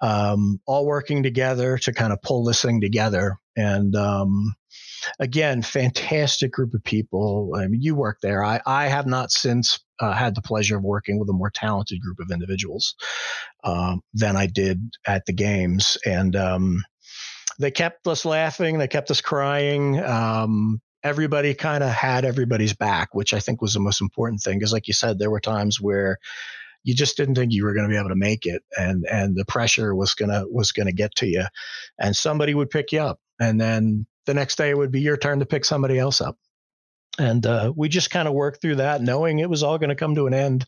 um, 0.00 0.60
all 0.66 0.86
working 0.86 1.22
together 1.22 1.76
to 1.78 1.92
kind 1.92 2.12
of 2.12 2.22
pull 2.22 2.44
this 2.44 2.62
thing 2.62 2.80
together. 2.80 3.36
And 3.56 3.94
um, 3.94 4.54
again, 5.20 5.62
fantastic 5.62 6.52
group 6.52 6.72
of 6.74 6.82
people. 6.84 7.52
I 7.56 7.66
mean, 7.66 7.82
you 7.82 7.94
work 7.94 8.18
there. 8.22 8.42
I, 8.42 8.60
I 8.64 8.86
have 8.86 9.06
not 9.06 9.30
since 9.30 9.78
uh, 10.00 10.12
had 10.12 10.34
the 10.34 10.42
pleasure 10.42 10.78
of 10.78 10.82
working 10.82 11.18
with 11.18 11.28
a 11.28 11.34
more 11.34 11.50
talented 11.50 12.00
group 12.00 12.18
of 12.18 12.30
individuals 12.30 12.94
um, 13.62 14.00
than 14.14 14.36
I 14.36 14.46
did 14.46 14.80
at 15.06 15.26
the 15.26 15.32
games. 15.34 15.98
And 16.06 16.34
um, 16.34 16.82
they 17.58 17.70
kept 17.70 18.06
us 18.06 18.24
laughing. 18.24 18.78
They 18.78 18.88
kept 18.88 19.10
us 19.10 19.20
crying. 19.20 20.02
Um, 20.02 20.80
everybody 21.02 21.54
kind 21.54 21.82
of 21.82 21.90
had 21.90 22.24
everybody's 22.24 22.74
back, 22.74 23.14
which 23.14 23.34
I 23.34 23.40
think 23.40 23.60
was 23.60 23.74
the 23.74 23.80
most 23.80 24.00
important 24.00 24.40
thing. 24.40 24.58
Because, 24.58 24.72
like 24.72 24.88
you 24.88 24.94
said, 24.94 25.18
there 25.18 25.30
were 25.30 25.40
times 25.40 25.80
where 25.80 26.18
you 26.84 26.94
just 26.94 27.16
didn't 27.16 27.36
think 27.36 27.52
you 27.52 27.64
were 27.64 27.74
going 27.74 27.86
to 27.86 27.92
be 27.92 27.98
able 27.98 28.08
to 28.08 28.14
make 28.16 28.46
it, 28.46 28.62
and 28.78 29.04
and 29.10 29.36
the 29.36 29.44
pressure 29.44 29.94
was 29.94 30.14
gonna 30.14 30.44
was 30.48 30.72
gonna 30.72 30.92
get 30.92 31.14
to 31.16 31.26
you, 31.26 31.44
and 31.98 32.16
somebody 32.16 32.54
would 32.54 32.70
pick 32.70 32.92
you 32.92 33.00
up, 33.00 33.20
and 33.40 33.60
then 33.60 34.06
the 34.26 34.34
next 34.34 34.56
day 34.56 34.70
it 34.70 34.76
would 34.76 34.92
be 34.92 35.00
your 35.00 35.16
turn 35.16 35.40
to 35.40 35.46
pick 35.46 35.64
somebody 35.64 35.98
else 35.98 36.20
up. 36.20 36.38
And 37.18 37.44
uh, 37.44 37.72
we 37.76 37.88
just 37.88 38.10
kind 38.10 38.26
of 38.26 38.34
worked 38.34 38.62
through 38.62 38.76
that, 38.76 39.02
knowing 39.02 39.38
it 39.38 39.50
was 39.50 39.62
all 39.62 39.78
going 39.78 39.90
to 39.90 39.96
come 39.96 40.14
to 40.14 40.26
an 40.26 40.34
end. 40.34 40.64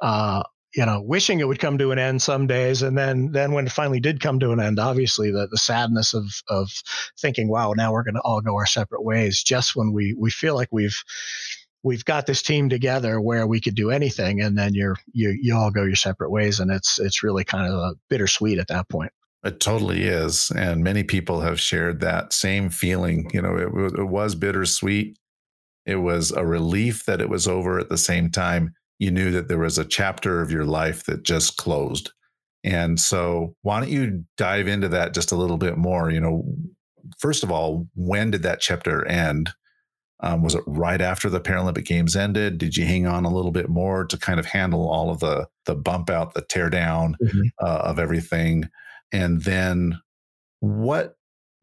Uh, 0.00 0.42
you 0.74 0.84
know, 0.84 1.00
wishing 1.00 1.40
it 1.40 1.48
would 1.48 1.58
come 1.58 1.78
to 1.78 1.92
an 1.92 1.98
end 1.98 2.20
some 2.20 2.46
days, 2.46 2.82
and 2.82 2.96
then 2.98 3.32
then 3.32 3.52
when 3.52 3.66
it 3.66 3.72
finally 3.72 4.00
did 4.00 4.20
come 4.20 4.38
to 4.40 4.52
an 4.52 4.60
end, 4.60 4.78
obviously 4.78 5.30
the 5.30 5.48
the 5.50 5.58
sadness 5.58 6.14
of 6.14 6.24
of 6.48 6.70
thinking, 7.18 7.48
wow, 7.48 7.72
now 7.72 7.92
we're 7.92 8.02
going 8.02 8.14
to 8.14 8.20
all 8.22 8.40
go 8.40 8.54
our 8.56 8.66
separate 8.66 9.04
ways. 9.04 9.42
Just 9.42 9.76
when 9.76 9.92
we 9.92 10.14
we 10.18 10.30
feel 10.30 10.54
like 10.54 10.68
we've 10.72 11.02
we've 11.82 12.04
got 12.04 12.26
this 12.26 12.42
team 12.42 12.68
together 12.68 13.20
where 13.20 13.46
we 13.46 13.60
could 13.60 13.74
do 13.74 13.90
anything, 13.90 14.40
and 14.40 14.58
then 14.58 14.74
you're 14.74 14.96
you 15.12 15.36
you 15.40 15.54
all 15.54 15.70
go 15.70 15.84
your 15.84 15.96
separate 15.96 16.30
ways, 16.30 16.60
and 16.60 16.70
it's 16.70 16.98
it's 16.98 17.22
really 17.22 17.44
kind 17.44 17.72
of 17.72 17.78
a 17.78 17.94
bittersweet 18.10 18.58
at 18.58 18.68
that 18.68 18.88
point. 18.88 19.12
It 19.44 19.60
totally 19.60 20.02
is, 20.02 20.50
and 20.56 20.82
many 20.82 21.04
people 21.04 21.40
have 21.40 21.60
shared 21.60 22.00
that 22.00 22.32
same 22.32 22.68
feeling. 22.68 23.30
You 23.32 23.42
know, 23.42 23.56
it, 23.56 24.00
it 24.00 24.08
was 24.08 24.34
bittersweet. 24.34 25.18
It 25.86 25.96
was 25.96 26.32
a 26.32 26.44
relief 26.44 27.04
that 27.06 27.20
it 27.20 27.28
was 27.28 27.46
over 27.46 27.78
at 27.78 27.88
the 27.88 27.98
same 27.98 28.30
time 28.30 28.74
you 28.98 29.10
knew 29.10 29.30
that 29.30 29.48
there 29.48 29.58
was 29.58 29.78
a 29.78 29.84
chapter 29.84 30.40
of 30.40 30.50
your 30.50 30.64
life 30.64 31.04
that 31.04 31.22
just 31.22 31.56
closed. 31.56 32.12
And 32.64 32.98
so, 32.98 33.54
why 33.62 33.80
don't 33.80 33.90
you 33.90 34.24
dive 34.36 34.66
into 34.66 34.88
that 34.88 35.14
just 35.14 35.32
a 35.32 35.36
little 35.36 35.58
bit 35.58 35.76
more? 35.76 36.10
You 36.10 36.20
know, 36.20 36.44
first 37.18 37.44
of 37.44 37.50
all, 37.52 37.86
when 37.94 38.30
did 38.30 38.42
that 38.42 38.60
chapter 38.60 39.06
end? 39.06 39.50
Um, 40.20 40.42
was 40.42 40.54
it 40.54 40.64
right 40.66 41.00
after 41.00 41.28
the 41.28 41.40
Paralympic 41.40 41.84
Games 41.84 42.16
ended? 42.16 42.58
Did 42.58 42.76
you 42.76 42.86
hang 42.86 43.06
on 43.06 43.24
a 43.24 43.32
little 43.32 43.52
bit 43.52 43.68
more 43.68 44.06
to 44.06 44.18
kind 44.18 44.40
of 44.40 44.46
handle 44.46 44.88
all 44.88 45.10
of 45.10 45.20
the 45.20 45.46
the 45.66 45.74
bump 45.74 46.10
out, 46.10 46.34
the 46.34 46.42
tear 46.42 46.70
down 46.70 47.16
mm-hmm. 47.22 47.40
uh, 47.64 47.82
of 47.84 47.98
everything? 47.98 48.68
And 49.12 49.42
then, 49.42 50.00
what 50.60 51.16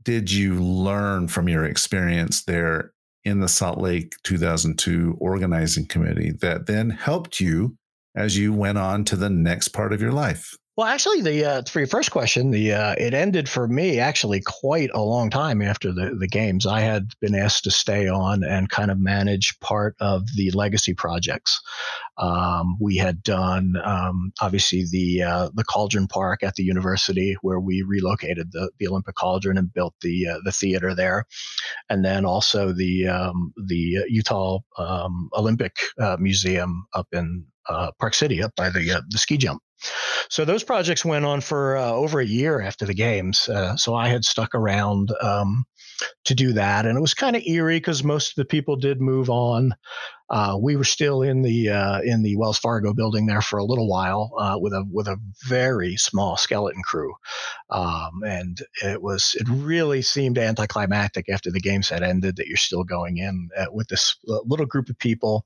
did 0.03 0.31
you 0.31 0.61
learn 0.61 1.27
from 1.27 1.49
your 1.49 1.65
experience 1.65 2.43
there 2.43 2.92
in 3.25 3.39
the 3.39 3.47
Salt 3.47 3.79
Lake 3.79 4.15
2002 4.23 5.17
organizing 5.19 5.85
committee 5.85 6.31
that 6.41 6.65
then 6.65 6.89
helped 6.89 7.39
you 7.39 7.77
as 8.15 8.37
you 8.37 8.53
went 8.53 8.77
on 8.77 9.03
to 9.05 9.15
the 9.15 9.29
next 9.29 9.69
part 9.69 9.93
of 9.93 10.01
your 10.01 10.11
life? 10.11 10.55
Well, 10.75 10.87
actually, 10.87 11.21
the 11.21 11.45
uh, 11.45 11.61
for 11.69 11.81
your 11.81 11.87
first 11.87 12.09
question, 12.09 12.49
the 12.49 12.73
uh, 12.73 12.95
it 12.97 13.13
ended 13.13 13.47
for 13.47 13.67
me 13.67 13.99
actually 13.99 14.41
quite 14.41 14.89
a 14.95 15.03
long 15.03 15.29
time 15.29 15.61
after 15.61 15.91
the 15.93 16.15
the 16.19 16.27
games. 16.27 16.65
I 16.65 16.79
had 16.79 17.09
been 17.21 17.35
asked 17.35 17.65
to 17.65 17.71
stay 17.71 18.07
on 18.07 18.43
and 18.43 18.67
kind 18.71 18.89
of 18.89 18.97
manage 18.97 19.59
part 19.59 19.95
of 19.99 20.23
the 20.35 20.49
legacy 20.49 20.95
projects. 20.95 21.61
Um, 22.17 22.75
we 22.81 22.97
had 22.97 23.21
done 23.21 23.75
um, 23.83 24.33
obviously 24.41 24.83
the 24.91 25.21
uh, 25.21 25.49
the 25.53 25.63
Cauldron 25.63 26.07
Park 26.07 26.41
at 26.41 26.55
the 26.55 26.63
university 26.63 27.37
where 27.43 27.59
we 27.59 27.83
relocated 27.83 28.51
the 28.51 28.71
the 28.79 28.87
Olympic 28.87 29.13
Cauldron 29.13 29.59
and 29.59 29.71
built 29.71 29.93
the 30.01 30.27
uh, 30.27 30.37
the 30.43 30.51
theater 30.51 30.95
there, 30.95 31.25
and 31.87 32.03
then 32.03 32.25
also 32.25 32.73
the 32.73 33.07
um, 33.07 33.53
the 33.67 34.05
Utah 34.09 34.57
um, 34.79 35.29
Olympic 35.37 35.75
uh, 35.99 36.17
Museum 36.19 36.87
up 36.95 37.05
in 37.11 37.45
uh, 37.69 37.91
Park 37.99 38.15
City, 38.15 38.41
up 38.41 38.55
by 38.55 38.71
the 38.71 39.03
the 39.07 39.19
ski 39.19 39.37
jump. 39.37 39.61
So 40.29 40.45
those 40.45 40.63
projects 40.63 41.05
went 41.05 41.25
on 41.25 41.41
for 41.41 41.77
uh, 41.77 41.91
over 41.91 42.19
a 42.19 42.25
year 42.25 42.61
after 42.61 42.85
the 42.85 42.93
games. 42.93 43.47
Uh, 43.47 43.75
so 43.75 43.95
I 43.95 44.07
had 44.07 44.25
stuck 44.25 44.55
around 44.55 45.11
um, 45.21 45.65
to 46.25 46.35
do 46.35 46.53
that, 46.53 46.85
and 46.85 46.97
it 46.97 47.01
was 47.01 47.13
kind 47.13 47.35
of 47.35 47.43
eerie 47.45 47.77
because 47.77 48.03
most 48.03 48.29
of 48.29 48.35
the 48.35 48.45
people 48.45 48.75
did 48.75 49.01
move 49.01 49.29
on. 49.29 49.75
Uh, 50.29 50.57
we 50.59 50.75
were 50.75 50.83
still 50.83 51.21
in 51.21 51.41
the 51.43 51.69
uh, 51.69 51.99
in 52.01 52.23
the 52.23 52.35
Wells 52.37 52.57
Fargo 52.57 52.93
building 52.93 53.27
there 53.27 53.41
for 53.41 53.59
a 53.59 53.63
little 53.63 53.87
while 53.87 54.33
uh, 54.39 54.57
with 54.59 54.73
a 54.73 54.83
with 54.89 55.07
a 55.07 55.17
very 55.47 55.95
small 55.97 56.37
skeleton 56.37 56.81
crew, 56.81 57.13
um, 57.69 58.23
and 58.25 58.57
it 58.83 59.01
was 59.01 59.35
it 59.39 59.47
really 59.49 60.01
seemed 60.01 60.37
anticlimactic 60.37 61.29
after 61.29 61.51
the 61.51 61.59
games 61.59 61.89
had 61.89 62.03
ended 62.03 62.37
that 62.37 62.47
you're 62.47 62.57
still 62.57 62.83
going 62.83 63.17
in 63.17 63.49
uh, 63.55 63.65
with 63.71 63.89
this 63.89 64.15
uh, 64.29 64.39
little 64.45 64.65
group 64.65 64.89
of 64.89 64.97
people. 64.97 65.45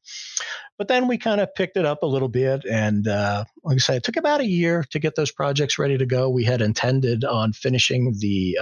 But 0.77 0.87
then 0.87 1.07
we 1.07 1.17
kind 1.17 1.41
of 1.41 1.53
picked 1.55 1.75
it 1.75 1.85
up 1.85 2.03
a 2.03 2.07
little 2.07 2.29
bit, 2.29 2.63
and 2.63 3.07
uh, 3.07 3.45
like 3.63 3.75
I 3.75 3.79
said, 3.79 3.97
it 3.97 4.03
took 4.03 4.15
about 4.15 4.41
a 4.41 4.47
year 4.47 4.85
to 4.91 4.99
get 4.99 5.15
those 5.15 5.31
projects 5.31 5.79
ready 5.79 5.97
to 5.97 6.05
go. 6.05 6.29
We 6.29 6.45
had 6.45 6.61
intended 6.61 7.25
on 7.25 7.51
finishing 7.51 8.15
the 8.19 8.57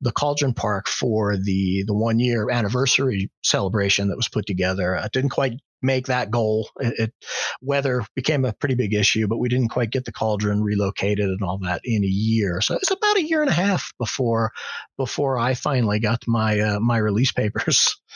the 0.00 0.12
Cauldron 0.12 0.54
Park 0.54 0.88
for 0.88 1.36
the 1.36 1.84
the 1.86 1.94
one 1.94 2.18
year 2.18 2.50
anniversary 2.50 3.30
celebration 3.42 4.08
that 4.08 4.16
was 4.16 4.28
put 4.28 4.46
together. 4.46 4.96
I 4.96 5.08
didn't 5.12 5.30
quite 5.30 5.60
make 5.82 6.06
that 6.06 6.30
goal. 6.30 6.68
It, 6.78 6.98
it, 6.98 7.14
weather 7.62 8.04
became 8.14 8.44
a 8.44 8.52
pretty 8.52 8.74
big 8.74 8.94
issue, 8.94 9.26
but 9.26 9.38
we 9.38 9.48
didn't 9.48 9.68
quite 9.68 9.90
get 9.90 10.04
the 10.04 10.12
cauldron 10.12 10.62
relocated 10.62 11.28
and 11.28 11.42
all 11.42 11.58
that 11.58 11.80
in 11.84 12.04
a 12.04 12.06
year. 12.06 12.60
So 12.60 12.74
it's 12.74 12.90
about 12.90 13.16
a 13.16 13.22
year 13.22 13.40
and 13.42 13.50
a 13.50 13.54
half 13.54 13.92
before 13.98 14.52
before 14.96 15.38
I 15.38 15.54
finally 15.54 16.00
got 16.00 16.22
my 16.26 16.60
uh, 16.60 16.80
my 16.80 16.98
release 16.98 17.32
papers. 17.32 17.96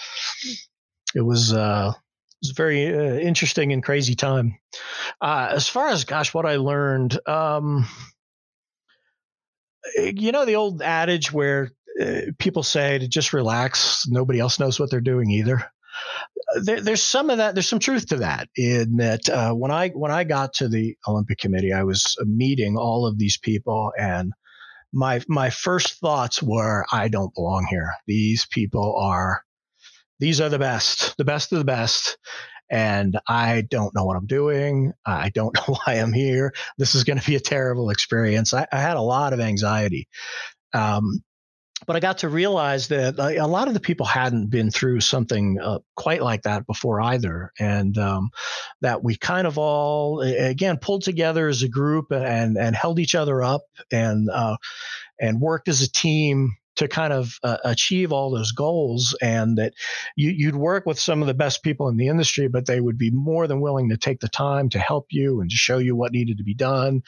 It 1.17 1.21
was 1.25 1.53
uh, 1.53 1.93
it 1.95 2.39
was 2.43 2.51
a 2.51 2.55
very 2.55 2.93
uh, 2.93 3.21
interesting 3.21 3.73
and 3.73 3.85
crazy 3.85 4.17
time. 4.17 4.59
Uh, 5.21 5.51
as 5.53 5.69
far 5.69 5.91
as 5.91 6.03
gosh, 6.03 6.35
what 6.35 6.45
I 6.45 6.57
learned. 6.57 7.17
Um, 7.29 7.87
you 9.97 10.33
know 10.33 10.45
the 10.45 10.57
old 10.57 10.83
adage 10.83 11.33
where 11.33 11.71
uh, 12.01 12.23
people 12.39 12.63
say 12.63 12.99
to 12.99 13.09
just 13.09 13.33
relax 13.33 14.07
nobody 14.09 14.41
else 14.41 14.59
knows 14.59 14.81
what 14.81 14.91
they're 14.91 15.01
doing 15.01 15.31
either? 15.31 15.71
There, 16.63 16.81
there's 16.81 17.03
some 17.03 17.31
of 17.31 17.39
that 17.39 17.55
there's 17.55 17.69
some 17.69 17.79
truth 17.79 18.09
to 18.09 18.17
that 18.17 18.49
in 18.57 18.97
that 18.97 19.29
uh, 19.29 19.53
when 19.53 19.71
i 19.71 19.89
when 19.91 20.11
i 20.11 20.25
got 20.25 20.55
to 20.55 20.69
the 20.69 20.97
olympic 21.09 21.39
committee 21.39 21.73
i 21.73 21.85
was 21.85 22.17
meeting 22.27 22.77
all 22.77 23.07
of 23.07 23.19
these 23.19 23.39
people 23.39 23.93
and 23.99 24.33
my 24.95 25.21
my 25.29 25.51
first 25.51 25.99
thoughts 25.99 26.43
were 26.43 26.87
i 26.93 27.09
don't 27.09 27.35
belong 27.35 27.67
here. 27.69 27.93
These 28.07 28.47
people 28.47 28.97
are 28.97 29.45
these 30.21 30.41
are 30.41 30.49
the 30.49 30.59
best 30.59 31.17
the 31.17 31.25
best 31.25 31.53
of 31.53 31.59
the 31.59 31.65
best 31.65 32.17
and 32.75 33.21
I 33.29 33.61
don't 33.61 33.95
know 33.95 34.05
what 34.05 34.17
I'm 34.17 34.27
doing. 34.27 34.93
I 35.07 35.31
don't 35.31 35.55
know 35.69 35.77
why 35.77 35.95
I'm 35.95 36.13
here. 36.13 36.53
This 36.77 36.97
is 36.97 37.05
going 37.05 37.21
to 37.21 37.27
be 37.27 37.37
a 37.37 37.41
terrible 37.41 37.91
experience. 37.91 38.53
I, 38.53 38.67
I 38.73 38.81
had 38.81 38.97
a 38.97 39.01
lot 39.03 39.33
of 39.33 39.39
anxiety. 39.39 40.09
Um, 40.73 41.23
but 41.87 41.95
I 41.95 42.01
got 42.01 42.19
to 42.19 42.29
realize 42.29 42.89
that 42.89 43.19
a 43.19 43.47
lot 43.47 43.69
of 43.69 43.75
the 43.75 43.81
people 43.81 44.07
hadn't 44.07 44.49
been 44.49 44.71
through 44.71 45.01
something 45.01 45.59
uh, 45.61 45.81
quite 45.95 46.23
like 46.23 46.43
that 46.43 46.67
before 46.67 47.01
either, 47.01 47.53
and 47.59 47.99
um, 47.99 48.31
that 48.81 49.05
we 49.05 49.17
kind 49.17 49.47
of 49.47 49.59
all 49.59 50.23
again 50.23 50.79
pulled 50.79 51.03
together 51.03 51.47
as 51.47 51.63
a 51.63 51.69
group 51.69 52.11
and 52.11 52.57
and 52.57 52.75
held 52.75 52.99
each 52.99 53.15
other 53.15 53.43
up 53.43 53.63
and 53.93 54.31
uh, 54.31 54.57
and 55.21 55.43
worked 55.43 55.69
as 55.69 55.83
a 55.83 55.91
team 55.91 56.57
to 56.77 56.89
kind 56.89 57.13
of 57.13 57.39
uh, 57.43 57.59
achieve 57.65 58.13
all 58.13 58.31
those 58.31 58.53
goals 58.53 59.17
and 59.23 59.59
that 59.59 59.75
you, 60.17 60.47
would 60.47 60.57
work 60.57 60.87
with 60.87 60.99
some 60.99 61.21
of 61.21 61.27
the 61.27 61.35
best 61.35 61.63
people 61.63 61.89
in 61.89 61.97
the 61.97 62.09
industry 62.09 62.49
but 62.49 62.67
they 62.67 62.81
would 62.81 62.99
be 62.99 63.11
more 63.11 63.47
than 63.47 63.61
willing 63.61 63.89
to 63.89 63.97
take 63.97 64.21
the 64.21 64.29
time 64.29 64.69
to 64.69 64.79
help 64.79 65.07
you 65.11 65.41
and 65.41 65.51
to 65.51 65.57
show 65.57 65.79
you 65.79 65.97
what 65.97 66.13
needed 66.13 66.39
to 66.39 66.45
be 66.45 66.55
done 66.55 67.03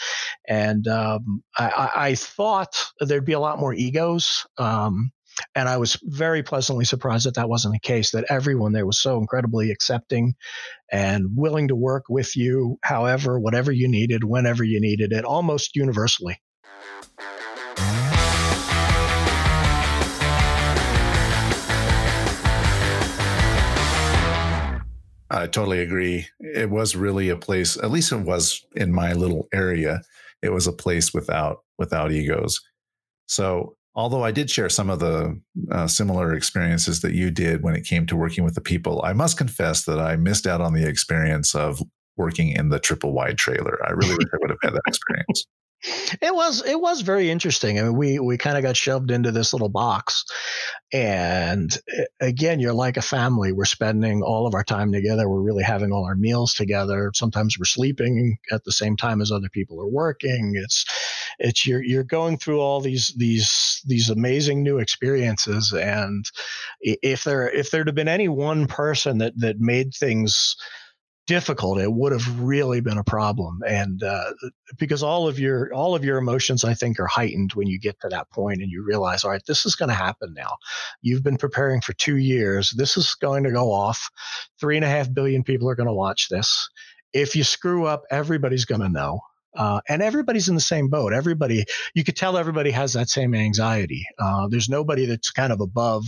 and 0.48 0.87
um, 0.88 1.42
I, 1.59 1.90
I, 1.94 2.14
thought 2.14 2.87
there'd 3.00 3.24
be 3.24 3.33
a 3.33 3.40
lot 3.40 3.59
more 3.59 3.74
egos 3.74 4.46
um, 4.59 5.12
and 5.55 5.68
I 5.68 5.76
was 5.76 5.98
very 6.02 6.42
pleasantly 6.42 6.85
surprised 6.85 7.26
that 7.26 7.35
that 7.35 7.48
wasn't 7.48 7.74
the 7.74 7.81
case, 7.81 8.12
that 8.12 8.26
everyone 8.31 8.72
there 8.72 8.87
was 8.87 9.00
so 9.00 9.18
incredibly 9.18 9.70
accepting 9.70 10.35
and 10.90 11.26
willing 11.35 11.68
to 11.68 11.76
work 11.76 12.05
with 12.09 12.37
you, 12.37 12.79
however, 12.83 13.38
whatever 13.38 13.72
you 13.72 13.88
needed, 13.88 14.24
whenever 14.24 14.64
you 14.64 14.81
needed 14.81 15.12
it, 15.12 15.24
almost 15.24 15.76
universally. 15.76 16.40
I 25.30 25.46
totally 25.46 25.80
agree. 25.80 26.26
It 26.40 26.70
was 26.70 26.94
really 26.94 27.28
a 27.28 27.36
place, 27.36 27.76
at 27.76 27.90
least 27.90 28.12
it 28.12 28.20
was 28.20 28.64
in 28.74 28.92
my 28.92 29.12
little 29.12 29.48
area, 29.52 30.02
it 30.42 30.50
was 30.50 30.66
a 30.66 30.72
place 30.72 31.12
without 31.12 31.64
without 31.78 32.12
egos. 32.12 32.60
So, 33.26 33.76
although 33.94 34.22
I 34.22 34.30
did 34.30 34.50
share 34.50 34.68
some 34.68 34.88
of 34.88 35.00
the 35.00 35.40
uh, 35.72 35.88
similar 35.88 36.34
experiences 36.34 37.00
that 37.00 37.14
you 37.14 37.30
did 37.30 37.62
when 37.62 37.74
it 37.74 37.84
came 37.84 38.06
to 38.06 38.16
working 38.16 38.44
with 38.44 38.54
the 38.54 38.60
people, 38.60 39.02
I 39.04 39.12
must 39.12 39.38
confess 39.38 39.84
that 39.84 39.98
I 39.98 40.16
missed 40.16 40.46
out 40.46 40.60
on 40.60 40.74
the 40.74 40.86
experience 40.86 41.54
of 41.54 41.82
working 42.16 42.50
in 42.50 42.68
the 42.68 42.78
triple 42.78 43.12
wide 43.12 43.38
trailer. 43.38 43.78
I 43.86 43.92
really 43.92 44.14
wish 44.16 44.28
I 44.32 44.38
would 44.40 44.50
have 44.50 44.58
had 44.62 44.74
that 44.74 44.82
experience. 44.86 45.46
It 46.22 46.34
was 46.34 46.64
it 46.64 46.80
was 46.80 47.02
very 47.02 47.30
interesting. 47.30 47.78
I 47.78 47.82
mean, 47.82 47.96
we 47.96 48.18
we 48.18 48.38
kind 48.38 48.56
of 48.56 48.62
got 48.62 48.76
shoved 48.76 49.10
into 49.10 49.30
this 49.30 49.52
little 49.52 49.68
box, 49.68 50.24
and 50.92 51.76
eh, 51.96 52.04
again, 52.20 52.60
you're 52.60 52.72
like 52.72 52.96
a 52.96 53.02
family. 53.02 53.52
We're 53.52 53.66
spending 53.66 54.22
all 54.22 54.46
of 54.46 54.54
our 54.54 54.64
time 54.64 54.90
together. 54.90 55.28
We're 55.28 55.42
really 55.42 55.62
having 55.62 55.92
all 55.92 56.04
our 56.04 56.16
meals 56.16 56.54
together. 56.54 57.12
Sometimes 57.14 57.56
we're 57.58 57.66
sleeping 57.66 58.38
at 58.50 58.64
the 58.64 58.72
same 58.72 58.96
time 58.96 59.20
as 59.20 59.30
other 59.30 59.50
people 59.50 59.80
are 59.80 59.88
working. 59.88 60.54
It's 60.56 60.84
it's 61.38 61.66
you're 61.66 61.82
you're 61.82 62.04
going 62.04 62.38
through 62.38 62.60
all 62.60 62.80
these 62.80 63.14
these 63.16 63.82
these 63.86 64.08
amazing 64.08 64.62
new 64.62 64.78
experiences, 64.78 65.72
and 65.72 66.24
if 66.80 67.24
there 67.24 67.50
if 67.50 67.70
there'd 67.70 67.88
have 67.88 67.94
been 67.94 68.08
any 68.08 68.28
one 68.28 68.66
person 68.66 69.18
that 69.18 69.38
that 69.38 69.60
made 69.60 69.94
things 69.94 70.56
difficult, 71.26 71.78
it 71.78 71.92
would 71.92 72.12
have 72.12 72.40
really 72.40 72.80
been 72.80 72.98
a 72.98 73.04
problem. 73.04 73.60
And 73.66 74.02
uh, 74.02 74.32
because 74.78 75.02
all 75.02 75.28
of 75.28 75.38
your 75.38 75.72
all 75.74 75.94
of 75.94 76.04
your 76.04 76.18
emotions, 76.18 76.64
I 76.64 76.74
think, 76.74 76.98
are 76.98 77.06
heightened 77.06 77.52
when 77.54 77.66
you 77.66 77.78
get 77.78 78.00
to 78.00 78.08
that 78.08 78.30
point 78.30 78.62
and 78.62 78.70
you 78.70 78.84
realize, 78.84 79.24
all 79.24 79.30
right, 79.30 79.44
this 79.46 79.66
is 79.66 79.74
going 79.74 79.88
to 79.88 79.94
happen 79.94 80.34
now. 80.34 80.56
You've 81.02 81.22
been 81.22 81.36
preparing 81.36 81.80
for 81.80 81.92
two 81.94 82.16
years. 82.16 82.72
This 82.76 82.96
is 82.96 83.14
going 83.14 83.44
to 83.44 83.52
go 83.52 83.72
off. 83.72 84.08
Three 84.60 84.76
and 84.76 84.84
a 84.84 84.88
half 84.88 85.12
billion 85.12 85.42
people 85.42 85.68
are 85.68 85.76
going 85.76 85.88
to 85.88 85.92
watch 85.92 86.28
this. 86.28 86.68
If 87.12 87.34
you 87.34 87.44
screw 87.44 87.86
up, 87.86 88.02
everybody's 88.10 88.64
going 88.64 88.82
to 88.82 88.88
know. 88.88 89.20
Uh, 89.57 89.81
and 89.88 90.03
everybody's 90.03 90.49
in 90.49 90.55
the 90.55 90.61
same 90.61 90.88
boat. 90.88 91.12
Everybody, 91.12 91.64
you 91.95 92.05
could 92.05 92.16
tell 92.16 92.37
everybody 92.37 92.71
has 92.71 92.92
that 92.92 93.09
same 93.09 93.35
anxiety. 93.35 94.07
Uh, 94.19 94.49
there's 94.49 94.69
nobody 94.69 95.07
that's 95.07 95.31
kind 95.31 95.53
of 95.53 95.61
above 95.61 96.05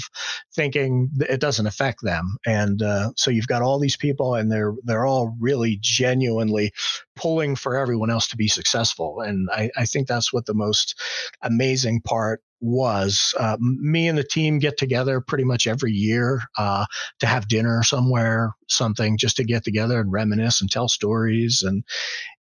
thinking 0.55 1.11
it 1.21 1.41
doesn't 1.41 1.67
affect 1.67 2.03
them. 2.03 2.37
And 2.47 2.83
uh, 2.83 3.11
so 3.17 3.31
you've 3.31 3.47
got 3.47 3.63
all 3.63 3.79
these 3.79 3.97
people, 3.97 4.35
and 4.35 4.51
they're 4.51 4.75
they're 4.85 5.07
all 5.07 5.37
really 5.41 5.79
genuinely 5.81 6.73
pulling 7.17 7.57
for 7.57 7.77
everyone 7.77 8.11
else 8.11 8.29
to 8.29 8.37
be 8.37 8.49
successful. 8.49 9.21
And 9.21 9.49
I, 9.53 9.71
I 9.77 9.85
think 9.85 10.07
that's 10.07 10.33
what 10.33 10.47
the 10.47 10.55
most 10.55 11.01
amazing 11.43 12.03
part 12.03 12.43
was 12.61 13.35
uh, 13.38 13.57
me 13.61 14.09
and 14.09 14.18
the 14.18 14.25
team 14.25 14.59
get 14.59 14.77
together 14.77 15.21
pretty 15.21 15.44
much 15.44 15.66
every 15.66 15.92
year 15.92 16.42
uh, 16.57 16.85
to 17.21 17.27
have 17.27 17.49
dinner 17.49 17.83
somewhere 17.83 18.55
something 18.68 19.16
just 19.16 19.37
to 19.37 19.44
get 19.44 19.64
together 19.64 20.01
and 20.01 20.12
reminisce 20.12 20.61
and 20.61 20.71
tell 20.71 20.88
stories 20.88 21.62
and 21.62 21.85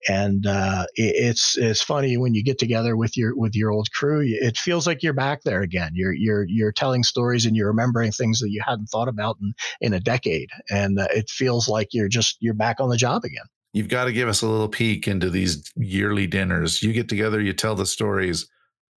and 0.09 0.46
uh, 0.46 0.85
it, 0.94 1.14
it's 1.16 1.57
it's 1.57 1.83
funny 1.83 2.16
when 2.16 2.35
you 2.35 2.42
get 2.42 2.59
together 2.59 2.96
with 2.96 3.16
your 3.16 3.37
with 3.37 3.55
your 3.55 3.70
old 3.70 3.90
crew 3.92 4.22
it 4.24 4.57
feels 4.57 4.87
like 4.87 5.02
you're 5.02 5.12
back 5.12 5.42
there 5.42 5.62
again. 5.62 5.92
You're 5.94 6.12
you're 6.12 6.44
you're 6.48 6.72
telling 6.72 7.02
stories 7.02 7.46
and 7.46 7.57
you're 7.57 7.68
remembering 7.68 8.12
things 8.12 8.40
that 8.40 8.50
you 8.50 8.62
hadn't 8.64 8.87
thought 8.87 9.09
about 9.09 9.37
in, 9.40 9.55
in 9.81 9.92
a 9.92 10.00
decade 10.00 10.50
and 10.70 10.98
uh, 10.98 11.09
it 11.11 11.29
feels 11.29 11.68
like 11.68 11.88
you're 11.92 12.09
just 12.09 12.37
you're 12.40 12.55
back 12.55 12.81
on 12.81 12.88
the 12.88 12.96
job 12.96 13.24
again. 13.24 13.46
You've 13.72 13.88
got 13.88 14.05
to 14.05 14.12
give 14.12 14.29
us 14.29 14.42
a 14.42 14.48
little 14.48 14.68
peek 14.68 15.07
into 15.07 15.29
these 15.29 15.70
yearly 15.76 16.26
dinners. 16.26 16.83
You 16.83 16.92
get 16.92 17.09
together 17.09 17.40
you 17.40 17.52
tell 17.52 17.74
the 17.74 17.85
stories. 17.85 18.48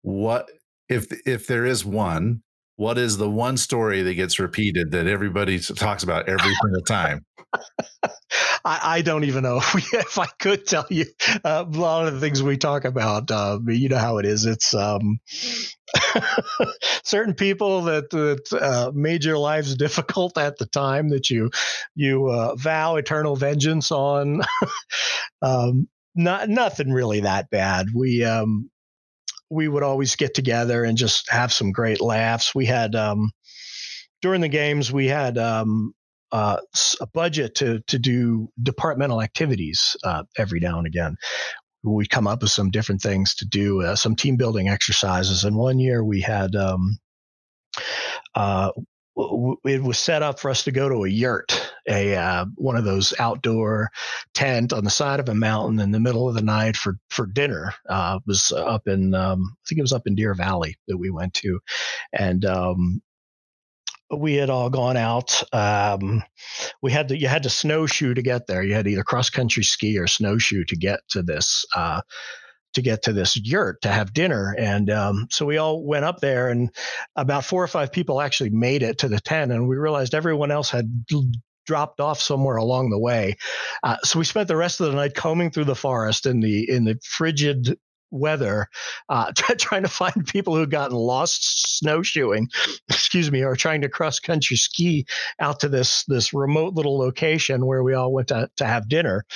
What 0.02 0.48
if 0.88 1.06
if 1.26 1.46
there 1.46 1.64
is 1.64 1.84
one, 1.84 2.42
what 2.76 2.98
is 2.98 3.18
the 3.18 3.28
one 3.28 3.56
story 3.56 4.02
that 4.02 4.14
gets 4.14 4.38
repeated 4.38 4.92
that 4.92 5.06
everybody 5.06 5.58
talks 5.58 6.02
about 6.02 6.28
every 6.28 6.54
single 6.62 6.82
time? 6.82 7.24
I, 8.64 8.80
I, 8.82 9.02
don't 9.02 9.24
even 9.24 9.42
know 9.42 9.56
if, 9.62 9.74
we, 9.74 9.82
if 9.98 10.18
I 10.18 10.26
could 10.38 10.66
tell 10.66 10.86
you 10.90 11.06
uh, 11.44 11.64
a 11.66 11.76
lot 11.76 12.06
of 12.06 12.14
the 12.14 12.20
things 12.20 12.42
we 12.42 12.56
talk 12.56 12.84
about. 12.84 13.30
Uh, 13.30 13.58
you 13.66 13.88
know 13.88 13.98
how 13.98 14.18
it 14.18 14.26
is. 14.26 14.46
It's 14.46 14.74
um, 14.74 15.18
certain 17.02 17.34
people 17.34 17.82
that, 17.82 18.10
that 18.10 18.52
uh, 18.52 18.92
made 18.94 19.24
your 19.24 19.38
lives 19.38 19.74
difficult 19.76 20.36
at 20.36 20.58
the 20.58 20.66
time 20.66 21.08
that 21.10 21.30
you 21.30 21.50
you 21.94 22.26
uh, 22.26 22.54
vow 22.56 22.96
eternal 22.96 23.36
vengeance 23.36 23.90
on. 23.90 24.42
um, 25.42 25.88
not 26.14 26.48
nothing 26.48 26.92
really 26.92 27.20
that 27.20 27.48
bad. 27.50 27.88
We 27.94 28.24
um, 28.24 28.70
we 29.50 29.68
would 29.68 29.82
always 29.82 30.16
get 30.16 30.34
together 30.34 30.84
and 30.84 30.98
just 30.98 31.30
have 31.30 31.52
some 31.52 31.72
great 31.72 32.00
laughs. 32.00 32.54
We 32.54 32.66
had 32.66 32.94
um, 32.94 33.30
during 34.22 34.40
the 34.40 34.48
games 34.48 34.92
we 34.92 35.06
had 35.06 35.38
um, 35.38 35.94
uh, 36.32 36.58
a 37.00 37.06
budget 37.06 37.54
to 37.56 37.80
to 37.86 37.98
do 37.98 38.48
departmental 38.62 39.22
activities 39.22 39.96
uh, 40.04 40.24
every 40.36 40.60
now 40.60 40.78
and 40.78 40.86
again. 40.86 41.16
We 41.82 42.06
come 42.06 42.26
up 42.26 42.42
with 42.42 42.50
some 42.50 42.70
different 42.70 43.00
things 43.00 43.34
to 43.36 43.46
do, 43.46 43.82
uh, 43.82 43.94
some 43.94 44.16
team 44.16 44.36
building 44.36 44.68
exercises. 44.68 45.44
And 45.44 45.56
one 45.56 45.78
year 45.78 46.04
we 46.04 46.20
had 46.20 46.54
um, 46.56 46.98
uh, 48.34 48.72
it 49.64 49.82
was 49.82 49.98
set 49.98 50.22
up 50.22 50.38
for 50.38 50.50
us 50.50 50.64
to 50.64 50.72
go 50.72 50.88
to 50.88 51.04
a 51.04 51.08
yurt 51.08 51.72
a 51.88 52.14
uh, 52.14 52.44
one 52.56 52.76
of 52.76 52.84
those 52.84 53.12
outdoor 53.18 53.90
tent 54.34 54.72
on 54.72 54.84
the 54.84 54.90
side 54.90 55.20
of 55.20 55.28
a 55.28 55.34
mountain 55.34 55.80
in 55.80 55.90
the 55.90 56.00
middle 56.00 56.28
of 56.28 56.34
the 56.34 56.42
night 56.42 56.76
for 56.76 56.98
for 57.10 57.26
dinner. 57.26 57.74
Uh, 57.88 58.18
was 58.26 58.52
up 58.52 58.86
in 58.86 59.14
um, 59.14 59.42
I 59.50 59.62
think 59.68 59.78
it 59.78 59.82
was 59.82 59.92
up 59.92 60.06
in 60.06 60.14
Deer 60.14 60.34
Valley 60.34 60.76
that 60.88 60.98
we 60.98 61.10
went 61.10 61.34
to, 61.34 61.60
and 62.12 62.44
um, 62.44 63.02
we 64.10 64.34
had 64.34 64.50
all 64.50 64.70
gone 64.70 64.96
out. 64.96 65.42
Um, 65.52 66.22
we 66.82 66.92
had 66.92 67.08
to 67.08 67.18
you 67.18 67.28
had 67.28 67.42
to 67.44 67.50
snowshoe 67.50 68.14
to 68.14 68.22
get 68.22 68.46
there. 68.46 68.62
You 68.62 68.74
had 68.74 68.86
either 68.86 69.04
cross 69.04 69.30
country 69.30 69.64
ski 69.64 69.98
or 69.98 70.06
snowshoe 70.06 70.64
to 70.64 70.76
get 70.76 71.00
to 71.10 71.22
this 71.22 71.64
uh, 71.74 72.02
to 72.74 72.82
get 72.82 73.02
to 73.02 73.12
this 73.12 73.36
yurt 73.36 73.82
to 73.82 73.88
have 73.88 74.12
dinner. 74.12 74.54
And 74.58 74.90
um, 74.90 75.26
so 75.30 75.46
we 75.46 75.58
all 75.58 75.84
went 75.84 76.04
up 76.04 76.20
there, 76.20 76.48
and 76.48 76.70
about 77.16 77.44
four 77.44 77.62
or 77.62 77.68
five 77.68 77.92
people 77.92 78.20
actually 78.20 78.50
made 78.50 78.82
it 78.82 78.98
to 78.98 79.08
the 79.08 79.20
tent, 79.20 79.52
and 79.52 79.68
we 79.68 79.76
realized 79.76 80.14
everyone 80.14 80.50
else 80.50 80.70
had 80.70 81.06
dropped 81.68 82.00
off 82.00 82.18
somewhere 82.18 82.56
along 82.56 82.88
the 82.88 82.98
way. 82.98 83.36
Uh, 83.84 83.98
so 84.02 84.18
we 84.18 84.24
spent 84.24 84.48
the 84.48 84.56
rest 84.56 84.80
of 84.80 84.86
the 84.90 84.96
night 84.96 85.14
combing 85.14 85.50
through 85.50 85.66
the 85.66 85.76
forest 85.76 86.24
in 86.24 86.40
the 86.40 86.68
in 86.68 86.84
the 86.84 86.98
frigid 87.04 87.78
weather, 88.10 88.68
uh, 89.10 89.30
trying 89.58 89.82
to 89.82 89.88
find 89.88 90.26
people 90.26 90.56
who'd 90.56 90.70
gotten 90.70 90.96
lost 90.96 91.78
snowshoeing, 91.78 92.48
excuse 92.88 93.30
me, 93.30 93.44
or 93.44 93.54
trying 93.54 93.82
to 93.82 93.88
cross 93.90 94.18
country 94.18 94.56
ski 94.56 95.06
out 95.38 95.60
to 95.60 95.68
this 95.68 96.04
this 96.04 96.32
remote 96.32 96.72
little 96.72 96.98
location 96.98 97.66
where 97.66 97.82
we 97.82 97.92
all 97.92 98.12
went 98.12 98.28
to 98.28 98.48
to 98.56 98.64
have 98.64 98.88
dinner. 98.88 99.26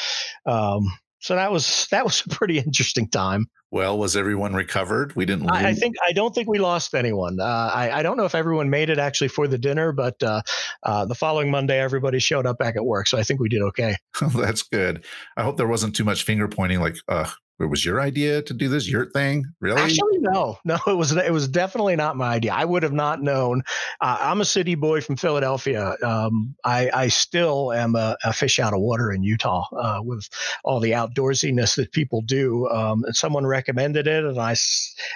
Um, 0.46 0.90
so 1.20 1.36
that 1.36 1.52
was 1.52 1.86
that 1.90 2.04
was 2.04 2.22
a 2.26 2.30
pretty 2.30 2.58
interesting 2.66 3.08
time. 3.08 3.46
Well, 3.72 3.96
was 3.96 4.18
everyone 4.18 4.52
recovered? 4.52 5.16
We 5.16 5.24
didn't. 5.24 5.50
I, 5.50 5.70
I, 5.70 5.74
think 5.74 5.96
I 6.06 6.12
don't 6.12 6.34
think 6.34 6.46
we 6.46 6.58
lost 6.58 6.94
anyone. 6.94 7.40
Uh, 7.40 7.70
I, 7.74 8.00
I, 8.00 8.02
don't 8.02 8.18
know 8.18 8.26
if 8.26 8.34
everyone 8.34 8.68
made 8.68 8.90
it 8.90 8.98
actually 8.98 9.28
for 9.28 9.48
the 9.48 9.56
dinner, 9.56 9.92
but 9.92 10.22
uh, 10.22 10.42
uh, 10.82 11.06
the 11.06 11.14
following 11.14 11.50
Monday, 11.50 11.80
everybody 11.80 12.18
showed 12.18 12.44
up 12.44 12.58
back 12.58 12.76
at 12.76 12.84
work, 12.84 13.06
so 13.06 13.16
I 13.16 13.22
think 13.22 13.40
we 13.40 13.48
did 13.48 13.62
okay. 13.62 13.96
That's 14.36 14.62
good. 14.62 15.06
I 15.38 15.42
hope 15.42 15.56
there 15.56 15.66
wasn't 15.66 15.96
too 15.96 16.04
much 16.04 16.24
finger 16.24 16.48
pointing, 16.48 16.80
like, 16.80 16.96
uh, 17.08 17.30
it 17.60 17.66
was 17.66 17.84
your 17.84 18.00
idea 18.00 18.42
to 18.42 18.54
do 18.54 18.68
this 18.68 18.88
yurt 18.88 19.12
thing? 19.12 19.44
Really? 19.60 19.80
Actually 19.80 20.18
no. 20.18 20.58
No 20.64 20.78
it 20.86 20.96
was 20.96 21.12
it 21.12 21.32
was 21.32 21.48
definitely 21.48 21.96
not 21.96 22.16
my 22.16 22.34
idea. 22.34 22.52
I 22.52 22.64
would 22.64 22.82
have 22.82 22.92
not 22.92 23.22
known. 23.22 23.62
Uh, 24.00 24.16
i'm 24.20 24.40
a 24.40 24.44
city 24.44 24.74
boy 24.74 25.00
from 25.00 25.16
philadelphia. 25.16 25.96
Um, 26.02 26.54
I, 26.64 26.90
I 26.92 27.08
still 27.08 27.72
am 27.72 27.94
a, 27.94 28.16
a, 28.24 28.32
fish 28.32 28.58
out 28.58 28.72
of 28.72 28.80
water 28.80 29.12
in 29.12 29.22
utah 29.22 29.66
uh, 29.76 30.00
with 30.02 30.28
all 30.64 30.80
the 30.80 30.92
outdoorsiness 30.92 31.76
that 31.76 31.92
people 31.92 32.22
do. 32.22 32.68
Um, 32.68 33.04
and 33.04 33.14
someone 33.14 33.46
recommended 33.46 34.06
it 34.06 34.24
and 34.24 34.38
i 34.38 34.56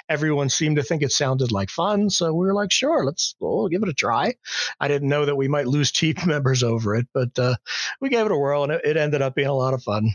everyone 0.09 0.49
seemed 0.49 0.77
to 0.77 0.83
think 0.83 1.03
it 1.03 1.13
sounded 1.13 1.53
like 1.53 1.71
fun. 1.71 2.11
So 2.11 2.33
we 2.33 2.47
were 2.47 2.55
like 2.55 2.73
sure 2.73 3.05
let's 3.05 3.35
we'll 3.41 3.69
give 3.69 3.83
it 3.83 3.89
a 3.89 3.95
try. 3.95 4.35
I 4.81 4.89
didn't 4.89 5.09
know 5.09 5.25
that 5.25 5.37
we 5.37 5.49
might 5.49 5.67
lose 5.67 5.91
team 5.97 6.15
members 6.27 6.63
over 6.63 6.95
it 6.95 7.07
but 7.13 7.39
uh, 7.39 7.57
we 8.01 8.09
gave 8.09 8.27
it 8.27 8.33
a 8.33 8.37
whirl 8.37 8.65
and 8.65 8.73
it, 8.73 8.85
it 8.85 8.97
ended 8.97 9.23
up 9.23 9.35
being 9.35 9.49
a 9.49 9.55
lot 9.55 9.75
of 9.75 9.83
fun 9.83 10.11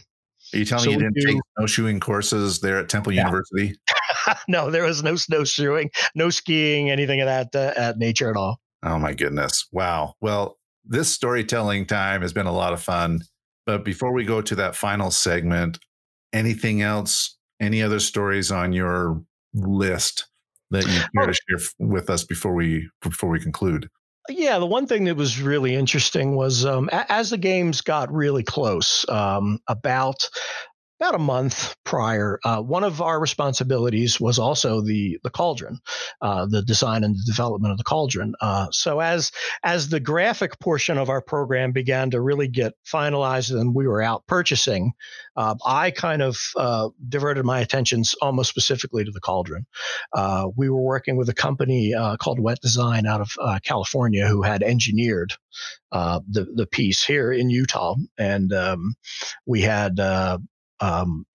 are 0.53 0.57
you 0.57 0.65
telling 0.65 0.85
so 0.85 0.89
me 0.89 0.93
you 0.93 0.99
didn't 0.99 1.15
do, 1.15 1.25
take 1.25 1.41
snowshoeing 1.57 1.99
courses 1.99 2.59
there 2.59 2.77
at 2.77 2.89
Temple 2.89 3.13
yeah. 3.13 3.25
University? 3.25 3.75
no, 4.47 4.69
there 4.69 4.83
was 4.83 5.03
no 5.03 5.15
snowshoeing, 5.15 5.89
no 6.15 6.29
skiing, 6.29 6.89
anything 6.89 7.21
of 7.21 7.27
that 7.27 7.55
uh, 7.55 7.73
at 7.79 7.97
nature 7.97 8.29
at 8.29 8.37
all. 8.37 8.59
Oh 8.83 8.97
my 8.97 9.13
goodness! 9.13 9.67
Wow. 9.71 10.15
Well, 10.21 10.57
this 10.85 11.13
storytelling 11.13 11.85
time 11.85 12.21
has 12.21 12.33
been 12.33 12.47
a 12.47 12.53
lot 12.53 12.73
of 12.73 12.81
fun. 12.81 13.21
But 13.65 13.85
before 13.85 14.11
we 14.11 14.25
go 14.25 14.41
to 14.41 14.55
that 14.55 14.75
final 14.75 15.11
segment, 15.11 15.79
anything 16.33 16.81
else? 16.81 17.37
Any 17.59 17.83
other 17.83 17.99
stories 17.99 18.51
on 18.51 18.73
your 18.73 19.21
list 19.53 20.27
that 20.71 20.85
you 20.87 20.99
care 21.15 21.27
to 21.27 21.33
share 21.33 21.67
with 21.77 22.09
us 22.09 22.23
before 22.23 22.55
we 22.55 22.89
before 23.01 23.29
we 23.29 23.39
conclude? 23.39 23.87
Yeah, 24.29 24.59
the 24.59 24.67
one 24.67 24.85
thing 24.85 25.05
that 25.05 25.15
was 25.17 25.41
really 25.41 25.75
interesting 25.75 26.35
was 26.35 26.65
um, 26.65 26.89
as 26.91 27.31
the 27.31 27.37
games 27.37 27.81
got 27.81 28.13
really 28.13 28.43
close, 28.43 29.07
um, 29.09 29.59
about 29.67 30.29
about 31.01 31.15
a 31.15 31.19
month 31.19 31.75
prior, 31.83 32.39
uh, 32.45 32.61
one 32.61 32.83
of 32.83 33.01
our 33.01 33.19
responsibilities 33.19 34.21
was 34.21 34.37
also 34.37 34.81
the 34.81 35.17
the 35.23 35.31
cauldron, 35.31 35.79
uh, 36.21 36.45
the 36.45 36.61
design 36.61 37.03
and 37.03 37.15
the 37.15 37.23
development 37.25 37.71
of 37.71 37.79
the 37.79 37.83
cauldron. 37.83 38.35
Uh, 38.39 38.67
so 38.71 38.99
as 38.99 39.31
as 39.63 39.89
the 39.89 39.99
graphic 39.99 40.59
portion 40.59 40.99
of 40.99 41.09
our 41.09 41.19
program 41.19 41.71
began 41.71 42.11
to 42.11 42.21
really 42.21 42.47
get 42.47 42.73
finalized 42.85 43.49
and 43.59 43.73
we 43.73 43.87
were 43.87 44.01
out 44.01 44.27
purchasing, 44.27 44.91
uh, 45.35 45.55
I 45.65 45.89
kind 45.89 46.21
of 46.21 46.37
uh, 46.55 46.89
diverted 47.09 47.45
my 47.45 47.61
attentions 47.61 48.13
almost 48.21 48.51
specifically 48.51 49.03
to 49.03 49.11
the 49.11 49.19
cauldron. 49.19 49.65
Uh, 50.13 50.49
we 50.55 50.69
were 50.69 50.83
working 50.83 51.17
with 51.17 51.29
a 51.29 51.33
company 51.33 51.95
called 52.19 52.39
Wet 52.39 52.59
Design 52.61 53.07
out 53.07 53.21
of 53.21 53.63
California 53.63 54.27
who 54.27 54.43
had 54.43 54.61
engineered 54.61 55.33
the 55.91 56.45
the 56.53 56.67
piece 56.67 57.03
here 57.03 57.31
in 57.31 57.49
Utah, 57.49 57.95
and 58.19 58.53
um, 58.53 58.93
we 59.47 59.61
had 59.61 59.99
um, 60.81 61.25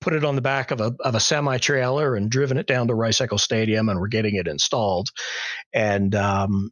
put 0.00 0.12
it 0.12 0.24
on 0.24 0.34
the 0.34 0.42
back 0.42 0.70
of 0.70 0.80
a, 0.80 0.94
of 1.00 1.14
a 1.14 1.20
semi 1.20 1.58
trailer 1.58 2.14
and 2.14 2.30
driven 2.30 2.58
it 2.58 2.66
down 2.66 2.88
to 2.88 2.94
Rice-Eccles 2.94 3.42
Stadium, 3.42 3.88
and 3.88 3.98
we're 3.98 4.08
getting 4.08 4.34
it 4.34 4.46
installed. 4.46 5.08
And 5.72 6.14
um, 6.14 6.70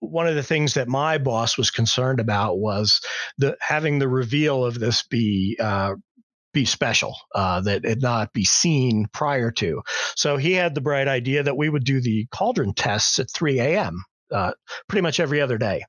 one 0.00 0.26
of 0.26 0.34
the 0.34 0.42
things 0.42 0.74
that 0.74 0.88
my 0.88 1.18
boss 1.18 1.56
was 1.56 1.70
concerned 1.70 2.20
about 2.20 2.58
was 2.58 3.00
the 3.38 3.56
having 3.60 3.98
the 3.98 4.08
reveal 4.08 4.64
of 4.64 4.78
this 4.78 5.02
be 5.04 5.56
uh, 5.60 5.94
be 6.52 6.64
special, 6.64 7.16
uh, 7.34 7.60
that 7.62 7.84
it 7.84 8.00
not 8.00 8.32
be 8.32 8.44
seen 8.44 9.06
prior 9.12 9.50
to. 9.50 9.82
So 10.16 10.36
he 10.36 10.52
had 10.52 10.74
the 10.74 10.80
bright 10.80 11.08
idea 11.08 11.42
that 11.42 11.56
we 11.56 11.68
would 11.68 11.84
do 11.84 12.00
the 12.00 12.26
cauldron 12.30 12.74
tests 12.74 13.18
at 13.18 13.30
3 13.30 13.60
a.m. 13.60 14.04
Uh, 14.32 14.52
pretty 14.88 15.02
much 15.02 15.20
every 15.20 15.40
other 15.40 15.58
day. 15.58 15.82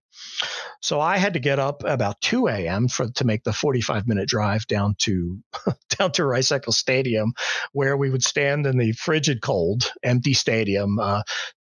So 0.81 0.99
I 0.99 1.17
had 1.17 1.33
to 1.33 1.39
get 1.39 1.57
up 1.57 1.83
about 1.83 2.21
2 2.21 2.47
a.m. 2.47 2.87
for 2.87 3.07
to 3.09 3.25
make 3.25 3.43
the 3.43 3.53
45 3.53 4.07
minute 4.07 4.27
drive 4.27 4.67
down 4.67 4.95
to 4.99 5.39
down 5.97 6.11
to 6.13 6.25
Rice-Eccles 6.25 6.77
Stadium, 6.77 7.33
where 7.71 7.97
we 7.97 8.09
would 8.09 8.23
stand 8.23 8.67
in 8.67 8.77
the 8.77 8.91
frigid 8.91 9.41
cold, 9.41 9.91
empty 10.03 10.33
stadium, 10.33 10.99
uh, 10.99 11.23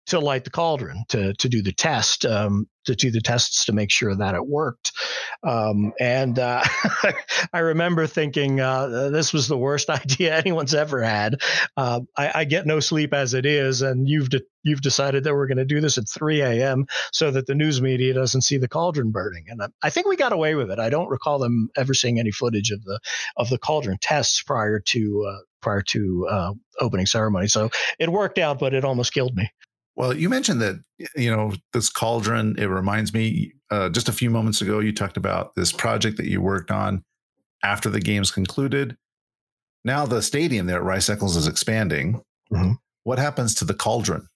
to 0.09 0.19
light 0.19 0.43
the 0.43 0.49
cauldron 0.49 1.03
to 1.09 1.33
to 1.35 1.49
do 1.49 1.61
the 1.61 1.71
test 1.71 2.25
um, 2.25 2.67
to 2.85 2.95
do 2.95 3.11
the 3.11 3.21
tests 3.21 3.65
to 3.65 3.73
make 3.73 3.91
sure 3.91 4.15
that 4.15 4.35
it 4.35 4.47
worked. 4.47 4.91
Um, 5.43 5.93
and 5.99 6.39
uh, 6.39 6.63
I 7.53 7.59
remember 7.59 8.07
thinking 8.07 8.59
uh, 8.59 9.09
this 9.09 9.31
was 9.31 9.47
the 9.47 9.57
worst 9.57 9.89
idea 9.89 10.35
anyone's 10.35 10.73
ever 10.73 11.03
had. 11.03 11.41
Uh, 11.77 12.01
I, 12.17 12.31
I, 12.35 12.43
get 12.45 12.65
no 12.65 12.79
sleep 12.79 13.13
as 13.13 13.33
it 13.33 13.45
is 13.45 13.81
and 13.81 14.07
you've 14.07 14.29
de- 14.29 14.41
you've 14.63 14.81
decided 14.81 15.23
that 15.23 15.33
we're 15.33 15.47
going 15.47 15.57
to 15.57 15.65
do 15.65 15.79
this 15.81 15.97
at 15.97 16.09
3 16.09 16.41
a.m 16.41 16.85
so 17.13 17.31
that 17.31 17.45
the 17.45 17.55
news 17.55 17.81
media 17.81 18.13
doesn't 18.13 18.41
see 18.41 18.57
the 18.57 18.67
cauldron 18.67 19.11
burning. 19.11 19.45
And 19.47 19.61
I, 19.61 19.67
I 19.83 19.89
think 19.89 20.07
we 20.07 20.15
got 20.15 20.33
away 20.33 20.55
with 20.55 20.71
it. 20.71 20.79
I 20.79 20.89
don't 20.89 21.09
recall 21.09 21.39
them 21.39 21.69
ever 21.77 21.93
seeing 21.93 22.19
any 22.19 22.31
footage 22.31 22.71
of 22.71 22.83
the 22.83 22.99
of 23.37 23.49
the 23.49 23.57
cauldron 23.57 23.97
tests 24.01 24.41
prior 24.41 24.79
to 24.79 25.25
uh, 25.29 25.39
prior 25.61 25.81
to 25.81 26.27
uh, 26.29 26.53
opening 26.79 27.05
ceremony. 27.05 27.47
So 27.47 27.69
it 27.99 28.09
worked 28.09 28.39
out 28.39 28.59
but 28.59 28.73
it 28.73 28.83
almost 28.83 29.13
killed 29.13 29.35
me 29.35 29.51
well, 29.99 30.15
you 30.15 30.29
mentioned 30.29 30.61
that 30.61 30.81
you 31.17 31.29
know 31.29 31.53
this 31.73 31.89
cauldron. 31.89 32.55
It 32.57 32.67
reminds 32.67 33.13
me 33.13 33.51
uh, 33.69 33.89
just 33.89 34.07
a 34.07 34.13
few 34.13 34.29
moments 34.29 34.61
ago 34.61 34.79
you 34.79 34.93
talked 34.93 35.17
about 35.17 35.53
this 35.55 35.73
project 35.73 36.15
that 36.17 36.27
you 36.27 36.41
worked 36.41 36.71
on 36.71 37.03
after 37.63 37.89
the 37.89 37.99
games 37.99 38.31
concluded. 38.31 38.95
Now 39.83 40.05
the 40.05 40.21
stadium 40.21 40.67
there 40.67 40.77
at 40.77 40.83
Rice-Eccles 40.83 41.35
is 41.35 41.47
expanding. 41.47 42.21
Mm-hmm. 42.51 42.73
What 43.03 43.19
happens 43.19 43.53
to 43.55 43.65
the 43.65 43.73
cauldron? 43.73 44.27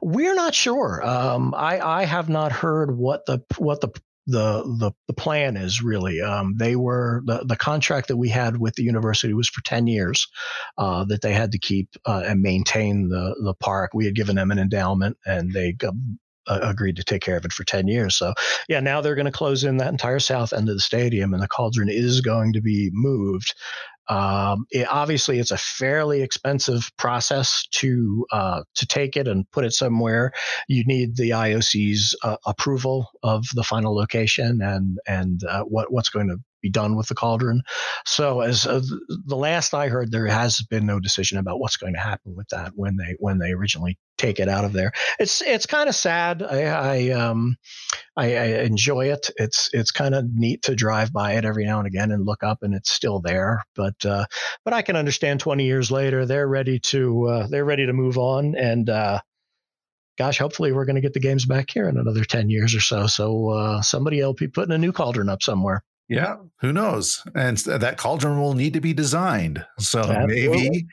We're 0.00 0.34
not 0.34 0.54
sure. 0.54 1.06
Um, 1.06 1.54
I, 1.54 1.80
I 1.80 2.04
have 2.04 2.30
not 2.30 2.50
heard 2.50 2.96
what 2.96 3.26
the 3.26 3.40
what 3.58 3.82
the 3.82 3.90
the 4.26 4.62
the, 4.78 4.92
the 5.06 5.14
plan 5.14 5.56
is 5.56 5.82
really. 5.82 6.20
Um, 6.20 6.54
they 6.56 6.76
were 6.76 7.22
the, 7.26 7.44
the 7.44 7.56
contract 7.56 8.08
that 8.08 8.16
we 8.16 8.28
had 8.28 8.58
with 8.58 8.74
the 8.74 8.82
university 8.82 9.34
was 9.34 9.48
for 9.48 9.62
ten 9.62 9.86
years 9.86 10.26
uh, 10.78 11.04
that 11.04 11.22
they 11.22 11.32
had 11.32 11.52
to 11.52 11.58
keep 11.58 11.90
uh, 12.06 12.22
and 12.26 12.40
maintain 12.40 13.08
the 13.08 13.36
the 13.42 13.54
park. 13.54 13.92
We 13.94 14.06
had 14.06 14.14
given 14.14 14.36
them 14.36 14.50
an 14.50 14.58
endowment, 14.58 15.16
and 15.26 15.52
they 15.52 15.72
got, 15.72 15.94
uh, 16.46 16.60
agreed 16.62 16.96
to 16.96 17.04
take 17.04 17.22
care 17.22 17.36
of 17.36 17.44
it 17.44 17.52
for 17.52 17.64
10 17.64 17.88
years. 17.88 18.16
So, 18.16 18.34
yeah, 18.68 18.80
now 18.80 19.00
they're 19.00 19.14
going 19.14 19.24
to 19.26 19.32
close 19.32 19.64
in 19.64 19.78
that 19.78 19.92
entire 19.92 20.18
south 20.18 20.52
end 20.52 20.68
of 20.68 20.74
the 20.74 20.80
stadium, 20.80 21.32
and 21.32 21.42
the 21.42 21.48
cauldron 21.48 21.88
is 21.88 22.20
going 22.20 22.52
to 22.52 22.60
be 22.60 22.90
moved. 22.92 23.54
Um, 24.08 24.66
it, 24.70 24.86
obviously, 24.88 25.38
it's 25.38 25.50
a 25.50 25.56
fairly 25.56 26.22
expensive 26.22 26.90
process 26.96 27.66
to 27.72 28.26
uh, 28.32 28.62
to 28.74 28.86
take 28.86 29.16
it 29.16 29.26
and 29.26 29.50
put 29.50 29.64
it 29.64 29.72
somewhere. 29.72 30.32
You 30.68 30.84
need 30.84 31.16
the 31.16 31.30
IOC's 31.30 32.14
uh, 32.22 32.36
approval 32.46 33.10
of 33.22 33.46
the 33.54 33.64
final 33.64 33.94
location 33.94 34.60
and 34.62 34.98
and 35.06 35.42
uh, 35.44 35.62
what 35.62 35.92
what's 35.92 36.10
going 36.10 36.28
to 36.28 36.38
be 36.64 36.70
done 36.70 36.96
with 36.96 37.08
the 37.08 37.14
cauldron. 37.14 37.62
So, 38.06 38.40
as 38.40 38.66
uh, 38.66 38.80
the 39.26 39.36
last 39.36 39.74
I 39.74 39.88
heard, 39.88 40.10
there 40.10 40.26
has 40.26 40.62
been 40.62 40.86
no 40.86 40.98
decision 40.98 41.36
about 41.36 41.60
what's 41.60 41.76
going 41.76 41.92
to 41.92 42.00
happen 42.00 42.34
with 42.34 42.48
that 42.48 42.72
when 42.74 42.96
they 42.96 43.14
when 43.18 43.38
they 43.38 43.52
originally 43.52 43.98
take 44.16 44.40
it 44.40 44.48
out 44.48 44.64
of 44.64 44.72
there. 44.72 44.92
It's 45.18 45.42
it's 45.42 45.66
kind 45.66 45.88
of 45.88 45.94
sad. 45.94 46.42
I, 46.42 46.62
I 46.62 47.10
um 47.10 47.56
I, 48.16 48.36
I, 48.36 48.44
enjoy 48.62 49.10
it. 49.12 49.30
It's 49.36 49.68
it's 49.72 49.90
kind 49.90 50.14
of 50.14 50.24
neat 50.32 50.62
to 50.62 50.74
drive 50.74 51.12
by 51.12 51.32
it 51.32 51.44
every 51.44 51.66
now 51.66 51.78
and 51.78 51.86
again 51.86 52.10
and 52.10 52.24
look 52.24 52.42
up 52.42 52.62
and 52.62 52.74
it's 52.74 52.90
still 52.90 53.20
there. 53.20 53.62
But 53.76 54.06
uh, 54.06 54.24
but 54.64 54.72
I 54.72 54.80
can 54.82 54.96
understand 54.96 55.40
20 55.40 55.64
years 55.64 55.90
later 55.90 56.24
they're 56.24 56.48
ready 56.48 56.78
to 56.80 57.26
uh, 57.28 57.46
they're 57.48 57.64
ready 57.66 57.84
to 57.84 57.92
move 57.92 58.16
on 58.16 58.54
and 58.56 58.88
uh, 58.88 59.20
gosh, 60.16 60.38
hopefully 60.38 60.72
we're 60.72 60.84
going 60.84 60.96
to 60.96 61.02
get 61.02 61.12
the 61.12 61.20
games 61.20 61.44
back 61.44 61.70
here 61.70 61.88
in 61.88 61.98
another 61.98 62.24
10 62.24 62.48
years 62.48 62.74
or 62.74 62.80
so. 62.80 63.06
So 63.06 63.50
uh, 63.50 63.82
somebody 63.82 64.22
will 64.22 64.34
be 64.34 64.48
putting 64.48 64.74
a 64.74 64.78
new 64.78 64.92
cauldron 64.92 65.28
up 65.28 65.42
somewhere. 65.42 65.82
Yeah, 66.08 66.36
who 66.60 66.72
knows? 66.72 67.22
And 67.34 67.56
that 67.58 67.96
cauldron 67.96 68.38
will 68.38 68.54
need 68.54 68.74
to 68.74 68.80
be 68.80 68.92
designed. 68.92 69.64
So 69.78 70.00
Absolutely. 70.00 70.48
maybe 70.48 70.86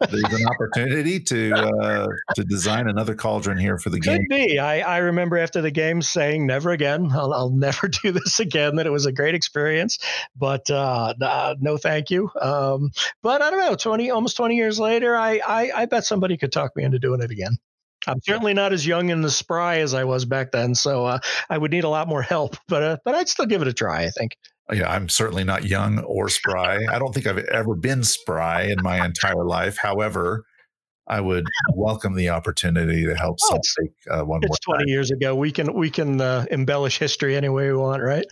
there's 0.00 0.40
an 0.40 0.46
opportunity 0.46 1.20
to 1.20 1.54
uh, 1.54 2.06
to 2.34 2.44
design 2.44 2.88
another 2.88 3.14
cauldron 3.14 3.58
here 3.58 3.78
for 3.78 3.90
the 3.90 4.00
Could 4.00 4.04
game. 4.04 4.26
Could 4.30 4.36
be. 4.36 4.58
I, 4.58 4.80
I 4.80 4.98
remember 4.98 5.38
after 5.38 5.60
the 5.60 5.70
game 5.70 6.02
saying 6.02 6.46
never 6.46 6.70
again. 6.70 7.10
I'll, 7.12 7.32
I'll 7.32 7.50
never 7.50 7.88
do 8.02 8.12
this 8.12 8.40
again. 8.40 8.76
That 8.76 8.86
it 8.86 8.90
was 8.90 9.06
a 9.06 9.12
great 9.12 9.34
experience, 9.34 9.98
but 10.36 10.70
uh, 10.70 11.14
no, 11.60 11.76
thank 11.76 12.10
you. 12.10 12.30
Um, 12.40 12.90
but 13.22 13.42
I 13.42 13.50
don't 13.50 13.60
know. 13.60 13.74
Twenty 13.74 14.10
almost 14.10 14.36
twenty 14.36 14.56
years 14.56 14.78
later, 14.78 15.16
I, 15.16 15.40
I 15.46 15.70
I 15.74 15.86
bet 15.86 16.04
somebody 16.04 16.36
could 16.36 16.52
talk 16.52 16.74
me 16.76 16.84
into 16.84 16.98
doing 16.98 17.20
it 17.20 17.30
again. 17.30 17.56
I'm 18.06 18.20
certainly 18.22 18.52
not 18.52 18.74
as 18.74 18.86
young 18.86 19.10
and 19.10 19.24
as 19.24 19.34
spry 19.34 19.78
as 19.78 19.94
I 19.94 20.04
was 20.04 20.26
back 20.26 20.52
then, 20.52 20.74
so 20.74 21.06
uh, 21.06 21.18
I 21.48 21.56
would 21.56 21.70
need 21.70 21.84
a 21.84 21.88
lot 21.88 22.08
more 22.08 22.22
help. 22.22 22.56
But 22.68 22.82
uh, 22.82 22.96
but 23.04 23.14
I'd 23.14 23.28
still 23.28 23.46
give 23.46 23.62
it 23.62 23.68
a 23.68 23.72
try. 23.72 24.04
I 24.04 24.10
think. 24.10 24.36
Yeah, 24.72 24.90
I'm 24.90 25.08
certainly 25.08 25.44
not 25.44 25.64
young 25.64 25.98
or 26.00 26.28
spry. 26.28 26.78
I 26.90 26.98
don't 26.98 27.12
think 27.12 27.26
I've 27.26 27.38
ever 27.38 27.74
been 27.74 28.02
spry 28.02 28.62
in 28.62 28.82
my 28.82 29.04
entire 29.04 29.44
life. 29.44 29.76
However, 29.76 30.44
I 31.06 31.20
would 31.20 31.44
welcome 31.74 32.14
the 32.14 32.30
opportunity 32.30 33.04
to 33.04 33.14
help 33.14 33.36
oh, 33.42 33.58
take 33.80 33.92
uh, 34.10 34.24
one 34.24 34.40
it's 34.42 34.58
more. 34.66 34.76
20 34.78 34.90
years 34.90 35.10
ago. 35.10 35.34
We 35.34 35.52
can 35.52 35.74
we 35.74 35.90
can 35.90 36.20
uh, 36.20 36.46
embellish 36.50 36.98
history 36.98 37.36
any 37.36 37.50
way 37.50 37.68
we 37.68 37.76
want, 37.76 38.02
right? 38.02 38.24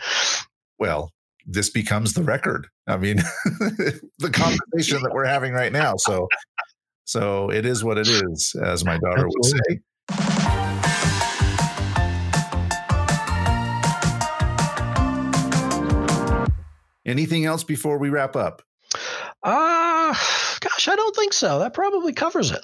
Well, 0.78 1.10
this 1.46 1.68
becomes 1.68 2.14
the 2.14 2.22
record. 2.22 2.68
I 2.86 2.96
mean, 2.96 3.16
the 3.44 4.30
conversation 4.32 5.02
that 5.02 5.12
we're 5.12 5.26
having 5.26 5.52
right 5.52 5.72
now. 5.72 5.96
So 5.96 6.28
so 7.04 7.50
it 7.50 7.66
is 7.66 7.84
what 7.84 7.98
it 7.98 8.08
is, 8.08 8.56
as 8.62 8.84
my 8.84 8.96
daughter 8.96 9.26
Absolutely. 9.26 9.82
would 10.08 10.22
say. 10.28 10.41
Anything 17.12 17.44
else 17.44 17.62
before 17.62 17.98
we 17.98 18.08
wrap 18.08 18.36
up? 18.36 18.62
Ah, 19.44 20.10
uh, 20.10 20.58
gosh, 20.60 20.88
I 20.88 20.96
don't 20.96 21.14
think 21.14 21.34
so. 21.34 21.58
That 21.58 21.74
probably 21.74 22.14
covers 22.14 22.52
it. 22.52 22.60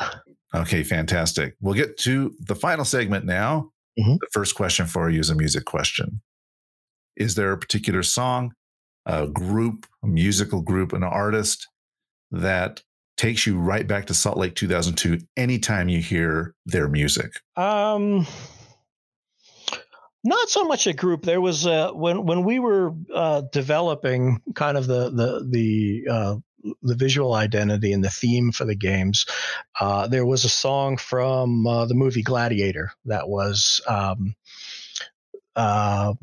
Okay, 0.54 0.82
fantastic. 0.82 1.54
We'll 1.60 1.74
get 1.74 1.98
to 1.98 2.34
the 2.40 2.54
final 2.54 2.86
segment 2.86 3.26
now. 3.26 3.72
Mm-hmm. 4.00 4.14
The 4.14 4.28
first 4.32 4.54
question 4.54 4.86
for 4.86 5.10
you 5.10 5.20
is 5.20 5.28
a 5.28 5.34
music 5.34 5.66
question. 5.66 6.22
Is 7.14 7.34
there 7.34 7.52
a 7.52 7.58
particular 7.58 8.02
song, 8.02 8.54
a 9.04 9.26
group, 9.26 9.84
a 10.02 10.06
musical 10.06 10.62
group, 10.62 10.94
an 10.94 11.02
artist 11.02 11.68
that 12.30 12.82
takes 13.18 13.46
you 13.46 13.58
right 13.58 13.86
back 13.86 14.06
to 14.06 14.14
Salt 14.14 14.38
Lake 14.38 14.54
2002 14.54 15.18
anytime 15.36 15.90
you 15.90 16.00
hear 16.00 16.54
their 16.64 16.88
music? 16.88 17.32
Um, 17.54 18.26
not 20.24 20.48
so 20.48 20.64
much 20.64 20.86
a 20.86 20.92
group. 20.92 21.22
There 21.22 21.40
was 21.40 21.66
uh, 21.66 21.92
when 21.92 22.26
when 22.26 22.44
we 22.44 22.58
were 22.58 22.92
uh, 23.12 23.42
developing 23.52 24.42
kind 24.54 24.76
of 24.76 24.86
the 24.86 25.10
the 25.10 25.46
the 25.48 26.06
uh, 26.10 26.36
the 26.82 26.94
visual 26.94 27.34
identity 27.34 27.92
and 27.92 28.04
the 28.04 28.10
theme 28.10 28.52
for 28.52 28.64
the 28.64 28.74
games. 28.74 29.26
Uh, 29.80 30.06
there 30.08 30.26
was 30.26 30.44
a 30.44 30.48
song 30.48 30.96
from 30.96 31.66
uh, 31.66 31.86
the 31.86 31.94
movie 31.94 32.22
Gladiator 32.22 32.92
that 33.06 33.28
was. 33.28 33.80
Um, 33.86 34.34
uh, 35.56 36.14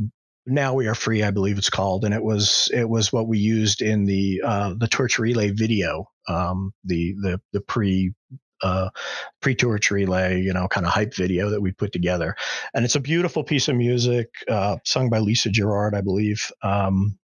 now 0.48 0.76
we 0.76 0.88
are 0.88 0.96
free, 0.96 1.24
I 1.24 1.32
believe 1.32 1.58
it's 1.58 1.72
called, 1.72 2.06
and 2.06 2.14
it 2.14 2.24
was 2.24 2.70
it 2.74 2.88
was 2.88 3.12
what 3.12 3.28
we 3.28 3.40
used 3.40 3.82
in 3.82 4.06
the 4.06 4.42
uh, 4.46 4.76
the 4.78 4.88
torch 4.88 5.18
relay 5.18 5.50
video 5.50 6.10
um, 6.28 6.74
the 6.84 7.14
the 7.22 7.42
the 7.52 7.62
pre 7.62 8.14
uh, 8.62 8.90
pre-torch 9.42 9.92
relay, 9.92 10.42
you 10.42 10.54
know, 10.54 10.68
kind 10.68 10.86
of 10.86 10.92
hype 10.92 11.14
video 11.14 11.50
that 11.50 11.62
we 11.62 11.72
put 11.72 11.92
together, 11.92 12.36
and 12.74 12.86
it's 12.86 12.96
a 12.96 13.00
beautiful 13.00 13.44
piece 13.44 13.68
of 13.68 13.76
music 13.76 14.30
uh, 14.50 14.78
sung 14.84 15.10
by 15.10 15.20
Lisa 15.20 15.50
Gerrard, 15.50 15.96
I 15.96 16.02
believe. 16.02 16.52
Um, 16.62 17.18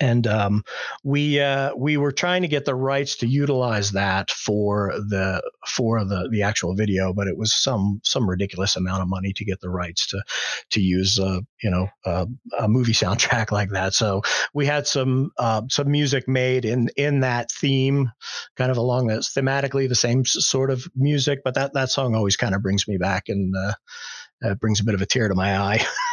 and 0.00 0.26
um, 0.26 0.64
we 1.02 1.40
uh, 1.40 1.74
we 1.76 1.96
were 1.96 2.12
trying 2.12 2.42
to 2.42 2.48
get 2.48 2.64
the 2.64 2.74
rights 2.74 3.16
to 3.16 3.26
utilize 3.26 3.92
that 3.92 4.30
for 4.30 4.92
the 5.08 5.42
for 5.66 6.04
the 6.04 6.28
the 6.30 6.42
actual 6.42 6.74
video, 6.74 7.12
but 7.12 7.28
it 7.28 7.36
was 7.36 7.52
some 7.52 8.00
some 8.02 8.28
ridiculous 8.28 8.76
amount 8.76 9.02
of 9.02 9.08
money 9.08 9.32
to 9.32 9.44
get 9.44 9.60
the 9.60 9.70
rights 9.70 10.06
to 10.08 10.22
to 10.70 10.80
use 10.80 11.18
uh, 11.18 11.40
you 11.62 11.70
know 11.70 11.88
uh, 12.04 12.26
a 12.58 12.68
movie 12.68 12.92
soundtrack 13.04 13.52
like 13.52 13.70
that. 13.70 13.94
So 13.94 14.22
we 14.52 14.66
had 14.66 14.86
some 14.86 15.30
uh, 15.38 15.62
some 15.70 15.90
music 15.90 16.28
made 16.28 16.64
in 16.64 16.88
in 16.96 17.20
that 17.20 17.50
theme, 17.50 18.10
kind 18.56 18.70
of 18.70 18.76
along 18.76 19.08
that 19.08 19.20
thematically 19.20 19.88
the 19.88 19.94
same 19.94 20.24
sort 20.24 20.70
of 20.70 20.86
music, 20.96 21.40
but 21.44 21.54
that 21.54 21.74
that 21.74 21.90
song 21.90 22.14
always 22.14 22.36
kind 22.36 22.54
of 22.54 22.62
brings 22.62 22.88
me 22.88 22.96
back 22.96 23.28
and 23.28 23.54
uh, 23.56 24.54
brings 24.56 24.80
a 24.80 24.84
bit 24.84 24.94
of 24.94 25.02
a 25.02 25.06
tear 25.06 25.28
to 25.28 25.34
my 25.34 25.58
eye. 25.58 25.84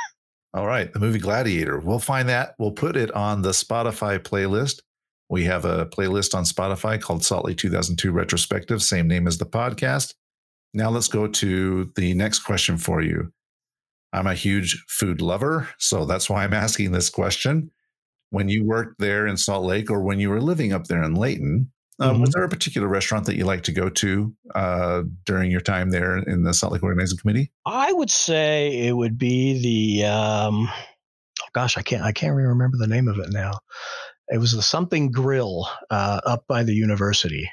All 0.53 0.67
right, 0.67 0.91
the 0.91 0.99
movie 0.99 1.19
Gladiator. 1.19 1.79
We'll 1.79 1.99
find 1.99 2.27
that. 2.27 2.55
We'll 2.59 2.71
put 2.71 2.97
it 2.97 3.11
on 3.11 3.41
the 3.41 3.51
Spotify 3.51 4.19
playlist. 4.19 4.81
We 5.29 5.45
have 5.45 5.63
a 5.63 5.85
playlist 5.85 6.35
on 6.35 6.43
Spotify 6.43 6.99
called 6.99 7.23
Salt 7.23 7.45
Lake 7.45 7.57
2002 7.57 8.11
Retrospective, 8.11 8.83
same 8.83 9.07
name 9.07 9.27
as 9.27 9.37
the 9.37 9.45
podcast. 9.45 10.13
Now 10.73 10.89
let's 10.89 11.07
go 11.07 11.27
to 11.27 11.91
the 11.95 12.13
next 12.13 12.39
question 12.39 12.77
for 12.77 13.01
you. 13.01 13.31
I'm 14.11 14.27
a 14.27 14.33
huge 14.33 14.83
food 14.89 15.21
lover, 15.21 15.69
so 15.77 16.05
that's 16.05 16.29
why 16.29 16.43
I'm 16.43 16.53
asking 16.53 16.91
this 16.91 17.09
question. 17.09 17.71
When 18.31 18.49
you 18.49 18.65
worked 18.65 18.99
there 18.99 19.27
in 19.27 19.37
Salt 19.37 19.65
Lake 19.65 19.89
or 19.89 20.01
when 20.01 20.19
you 20.19 20.29
were 20.29 20.41
living 20.41 20.73
up 20.73 20.87
there 20.87 21.03
in 21.03 21.15
Layton, 21.15 21.71
um, 22.01 22.13
mm-hmm. 22.13 22.21
Was 22.21 22.31
there 22.31 22.43
a 22.43 22.49
particular 22.49 22.87
restaurant 22.87 23.25
that 23.27 23.35
you 23.35 23.45
like 23.45 23.63
to 23.63 23.71
go 23.71 23.89
to 23.89 24.33
uh, 24.55 25.03
during 25.25 25.51
your 25.51 25.61
time 25.61 25.91
there 25.91 26.17
in 26.17 26.43
the 26.43 26.53
Salt 26.53 26.73
Lake 26.73 26.83
Organizing 26.83 27.17
Committee? 27.17 27.51
I 27.65 27.93
would 27.93 28.09
say 28.09 28.87
it 28.87 28.93
would 28.93 29.17
be 29.17 29.99
the. 30.01 30.07
Um, 30.07 30.67
oh 30.67 31.47
gosh, 31.53 31.77
I 31.77 31.83
can't. 31.83 32.03
I 32.03 32.11
can't 32.11 32.33
even 32.33 32.47
remember 32.47 32.77
the 32.77 32.87
name 32.87 33.07
of 33.07 33.19
it 33.19 33.29
now. 33.31 33.59
It 34.29 34.39
was 34.39 34.53
the 34.53 34.63
something 34.63 35.11
grill 35.11 35.67
uh, 35.89 36.21
up 36.25 36.45
by 36.47 36.63
the 36.63 36.73
university. 36.73 37.51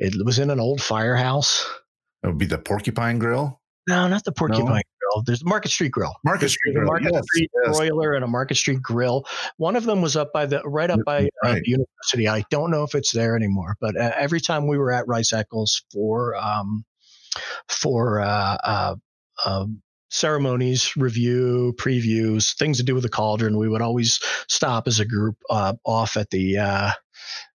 It 0.00 0.14
was 0.24 0.38
in 0.38 0.50
an 0.50 0.58
old 0.58 0.82
firehouse. 0.82 1.64
It 2.22 2.26
would 2.26 2.38
be 2.38 2.46
the 2.46 2.58
Porcupine 2.58 3.18
Grill. 3.18 3.60
No, 3.88 4.08
not 4.08 4.24
the 4.24 4.32
Porcupine? 4.32 4.82
Grill. 5.14 5.22
There's 5.24 5.44
Market 5.44 5.70
Street 5.70 5.92
Grill. 5.92 6.14
Market 6.24 6.48
Street 6.50 6.74
Grill. 6.74 6.86
Market 6.86 7.10
yes, 7.12 7.24
Street 7.24 7.50
yes. 7.64 7.76
Broiler 7.76 8.14
and 8.14 8.24
a 8.24 8.28
Market 8.28 8.56
Street 8.56 8.82
Grill. 8.82 9.24
One 9.56 9.76
of 9.76 9.84
them 9.84 10.02
was 10.02 10.16
up 10.16 10.32
by 10.32 10.46
the 10.46 10.62
right 10.64 10.90
up 10.90 11.00
by 11.04 11.28
uh, 11.44 11.54
the 11.54 11.62
university. 11.64 12.28
I 12.28 12.44
don't 12.50 12.70
know 12.70 12.82
if 12.82 12.94
it's 12.94 13.12
there 13.12 13.36
anymore, 13.36 13.76
but 13.80 13.96
uh, 13.96 14.12
every 14.16 14.40
time 14.40 14.66
we 14.66 14.78
were 14.78 14.92
at 14.92 15.06
Rice 15.06 15.32
Eccles 15.32 15.84
for 15.92 16.36
um, 16.36 16.84
for 17.68 18.20
uh, 18.20 18.56
uh, 18.64 18.96
um, 19.44 19.82
ceremonies, 20.10 20.96
review, 20.96 21.74
previews, 21.76 22.56
things 22.56 22.78
to 22.78 22.84
do 22.84 22.94
with 22.94 23.02
the 23.02 23.08
cauldron, 23.08 23.58
we 23.58 23.68
would 23.68 23.82
always 23.82 24.20
stop 24.48 24.86
as 24.86 25.00
a 25.00 25.04
group 25.04 25.36
uh, 25.50 25.74
off 25.84 26.16
at 26.16 26.30
the 26.30 26.58
uh, 26.58 26.90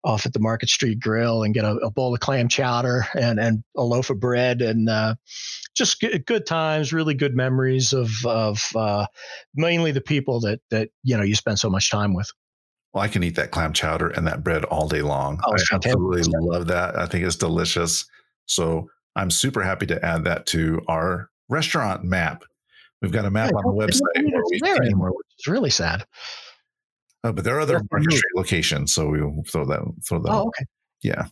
off 0.03 0.25
at 0.25 0.33
the 0.33 0.39
Market 0.39 0.69
Street 0.69 0.99
Grill 0.99 1.43
and 1.43 1.53
get 1.53 1.65
a, 1.65 1.75
a, 1.77 1.91
bowl 1.91 2.13
of 2.13 2.19
clam 2.19 2.47
chowder 2.47 3.05
and 3.17 3.39
and 3.39 3.63
a 3.75 3.83
loaf 3.83 4.09
of 4.09 4.19
bread 4.19 4.61
and 4.61 4.89
uh, 4.89 5.15
just 5.75 5.99
good, 5.99 6.25
good, 6.25 6.45
times, 6.45 6.93
really 6.93 7.13
good 7.13 7.35
memories 7.35 7.93
of 7.93 8.11
of 8.25 8.63
uh, 8.75 9.05
mainly 9.55 9.91
the 9.91 10.01
people 10.01 10.39
that 10.41 10.59
that 10.71 10.89
you 11.03 11.17
know 11.17 11.23
you 11.23 11.35
spend 11.35 11.59
so 11.59 11.69
much 11.69 11.89
time 11.89 12.13
with. 12.13 12.29
Well, 12.93 13.03
I 13.03 13.07
can 13.07 13.23
eat 13.23 13.35
that 13.35 13.51
clam 13.51 13.73
chowder 13.73 14.09
and 14.09 14.25
that 14.27 14.43
bread 14.43 14.65
all 14.65 14.87
day 14.87 15.01
long. 15.01 15.39
Oh, 15.45 15.53
I 15.53 15.75
absolutely 15.75 16.23
love 16.39 16.67
that. 16.67 16.97
I 16.97 17.05
think 17.05 17.23
it's 17.25 17.35
delicious. 17.35 18.05
So 18.47 18.89
I'm 19.15 19.29
super 19.29 19.61
happy 19.61 19.85
to 19.87 20.03
add 20.03 20.23
that 20.23 20.47
to 20.47 20.81
our 20.87 21.29
restaurant 21.49 22.03
map. 22.03 22.43
We've 23.01 23.11
got 23.11 23.25
a 23.25 23.31
map 23.31 23.51
yeah, 23.51 23.57
on 23.57 23.75
the 23.75 23.85
website. 23.85 24.31
Where 24.61 24.79
we 24.79 24.87
anymore, 24.87 25.11
which 25.11 25.27
is 25.39 25.47
really 25.47 25.69
sad. 25.69 26.05
Oh, 27.23 27.33
but 27.33 27.43
there 27.43 27.57
are 27.57 27.61
other 27.61 27.81
Market 27.91 28.13
Street 28.13 28.35
locations, 28.35 28.93
so 28.93 29.09
we'll 29.09 29.43
throw 29.47 29.65
that. 29.65 29.81
Throw 30.07 30.19
that. 30.19 30.31
Oh, 30.31 30.47
okay. 30.47 30.65
Yeah, 31.01 31.27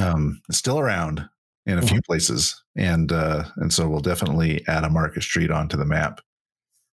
um, 0.00 0.40
still 0.50 0.78
around 0.78 1.28
in 1.66 1.78
a 1.78 1.80
mm-hmm. 1.80 1.88
few 1.88 2.02
places, 2.02 2.62
and 2.76 3.10
uh, 3.10 3.44
and 3.56 3.72
so 3.72 3.88
we'll 3.88 4.00
definitely 4.00 4.64
add 4.68 4.84
a 4.84 4.90
Market 4.90 5.22
Street 5.22 5.50
onto 5.50 5.76
the 5.76 5.84
map. 5.84 6.20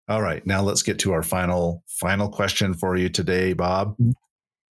All 0.09 0.23
right, 0.23 0.45
now 0.47 0.63
let's 0.63 0.83
get 0.83 0.99
to 1.01 1.13
our 1.13 1.23
final 1.23 1.85
final 1.87 2.31
question 2.31 2.73
for 2.73 2.97
you 2.97 3.11
today, 3.11 3.53
Bob. 3.53 3.93
Mm-hmm. 3.93 4.13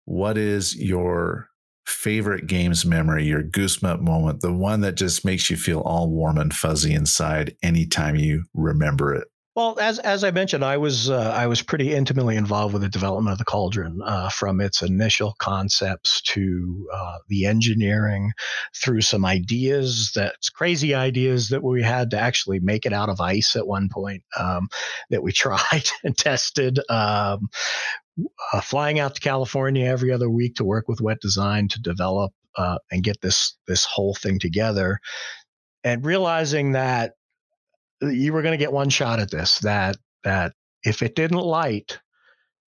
What 0.05 0.39
is 0.39 0.77
your 0.77 1.49
favorite 1.87 2.47
games 2.47 2.87
memory, 2.87 3.25
your 3.25 3.43
goosebump 3.43 4.01
moment, 4.01 4.41
the 4.43 4.53
one 4.53 4.81
that 4.83 4.95
just 4.95 5.25
makes 5.25 5.51
you 5.51 5.57
feel 5.57 5.81
all 5.81 6.09
warm 6.09 6.39
and 6.39 6.55
fuzzy 6.55 6.95
inside 6.95 7.57
anytime 7.63 8.17
you 8.17 8.45
remember 8.55 9.15
it? 9.15 9.29
Well, 9.55 9.79
as 9.79 10.01
as 10.01 10.25
I 10.25 10.33
mentioned, 10.33 10.65
I 10.65 10.79
was 10.79 11.09
uh, 11.09 11.33
I 11.33 11.47
was 11.47 11.63
pretty 11.63 11.95
intimately 11.95 12.35
involved 12.37 12.73
with 12.73 12.83
the 12.83 12.89
development 12.89 13.33
of 13.33 13.39
the 13.39 13.45
cauldron, 13.45 14.01
uh, 14.05 14.29
from 14.29 14.61
its 14.61 14.83
initial 14.83 15.37
concepts 15.39 16.21
to 16.23 16.89
uh, 16.93 17.19
the 17.29 17.47
engineering, 17.47 18.33
through 18.75 19.03
some 19.03 19.25
ideas 19.25 20.11
that's 20.13 20.51
crazy 20.51 20.93
ideas 20.93 21.51
that 21.51 21.63
we 21.63 21.83
had 21.83 22.11
to 22.11 22.19
actually 22.19 22.59
make 22.59 22.85
it 22.85 22.93
out 22.93 23.09
of 23.09 23.21
ice 23.21 23.55
at 23.55 23.69
one 23.69 23.89
point 23.89 24.25
um, 24.37 24.69
that 25.11 25.23
we 25.23 25.31
tried 25.33 25.89
and 26.03 26.17
tested. 26.17 26.81
Um, 26.91 27.49
uh, 28.53 28.61
flying 28.61 29.01
out 29.01 29.15
to 29.17 29.21
California 29.21 29.87
every 29.87 30.13
other 30.13 30.31
week 30.31 30.55
to 30.55 30.65
work 30.65 30.87
with 30.87 31.01
Wet 31.01 31.21
Design 31.21 31.67
to 31.67 31.81
develop 31.81 32.33
uh, 32.57 32.79
and 32.91 33.03
get 33.03 33.21
this 33.21 33.57
this 33.69 33.85
whole 33.85 34.15
thing 34.15 34.41
together, 34.41 34.99
and 35.85 36.05
realizing 36.05 36.73
that 36.73 37.15
you 38.01 38.33
were 38.33 38.43
going 38.43 38.53
to 38.53 38.63
get 38.65 38.73
one 38.73 38.91
shot 38.91 39.21
at 39.21 39.31
this. 39.31 39.59
That 39.61 39.97
that 40.25 40.53
if 40.83 41.03
it 41.03 41.15
didn't 41.15 41.39
light, 41.39 41.99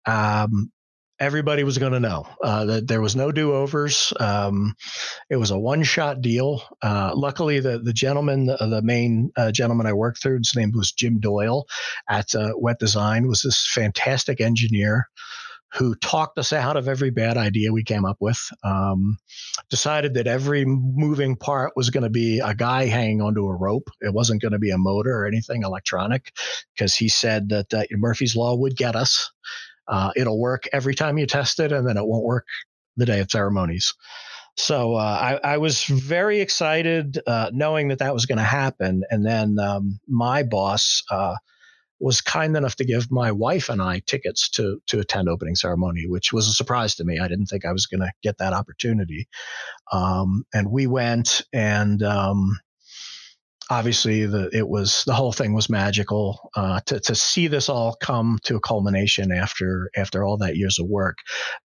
um, 0.06 0.72
everybody 1.20 1.64
was 1.64 1.78
going 1.78 1.94
to 1.94 2.00
know 2.00 2.28
uh, 2.44 2.66
that 2.66 2.88
there 2.88 3.02
was 3.02 3.16
no 3.16 3.32
do-overs. 3.32 4.14
Um, 4.20 4.76
it 5.30 5.38
was 5.38 5.52
a 5.52 5.60
one-shot 5.60 6.22
deal. 6.22 6.64
Uh, 6.82 7.14
luckily, 7.16 7.60
the 7.60 7.80
the 7.80 7.94
gentleman, 7.94 8.46
the, 8.46 8.58
the 8.58 8.82
main 8.82 9.32
uh, 9.38 9.52
gentleman 9.52 9.88
I 9.88 9.94
worked 9.94 10.22
through, 10.22 10.40
his 10.40 10.54
name 10.56 10.72
was 10.74 10.92
Jim 10.92 11.20
Doyle 11.20 11.66
at 12.10 12.36
uh, 12.36 12.52
Wet 12.56 12.80
Design, 12.80 13.28
was 13.28 13.42
this 13.42 13.68
fantastic 13.74 14.42
engineer 14.42 15.08
who 15.74 15.96
talked 15.96 16.38
us 16.38 16.54
out 16.54 16.78
of 16.78 16.88
every 16.88 17.10
bad 17.10 17.36
idea 17.38 17.74
we 17.74 17.84
came 17.84 18.06
up 18.06 18.18
with. 18.20 18.40
Um, 18.64 19.18
decided 19.70 20.14
that 20.14 20.28
every 20.28 20.66
moving 20.66 21.36
part 21.36 21.74
was 21.76 21.90
going 21.90 22.04
to 22.04 22.10
be 22.10 22.40
a 22.40 22.54
guy 22.54 22.86
hanging 22.86 23.22
onto 23.22 23.46
a 23.46 23.56
rope. 23.56 23.90
It 24.02 24.14
wasn't 24.14 24.42
going 24.42 24.52
to 24.52 24.60
be 24.60 24.72
a 24.72 24.78
motor 24.78 25.12
or 25.12 25.26
anything 25.26 25.64
electronic, 25.64 26.32
because 26.76 26.96
he 26.96 27.10
said 27.10 27.50
that 27.50 27.74
uh, 27.74 27.84
Murphy's 27.92 28.36
Law 28.36 28.56
would 28.56 28.78
get 28.78 28.96
us. 28.96 29.32
Uh, 29.88 30.12
it'll 30.16 30.40
work 30.40 30.66
every 30.72 30.96
time 30.96 31.18
you 31.18 31.26
test 31.26 31.60
it, 31.60 31.72
and 31.72 31.88
then 31.88 31.98
it 31.98 32.06
won't 32.06 32.24
work 32.24 32.46
the 32.96 33.06
day 33.06 33.20
of 33.20 33.32
ceremonies. 33.32 33.94
So 34.56 34.96
uh, 34.96 35.40
I, 35.44 35.54
I, 35.54 35.58
was 35.58 35.84
very 35.84 36.40
excited 36.40 37.20
uh, 37.26 37.50
knowing 37.52 37.88
that 37.88 37.98
that 38.00 38.14
was 38.14 38.28
going 38.28 38.38
to 38.38 38.44
happen. 38.44 39.02
And 39.10 39.26
then 39.26 39.58
um, 39.58 40.00
my 40.08 40.44
boss 40.44 41.02
uh, 41.10 41.36
was 42.04 42.20
kind 42.22 42.58
enough 42.58 42.76
to 42.76 42.86
give 42.86 43.10
my 43.10 43.32
wife 43.32 43.70
and 43.70 43.82
I 43.82 44.00
tickets 44.06 44.50
to 44.52 44.80
to 44.88 45.00
attend 45.00 45.30
opening 45.30 45.56
ceremony, 45.56 46.06
which 46.08 46.34
was 46.34 46.48
a 46.48 46.54
surprise 46.54 46.96
to 46.96 47.06
me. 47.06 47.20
I 47.20 47.28
didn't 47.28 47.46
think 47.46 47.66
I 47.66 47.72
was 47.72 47.86
going 47.86 48.02
to 48.02 48.12
get 48.22 48.38
that 48.40 48.54
opportunity. 48.54 49.28
Um, 49.92 50.44
and 50.54 50.70
we 50.70 50.86
went, 50.86 51.44
and 51.54 52.04
um, 52.04 52.58
obviously 53.70 54.26
the 54.26 54.50
it 54.52 54.68
was 54.68 55.04
the 55.06 55.14
whole 55.14 55.32
thing 55.32 55.54
was 55.54 55.70
magical 55.70 56.52
uh, 56.56 56.82
to 56.88 57.00
to 57.00 57.16
see 57.16 57.48
this 57.48 57.70
all 57.70 57.96
come 58.02 58.38
to 58.44 58.58
a 58.58 58.62
culmination 58.62 59.32
after 59.32 59.90
after 59.96 60.24
all 60.24 60.38
that 60.38 60.58
years 60.58 60.80
of 60.80 60.88
work. 60.88 61.18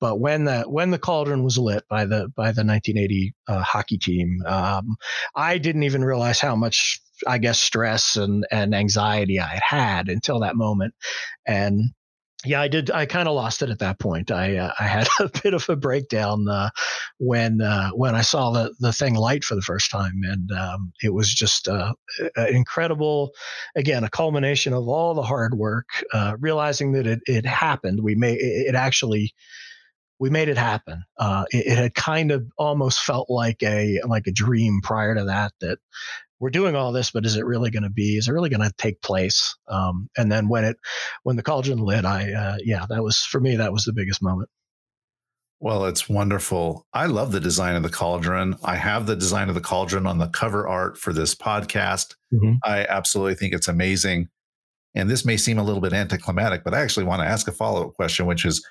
But 0.00 0.18
when 0.18 0.44
the 0.44 0.62
when 0.62 0.90
the 0.90 0.98
cauldron 0.98 1.44
was 1.44 1.58
lit 1.58 1.84
by 1.88 2.04
the 2.06 2.28
by 2.34 2.52
the 2.52 2.64
1980 2.64 3.34
uh, 3.48 3.62
hockey 3.62 3.98
team, 3.98 4.38
um, 4.46 4.96
I 5.36 5.58
didn't 5.58 5.84
even 5.84 6.04
realize 6.04 6.40
how 6.40 6.56
much 6.56 7.00
I 7.26 7.38
guess 7.38 7.58
stress 7.58 8.16
and 8.16 8.46
and 8.50 8.74
anxiety 8.74 9.40
I 9.40 9.46
had 9.46 9.62
had 9.62 10.08
until 10.08 10.40
that 10.40 10.56
moment, 10.56 10.94
and 11.46 11.94
yeah, 12.44 12.60
I 12.60 12.68
did. 12.68 12.90
I 12.90 13.06
kind 13.06 13.28
of 13.28 13.34
lost 13.34 13.62
it 13.62 13.70
at 13.70 13.78
that 13.78 13.98
point. 13.98 14.30
I 14.30 14.56
uh, 14.56 14.72
I 14.78 14.84
had 14.84 15.08
a 15.20 15.30
bit 15.42 15.54
of 15.54 15.68
a 15.68 15.76
breakdown 15.76 16.48
uh, 16.48 16.70
when 17.18 17.60
uh, 17.60 17.90
when 17.90 18.14
I 18.14 18.22
saw 18.22 18.50
the 18.50 18.74
the 18.80 18.92
thing 18.92 19.14
light 19.14 19.44
for 19.44 19.54
the 19.54 19.62
first 19.62 19.90
time, 19.90 20.20
and 20.24 20.50
um, 20.52 20.92
it 21.02 21.14
was 21.14 21.32
just 21.32 21.68
uh, 21.68 21.94
incredible. 22.36 23.32
Again, 23.76 24.04
a 24.04 24.10
culmination 24.10 24.72
of 24.72 24.88
all 24.88 25.14
the 25.14 25.22
hard 25.22 25.54
work, 25.54 25.88
uh, 26.12 26.36
realizing 26.38 26.92
that 26.92 27.06
it 27.06 27.20
it 27.26 27.46
happened. 27.46 28.00
We 28.02 28.14
made 28.14 28.38
it 28.40 28.74
actually. 28.74 29.32
We 30.20 30.30
made 30.30 30.48
it 30.48 30.56
happen. 30.56 31.02
Uh, 31.18 31.44
it, 31.50 31.66
it, 31.66 31.76
had 31.76 31.94
kind 31.96 32.30
of 32.30 32.46
almost 32.56 33.00
felt 33.00 33.28
like 33.28 33.60
a 33.64 34.00
like 34.06 34.28
a 34.28 34.32
dream 34.32 34.80
prior 34.80 35.14
to 35.16 35.24
that. 35.24 35.52
That 35.60 35.78
we're 36.44 36.50
doing 36.50 36.76
all 36.76 36.92
this, 36.92 37.10
but 37.10 37.24
is 37.24 37.36
it 37.36 37.46
really 37.46 37.70
going 37.70 37.84
to 37.84 37.88
be? 37.88 38.18
Is 38.18 38.28
it 38.28 38.32
really 38.32 38.50
going 38.50 38.60
to 38.60 38.74
take 38.76 39.00
place? 39.00 39.56
Um, 39.66 40.10
and 40.18 40.30
then 40.30 40.46
when 40.46 40.64
it, 40.64 40.76
when 41.22 41.36
the 41.36 41.42
cauldron 41.42 41.78
lit, 41.78 42.04
I, 42.04 42.34
uh, 42.34 42.56
yeah, 42.62 42.84
that 42.90 43.02
was 43.02 43.20
for 43.20 43.40
me. 43.40 43.56
That 43.56 43.72
was 43.72 43.84
the 43.84 43.94
biggest 43.94 44.22
moment. 44.22 44.50
Well, 45.60 45.86
it's 45.86 46.06
wonderful. 46.06 46.86
I 46.92 47.06
love 47.06 47.32
the 47.32 47.40
design 47.40 47.76
of 47.76 47.82
the 47.82 47.88
cauldron. 47.88 48.56
I 48.62 48.76
have 48.76 49.06
the 49.06 49.16
design 49.16 49.48
of 49.48 49.54
the 49.54 49.62
cauldron 49.62 50.06
on 50.06 50.18
the 50.18 50.28
cover 50.28 50.68
art 50.68 50.98
for 50.98 51.14
this 51.14 51.34
podcast. 51.34 52.14
Mm-hmm. 52.30 52.56
I 52.62 52.84
absolutely 52.90 53.36
think 53.36 53.54
it's 53.54 53.68
amazing. 53.68 54.28
And 54.94 55.08
this 55.08 55.24
may 55.24 55.38
seem 55.38 55.58
a 55.58 55.64
little 55.64 55.80
bit 55.80 55.94
anticlimactic, 55.94 56.62
but 56.62 56.74
I 56.74 56.82
actually 56.82 57.06
want 57.06 57.22
to 57.22 57.26
ask 57.26 57.48
a 57.48 57.52
follow 57.52 57.88
up 57.88 57.94
question, 57.94 58.26
which 58.26 58.44
is 58.44 58.62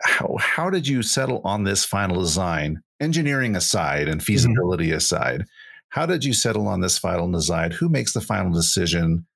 how, 0.00 0.36
how 0.38 0.70
did 0.70 0.86
you 0.86 1.02
settle 1.02 1.40
on 1.42 1.64
this 1.64 1.84
final 1.84 2.20
design, 2.22 2.80
engineering 3.00 3.56
aside 3.56 4.06
and 4.06 4.20
mm-hmm. 4.20 4.26
feasibility 4.26 4.90
mm-hmm. 4.90 4.98
aside? 4.98 5.44
How 5.90 6.06
did 6.06 6.24
you 6.24 6.32
settle 6.32 6.68
on 6.68 6.80
this 6.80 6.98
final 6.98 7.30
design? 7.30 7.70
Who 7.70 7.88
makes 7.88 8.12
the 8.12 8.20
final 8.20 8.52
decision? 8.52 9.26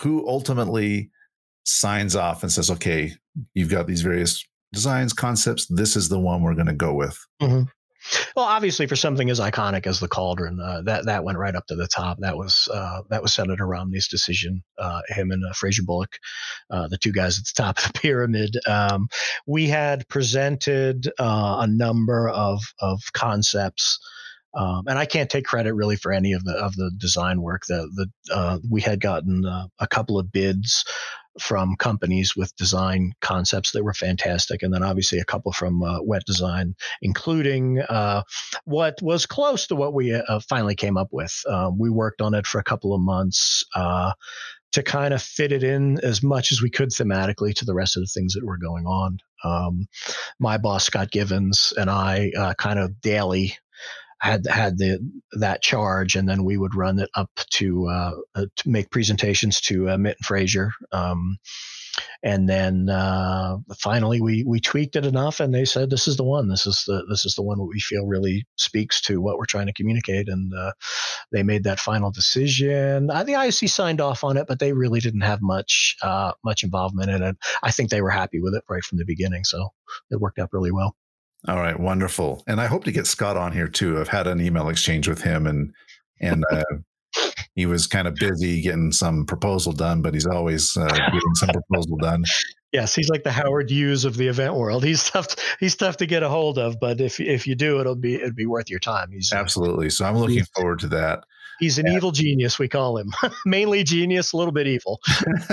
Who 0.00 0.26
ultimately 0.28 1.10
signs 1.64 2.16
off 2.16 2.42
and 2.42 2.50
says, 2.50 2.70
okay, 2.70 3.12
you've 3.54 3.70
got 3.70 3.86
these 3.86 4.02
various 4.02 4.44
designs, 4.72 5.12
concepts. 5.12 5.66
This 5.66 5.96
is 5.96 6.08
the 6.08 6.18
one 6.18 6.42
we're 6.42 6.54
going 6.54 6.66
to 6.66 6.74
go 6.74 6.94
with. 6.94 7.18
Mm-hmm. 7.42 7.62
Well, 8.36 8.46
obviously, 8.46 8.86
for 8.86 8.96
something 8.96 9.28
as 9.28 9.40
iconic 9.40 9.86
as 9.86 10.00
the 10.00 10.08
cauldron, 10.08 10.60
uh, 10.60 10.82
that 10.82 11.04
that 11.06 11.24
went 11.24 11.36
right 11.36 11.54
up 11.54 11.66
to 11.66 11.74
the 11.74 11.88
top. 11.88 12.18
That 12.20 12.36
was 12.36 12.68
uh, 12.72 13.02
that 13.10 13.20
was 13.22 13.34
Senator 13.34 13.66
Romney's 13.66 14.08
decision. 14.08 14.62
Uh, 14.78 15.02
him 15.08 15.30
and 15.32 15.44
uh, 15.44 15.52
Fraser 15.52 15.82
Bullock, 15.82 16.16
uh, 16.70 16.86
the 16.88 16.96
two 16.96 17.12
guys 17.12 17.38
at 17.38 17.44
the 17.44 17.62
top 17.62 17.78
of 17.78 17.92
the 17.92 17.92
pyramid. 18.00 18.56
Um, 18.66 19.08
we 19.46 19.66
had 19.66 20.08
presented 20.08 21.08
uh, 21.18 21.58
a 21.60 21.66
number 21.66 22.28
of 22.28 22.62
of 22.80 23.02
concepts 23.12 23.98
um, 24.58 24.84
and 24.88 24.98
I 24.98 25.06
can't 25.06 25.30
take 25.30 25.44
credit 25.44 25.72
really 25.74 25.94
for 25.94 26.12
any 26.12 26.32
of 26.32 26.44
the 26.44 26.52
of 26.52 26.74
the 26.74 26.90
design 26.98 27.40
work. 27.40 27.62
The 27.66 27.88
the 27.94 28.34
uh, 28.34 28.58
we 28.68 28.80
had 28.80 29.00
gotten 29.00 29.46
uh, 29.46 29.68
a 29.78 29.86
couple 29.86 30.18
of 30.18 30.32
bids 30.32 30.84
from 31.40 31.76
companies 31.76 32.34
with 32.34 32.56
design 32.56 33.12
concepts 33.20 33.70
that 33.70 33.84
were 33.84 33.94
fantastic, 33.94 34.64
and 34.64 34.74
then 34.74 34.82
obviously 34.82 35.20
a 35.20 35.24
couple 35.24 35.52
from 35.52 35.84
uh, 35.84 36.02
Wet 36.02 36.24
Design, 36.26 36.74
including 37.00 37.80
uh, 37.88 38.22
what 38.64 39.00
was 39.00 39.26
close 39.26 39.68
to 39.68 39.76
what 39.76 39.94
we 39.94 40.12
uh, 40.12 40.40
finally 40.48 40.74
came 40.74 40.96
up 40.96 41.08
with. 41.12 41.40
Um, 41.48 41.78
we 41.78 41.88
worked 41.88 42.20
on 42.20 42.34
it 42.34 42.44
for 42.44 42.58
a 42.58 42.64
couple 42.64 42.92
of 42.92 43.00
months 43.00 43.64
uh, 43.76 44.12
to 44.72 44.82
kind 44.82 45.14
of 45.14 45.22
fit 45.22 45.52
it 45.52 45.62
in 45.62 46.00
as 46.00 46.20
much 46.20 46.50
as 46.50 46.60
we 46.60 46.68
could 46.68 46.88
thematically 46.88 47.54
to 47.54 47.64
the 47.64 47.74
rest 47.74 47.96
of 47.96 48.02
the 48.02 48.10
things 48.12 48.34
that 48.34 48.44
were 48.44 48.58
going 48.58 48.86
on. 48.86 49.18
Um, 49.44 49.86
my 50.40 50.58
boss 50.58 50.84
Scott 50.84 51.12
Givens 51.12 51.72
and 51.76 51.88
I 51.88 52.32
uh, 52.36 52.54
kind 52.54 52.80
of 52.80 53.00
daily 53.00 53.56
had 54.20 54.46
had 54.46 54.78
the 54.78 54.98
that 55.32 55.62
charge, 55.62 56.16
and 56.16 56.28
then 56.28 56.44
we 56.44 56.56
would 56.56 56.74
run 56.74 56.98
it 56.98 57.10
up 57.14 57.30
to, 57.50 57.86
uh, 57.88 58.12
uh, 58.34 58.46
to 58.56 58.68
make 58.68 58.90
presentations 58.90 59.60
to 59.62 59.90
uh, 59.90 59.98
Mitt 59.98 60.16
and 60.18 60.26
Fraser. 60.26 60.72
Um, 60.92 61.38
and 62.22 62.48
then 62.48 62.88
uh, 62.88 63.58
finally, 63.78 64.20
we 64.20 64.44
we 64.44 64.60
tweaked 64.60 64.96
it 64.96 65.06
enough, 65.06 65.40
and 65.40 65.54
they 65.54 65.64
said, 65.64 65.90
"This 65.90 66.08
is 66.08 66.16
the 66.16 66.24
one. 66.24 66.48
This 66.48 66.66
is 66.66 66.84
the 66.86 67.04
this 67.08 67.24
is 67.24 67.34
the 67.34 67.42
one 67.42 67.58
that 67.58 67.64
we 67.64 67.80
feel 67.80 68.06
really 68.06 68.46
speaks 68.56 69.00
to 69.02 69.20
what 69.20 69.38
we're 69.38 69.46
trying 69.46 69.66
to 69.66 69.72
communicate." 69.72 70.28
And 70.28 70.52
uh, 70.54 70.72
they 71.32 71.42
made 71.42 71.64
that 71.64 71.80
final 71.80 72.10
decision. 72.10 73.06
The 73.06 73.14
ISC 73.14 73.68
signed 73.70 74.00
off 74.00 74.24
on 74.24 74.36
it, 74.36 74.46
but 74.48 74.58
they 74.58 74.72
really 74.72 75.00
didn't 75.00 75.22
have 75.22 75.40
much 75.42 75.96
uh, 76.02 76.32
much 76.44 76.62
involvement 76.62 77.10
in 77.10 77.22
it. 77.22 77.36
I 77.62 77.70
think 77.70 77.90
they 77.90 78.02
were 78.02 78.10
happy 78.10 78.40
with 78.40 78.54
it 78.54 78.64
right 78.68 78.84
from 78.84 78.98
the 78.98 79.04
beginning, 79.04 79.44
so 79.44 79.68
it 80.10 80.20
worked 80.20 80.38
out 80.38 80.50
really 80.52 80.72
well. 80.72 80.94
All 81.48 81.56
right, 81.56 81.80
wonderful. 81.80 82.44
And 82.46 82.60
I 82.60 82.66
hope 82.66 82.84
to 82.84 82.92
get 82.92 83.06
Scott 83.06 83.38
on 83.38 83.52
here 83.52 83.68
too. 83.68 83.98
I've 83.98 84.08
had 84.08 84.26
an 84.26 84.40
email 84.40 84.68
exchange 84.68 85.08
with 85.08 85.22
him, 85.22 85.46
and 85.46 85.72
and 86.20 86.44
uh, 86.52 86.62
he 87.54 87.64
was 87.64 87.86
kind 87.86 88.06
of 88.06 88.14
busy 88.16 88.60
getting 88.60 88.92
some 88.92 89.24
proposal 89.24 89.72
done, 89.72 90.02
but 90.02 90.12
he's 90.12 90.26
always 90.26 90.76
uh, 90.76 90.88
getting 90.88 91.34
some 91.34 91.48
proposal 91.48 91.96
done. 91.96 92.22
Yes, 92.72 92.94
he's 92.94 93.08
like 93.08 93.24
the 93.24 93.32
Howard 93.32 93.70
Hughes 93.70 94.04
of 94.04 94.18
the 94.18 94.28
event 94.28 94.56
world. 94.56 94.84
He's 94.84 95.08
tough. 95.08 95.28
He's 95.58 95.74
tough 95.74 95.96
to 95.98 96.06
get 96.06 96.22
a 96.22 96.28
hold 96.28 96.58
of, 96.58 96.78
but 96.78 97.00
if 97.00 97.18
if 97.18 97.46
you 97.46 97.54
do, 97.54 97.80
it'll 97.80 97.96
be 97.96 98.16
it'll 98.16 98.34
be 98.34 98.44
worth 98.44 98.68
your 98.68 98.80
time. 98.80 99.10
He's 99.10 99.32
uh, 99.32 99.36
absolutely. 99.36 99.88
So 99.88 100.04
I'm 100.04 100.18
looking 100.18 100.44
forward 100.54 100.80
to 100.80 100.88
that. 100.88 101.24
He's 101.58 101.78
an 101.78 101.86
yeah. 101.86 101.96
evil 101.96 102.12
genius, 102.12 102.58
we 102.58 102.68
call 102.68 102.98
him. 102.98 103.12
Mainly 103.46 103.84
genius, 103.84 104.32
a 104.32 104.36
little 104.36 104.52
bit 104.52 104.68
evil. 104.68 105.00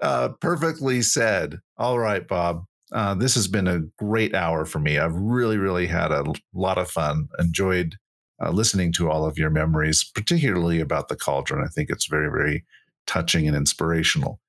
uh, 0.00 0.30
perfectly 0.40 1.02
said. 1.02 1.60
All 1.78 1.98
right, 1.98 2.26
Bob. 2.26 2.64
Uh, 2.92 3.14
this 3.14 3.34
has 3.34 3.46
been 3.46 3.68
a 3.68 3.80
great 3.98 4.34
hour 4.34 4.64
for 4.64 4.78
me. 4.78 4.98
I've 4.98 5.14
really, 5.14 5.58
really 5.58 5.86
had 5.86 6.10
a 6.10 6.24
lot 6.52 6.78
of 6.78 6.90
fun. 6.90 7.28
Enjoyed 7.38 7.96
uh, 8.42 8.50
listening 8.50 8.92
to 8.92 9.10
all 9.10 9.24
of 9.24 9.38
your 9.38 9.50
memories, 9.50 10.04
particularly 10.04 10.80
about 10.80 11.08
the 11.08 11.16
cauldron. 11.16 11.64
I 11.64 11.68
think 11.68 11.90
it's 11.90 12.06
very, 12.06 12.30
very 12.30 12.64
touching 13.06 13.46
and 13.46 13.56
inspirational. 13.56 14.40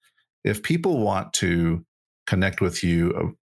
If 0.43 0.63
people 0.63 0.99
want 0.99 1.33
to 1.33 1.85
connect 2.25 2.61
with 2.61 2.83
you, 2.83 3.13
uh, 3.15 3.35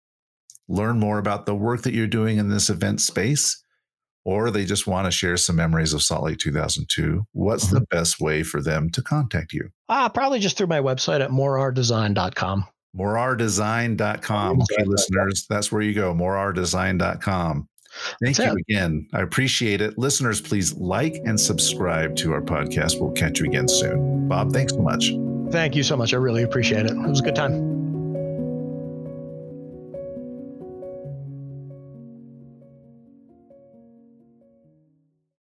learn 0.67 0.99
more 0.99 1.17
about 1.17 1.45
the 1.45 1.55
work 1.55 1.83
that 1.83 1.93
you're 1.93 2.07
doing 2.07 2.37
in 2.37 2.49
this 2.49 2.69
event 2.69 3.01
space, 3.01 3.61
or 4.25 4.51
they 4.51 4.65
just 4.65 4.85
want 4.85 5.05
to 5.05 5.11
share 5.11 5.37
some 5.37 5.55
memories 5.55 5.93
of 5.93 6.03
Salt 6.03 6.23
Lake 6.23 6.37
2002, 6.39 7.25
what's 7.31 7.65
mm-hmm. 7.65 7.75
the 7.75 7.85
best 7.89 8.19
way 8.19 8.43
for 8.43 8.61
them 8.61 8.89
to 8.91 9.01
contact 9.01 9.53
you? 9.53 9.69
Uh, 9.87 10.09
probably 10.09 10.39
just 10.39 10.57
through 10.57 10.67
my 10.67 10.79
website 10.79 11.21
at 11.21 11.31
moreardesign.com. 11.31 12.65
Moreardesign.com. 12.99 14.61
Okay, 14.61 14.83
listeners, 14.85 15.45
that's 15.49 15.71
where 15.71 15.81
you 15.81 15.93
go. 15.93 16.13
Moreardesign.com. 16.13 17.67
Thank 18.21 18.37
that's 18.37 18.39
you 18.39 18.57
it. 18.57 18.65
again. 18.69 19.07
I 19.13 19.21
appreciate 19.21 19.81
it. 19.81 19.97
Listeners, 19.97 20.41
please 20.41 20.73
like 20.75 21.15
and 21.25 21.39
subscribe 21.39 22.15
to 22.17 22.33
our 22.33 22.41
podcast. 22.41 22.99
We'll 22.99 23.11
catch 23.11 23.39
you 23.39 23.47
again 23.47 23.67
soon. 23.67 24.27
Bob, 24.27 24.53
thanks 24.53 24.73
so 24.73 24.81
much. 24.81 25.11
Thank 25.51 25.75
you 25.75 25.83
so 25.83 25.97
much. 25.97 26.13
I 26.13 26.17
really 26.17 26.43
appreciate 26.43 26.85
it. 26.85 26.91
It 26.91 27.07
was 27.07 27.19
a 27.19 27.23
good 27.23 27.35
time. 27.35 27.78